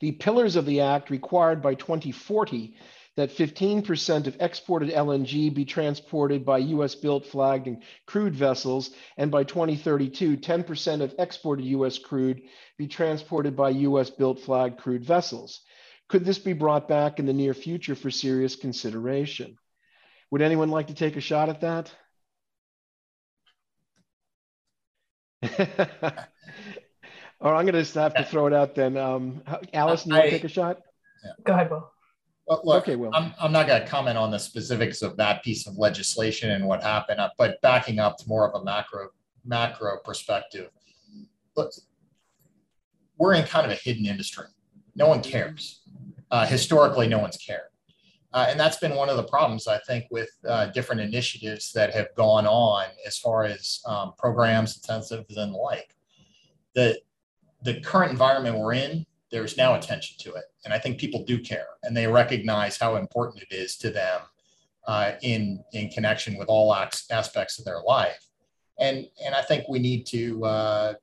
The 0.00 0.12
pillars 0.12 0.56
of 0.56 0.66
the 0.66 0.82
act 0.82 1.10
required 1.10 1.62
by 1.62 1.74
2040 1.74 2.76
that 3.16 3.30
15% 3.30 4.26
of 4.26 4.36
exported 4.40 4.90
LNG 4.90 5.52
be 5.54 5.64
transported 5.64 6.44
by 6.44 6.58
US 6.58 6.94
built 6.94 7.24
flagged 7.24 7.66
and 7.66 7.82
crewed 8.04 8.34
vessels, 8.34 8.90
and 9.16 9.30
by 9.30 9.42
2032, 9.44 10.36
10% 10.36 11.00
of 11.00 11.14
exported 11.18 11.64
US 11.64 11.98
crude 11.98 12.42
be 12.76 12.86
transported 12.86 13.56
by 13.56 13.70
US 13.70 14.10
built 14.10 14.40
flagged 14.40 14.78
crewed 14.78 15.04
vessels. 15.04 15.60
Could 16.08 16.24
this 16.24 16.38
be 16.38 16.52
brought 16.52 16.88
back 16.88 17.18
in 17.18 17.26
the 17.26 17.32
near 17.32 17.54
future 17.54 17.94
for 17.94 18.10
serious 18.10 18.54
consideration? 18.54 19.56
Would 20.30 20.42
anyone 20.42 20.70
like 20.70 20.88
to 20.88 20.94
take 20.94 21.16
a 21.16 21.20
shot 21.20 21.48
at 21.48 21.62
that? 21.62 21.90
or 27.40 27.54
I'm 27.54 27.64
going 27.64 27.74
to 27.74 27.80
just 27.80 27.94
have 27.94 28.14
to 28.14 28.24
throw 28.24 28.46
it 28.46 28.52
out 28.52 28.74
then. 28.74 28.96
Um, 28.96 29.42
Allison, 29.72 30.10
you 30.10 30.16
want 30.16 30.26
to 30.26 30.30
take 30.30 30.44
a 30.44 30.48
shot? 30.48 30.78
Go 31.44 31.52
ahead, 31.52 31.70
Will. 31.70 31.90
Well, 32.46 32.60
look, 32.64 32.84
okay, 32.84 32.96
Will. 32.96 33.10
I'm, 33.12 33.34
I'm 33.40 33.52
not 33.52 33.66
going 33.66 33.82
to 33.82 33.88
comment 33.88 34.16
on 34.16 34.30
the 34.30 34.38
specifics 34.38 35.02
of 35.02 35.16
that 35.16 35.42
piece 35.42 35.66
of 35.66 35.76
legislation 35.76 36.50
and 36.50 36.64
what 36.64 36.82
happened, 36.82 37.20
uh, 37.20 37.30
but 37.36 37.60
backing 37.60 37.98
up 37.98 38.18
to 38.18 38.28
more 38.28 38.48
of 38.48 38.60
a 38.60 38.64
macro 38.64 39.08
macro 39.44 39.98
perspective, 40.04 40.70
look, 41.56 41.72
we're 43.18 43.34
in 43.34 43.44
kind 43.44 43.64
of 43.64 43.72
a 43.72 43.76
hidden 43.76 44.06
industry. 44.06 44.46
No 44.94 45.08
one 45.08 45.22
cares. 45.22 45.82
Uh, 46.30 46.46
historically, 46.46 47.08
no 47.08 47.18
one's 47.18 47.36
cared. 47.36 47.68
Uh, 48.36 48.44
and 48.50 48.60
that's 48.60 48.76
been 48.76 48.94
one 48.94 49.08
of 49.08 49.16
the 49.16 49.22
problems, 49.22 49.66
I 49.66 49.78
think, 49.86 50.08
with 50.10 50.28
uh, 50.46 50.66
different 50.66 51.00
initiatives 51.00 51.72
that 51.72 51.94
have 51.94 52.14
gone 52.16 52.46
on 52.46 52.84
as 53.06 53.16
far 53.16 53.44
as 53.44 53.80
um, 53.86 54.12
programs, 54.18 54.76
incentives, 54.76 55.38
and 55.38 55.54
the 55.54 55.56
like. 55.56 55.96
The, 56.74 57.00
the 57.62 57.80
current 57.80 58.10
environment 58.10 58.58
we're 58.58 58.74
in 58.74 59.06
there's 59.30 59.56
now 59.56 59.74
attention 59.74 60.18
to 60.18 60.34
it. 60.34 60.44
And 60.66 60.74
I 60.74 60.78
think 60.78 60.98
people 60.98 61.24
do 61.24 61.38
care 61.38 61.68
and 61.82 61.96
they 61.96 62.06
recognize 62.06 62.76
how 62.76 62.96
important 62.96 63.42
it 63.50 63.54
is 63.54 63.78
to 63.78 63.90
them 63.90 64.20
uh, 64.86 65.12
in, 65.22 65.64
in 65.72 65.88
connection 65.88 66.36
with 66.36 66.48
all 66.48 66.74
aspects 66.74 67.58
of 67.58 67.64
their 67.64 67.80
life. 67.80 68.28
And, 68.78 69.06
and 69.24 69.34
I 69.34 69.40
think 69.40 69.64
we 69.66 69.78
need 69.78 70.04
to, 70.08 70.44
uh, 70.44 70.94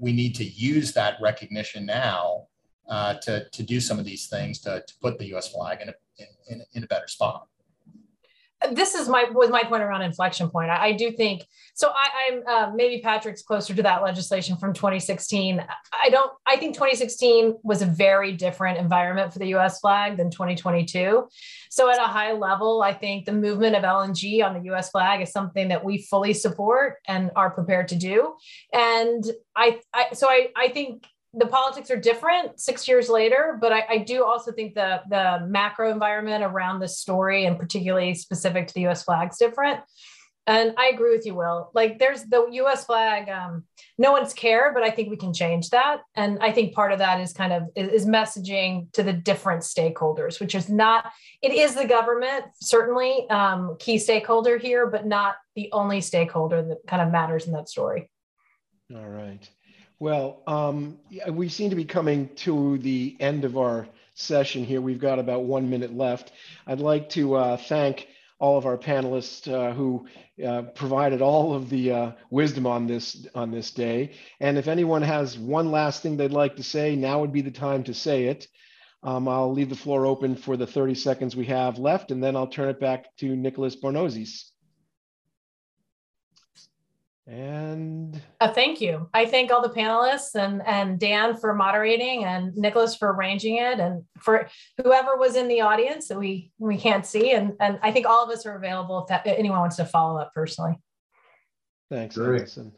we 0.00 0.12
need 0.12 0.34
to 0.34 0.44
use 0.44 0.92
that 0.94 1.14
recognition 1.22 1.86
now 1.86 2.48
uh, 2.88 3.14
to, 3.22 3.48
to 3.50 3.62
do 3.62 3.78
some 3.78 4.00
of 4.00 4.04
these 4.04 4.26
things 4.26 4.58
to, 4.62 4.82
to 4.84 4.94
put 5.00 5.20
the 5.20 5.32
US 5.36 5.52
flag 5.52 5.80
in 5.80 5.88
a, 5.88 5.94
in, 6.48 6.62
in 6.74 6.84
a 6.84 6.86
better 6.86 7.08
spot 7.08 7.48
this 8.70 8.94
is 8.94 9.08
my 9.08 9.24
was 9.32 9.50
my 9.50 9.62
point 9.64 9.82
around 9.82 10.02
inflection 10.02 10.48
point. 10.48 10.70
I, 10.70 10.86
I 10.86 10.92
do 10.92 11.10
think 11.10 11.46
so. 11.74 11.90
I, 11.94 12.32
am 12.32 12.42
uh, 12.46 12.72
maybe 12.74 13.00
Patrick's 13.02 13.42
closer 13.42 13.74
to 13.74 13.82
that 13.82 14.02
legislation 14.02 14.56
from 14.56 14.72
2016. 14.72 15.64
I 15.92 16.10
don't. 16.10 16.30
I 16.46 16.56
think 16.56 16.74
2016 16.74 17.58
was 17.62 17.82
a 17.82 17.86
very 17.86 18.32
different 18.32 18.78
environment 18.78 19.32
for 19.32 19.38
the 19.38 19.48
U.S. 19.48 19.80
flag 19.80 20.16
than 20.16 20.30
2022. 20.30 21.28
So 21.70 21.90
at 21.90 21.98
a 21.98 22.02
high 22.02 22.32
level, 22.32 22.82
I 22.82 22.92
think 22.92 23.24
the 23.24 23.32
movement 23.32 23.76
of 23.76 23.82
LNG 23.82 24.44
on 24.44 24.54
the 24.54 24.64
U.S. 24.66 24.90
flag 24.90 25.22
is 25.22 25.32
something 25.32 25.68
that 25.68 25.84
we 25.84 25.98
fully 26.02 26.34
support 26.34 26.98
and 27.06 27.30
are 27.34 27.50
prepared 27.50 27.88
to 27.88 27.96
do. 27.96 28.34
And 28.72 29.24
I, 29.56 29.80
I 29.92 30.12
so 30.12 30.28
I 30.28 30.48
I 30.56 30.68
think 30.68 31.06
the 31.34 31.46
politics 31.46 31.90
are 31.90 31.96
different 31.96 32.60
six 32.60 32.86
years 32.86 33.08
later, 33.08 33.58
but 33.60 33.72
I, 33.72 33.84
I, 33.88 33.98
do 33.98 34.24
also 34.24 34.52
think 34.52 34.74
the 34.74 35.00
the 35.08 35.46
macro 35.46 35.90
environment 35.90 36.44
around 36.44 36.80
this 36.80 36.98
story 36.98 37.46
and 37.46 37.58
particularly 37.58 38.14
specific 38.14 38.68
to 38.68 38.74
the 38.74 38.82
U.S. 38.82 39.04
flag 39.04 39.30
is 39.30 39.38
different. 39.38 39.80
And 40.46 40.74
I 40.76 40.88
agree 40.88 41.14
with 41.14 41.24
you, 41.24 41.36
Will. 41.36 41.70
Like, 41.72 42.00
there's 42.00 42.24
the 42.24 42.48
U.S. 42.50 42.84
flag. 42.84 43.28
Um, 43.28 43.62
no 43.96 44.10
one's 44.10 44.34
care, 44.34 44.72
but 44.74 44.82
I 44.82 44.90
think 44.90 45.08
we 45.08 45.16
can 45.16 45.32
change 45.32 45.70
that. 45.70 46.00
And 46.16 46.38
I 46.40 46.50
think 46.50 46.74
part 46.74 46.90
of 46.90 46.98
that 46.98 47.20
is 47.20 47.32
kind 47.32 47.52
of 47.52 47.68
is, 47.76 48.02
is 48.02 48.06
messaging 48.06 48.92
to 48.94 49.04
the 49.04 49.12
different 49.12 49.62
stakeholders, 49.62 50.40
which 50.40 50.56
is 50.56 50.68
not. 50.68 51.12
It 51.42 51.52
is 51.52 51.76
the 51.76 51.86
government 51.86 52.44
certainly 52.60 53.28
um, 53.30 53.76
key 53.78 53.98
stakeholder 53.98 54.58
here, 54.58 54.88
but 54.88 55.06
not 55.06 55.36
the 55.54 55.70
only 55.72 56.00
stakeholder 56.00 56.62
that 56.62 56.78
kind 56.88 57.00
of 57.00 57.12
matters 57.12 57.46
in 57.46 57.52
that 57.52 57.68
story. 57.68 58.10
All 58.94 59.06
right. 59.06 59.48
Well, 60.02 60.42
um, 60.48 60.98
we 61.30 61.48
seem 61.48 61.70
to 61.70 61.76
be 61.76 61.84
coming 61.84 62.30
to 62.38 62.76
the 62.78 63.16
end 63.20 63.44
of 63.44 63.56
our 63.56 63.86
session 64.14 64.64
here. 64.64 64.80
We've 64.80 64.98
got 64.98 65.20
about 65.20 65.44
one 65.44 65.70
minute 65.70 65.96
left. 65.96 66.32
I'd 66.66 66.80
like 66.80 67.10
to 67.10 67.36
uh, 67.36 67.56
thank 67.56 68.08
all 68.40 68.58
of 68.58 68.66
our 68.66 68.76
panelists 68.76 69.46
uh, 69.46 69.72
who 69.72 70.08
uh, 70.44 70.62
provided 70.74 71.22
all 71.22 71.54
of 71.54 71.70
the 71.70 71.92
uh, 71.92 72.12
wisdom 72.30 72.66
on 72.66 72.88
this 72.88 73.28
on 73.36 73.52
this 73.52 73.70
day. 73.70 74.14
And 74.40 74.58
if 74.58 74.66
anyone 74.66 75.02
has 75.02 75.38
one 75.38 75.70
last 75.70 76.02
thing 76.02 76.16
they'd 76.16 76.32
like 76.32 76.56
to 76.56 76.64
say, 76.64 76.96
now 76.96 77.20
would 77.20 77.32
be 77.32 77.42
the 77.42 77.52
time 77.52 77.84
to 77.84 77.94
say 77.94 78.24
it. 78.24 78.48
Um, 79.04 79.28
I'll 79.28 79.52
leave 79.52 79.68
the 79.68 79.76
floor 79.76 80.04
open 80.04 80.34
for 80.34 80.56
the 80.56 80.66
30 80.66 80.96
seconds 80.96 81.36
we 81.36 81.46
have 81.46 81.78
left, 81.78 82.10
and 82.10 82.20
then 82.20 82.34
I'll 82.34 82.48
turn 82.48 82.70
it 82.70 82.80
back 82.80 83.16
to 83.18 83.36
Nicholas 83.36 83.76
Bornozis. 83.76 84.51
And 87.32 88.20
uh, 88.42 88.52
thank 88.52 88.82
you. 88.82 89.08
I 89.14 89.24
thank 89.24 89.50
all 89.50 89.62
the 89.62 89.70
panelists 89.70 90.34
and 90.34 90.60
and 90.66 91.00
Dan 91.00 91.34
for 91.34 91.54
moderating 91.54 92.26
and 92.26 92.54
Nicholas 92.54 92.94
for 92.94 93.10
arranging 93.10 93.56
it 93.56 93.80
and 93.80 94.04
for 94.18 94.48
whoever 94.82 95.16
was 95.16 95.34
in 95.34 95.48
the 95.48 95.62
audience 95.62 96.08
that 96.08 96.18
we 96.18 96.50
we 96.58 96.76
can't 96.76 97.06
see 97.06 97.32
and 97.32 97.54
and 97.58 97.78
I 97.82 97.90
think 97.90 98.04
all 98.04 98.22
of 98.22 98.28
us 98.28 98.44
are 98.44 98.54
available 98.54 99.00
if 99.00 99.08
that, 99.08 99.26
anyone 99.26 99.60
wants 99.60 99.76
to 99.76 99.86
follow 99.86 100.20
up 100.20 100.34
personally. 100.34 100.74
Thanks, 101.90 102.18
Listen. 102.18 102.70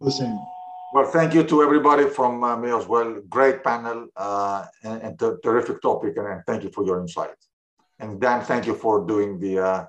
Listen. 0.00 0.44
Well, 0.92 1.06
thank 1.06 1.32
you 1.32 1.44
to 1.44 1.62
everybody 1.62 2.10
from 2.10 2.42
uh, 2.42 2.56
me 2.56 2.72
as 2.72 2.88
well. 2.88 3.20
Great 3.28 3.62
panel 3.62 4.08
uh, 4.16 4.66
and, 4.82 5.02
and 5.02 5.18
terrific 5.44 5.80
topic, 5.82 6.16
and 6.16 6.42
thank 6.48 6.64
you 6.64 6.70
for 6.70 6.84
your 6.84 7.00
insight. 7.00 7.38
And 8.00 8.20
Dan, 8.20 8.42
thank 8.42 8.66
you 8.66 8.74
for 8.74 9.06
doing 9.06 9.38
the 9.38 9.60
uh, 9.60 9.84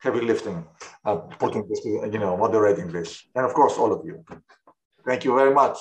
heavy 0.00 0.20
lifting, 0.20 0.64
uh, 1.04 1.16
putting 1.16 1.66
this, 1.68 1.84
you 1.84 2.18
know, 2.18 2.36
moderating 2.36 2.88
this, 2.90 3.24
and 3.34 3.44
of 3.44 3.52
course, 3.54 3.74
all 3.78 3.92
of 3.92 4.04
you. 4.04 4.24
Thank 5.04 5.24
you 5.24 5.34
very 5.34 5.54
much. 5.54 5.78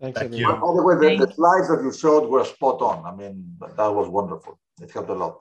Thanks, 0.00 0.18
Thank 0.18 0.34
you. 0.34 0.46
By 0.46 0.54
the 0.54 0.82
way, 0.82 1.16
the, 1.16 1.26
the, 1.26 1.32
slides 1.32 1.68
that 1.68 1.80
you 1.84 1.92
showed 1.92 2.28
were 2.28 2.44
spot 2.44 2.82
on. 2.82 3.06
I 3.06 3.14
mean, 3.14 3.56
that 3.60 3.92
was 3.98 4.08
wonderful. 4.08 4.58
It 4.80 4.90
helped 4.90 5.10
a 5.10 5.14
lot. 5.14 5.38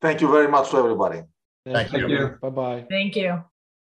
Thank 0.00 0.20
you 0.20 0.30
very 0.30 0.48
much 0.48 0.70
to 0.70 0.78
everybody. 0.78 1.22
Thank 1.64 1.90
Thank 1.90 2.08
you. 2.08 2.38
Bye 2.42 2.50
bye. 2.50 2.86
Thank 2.90 3.14
you. 3.14 3.44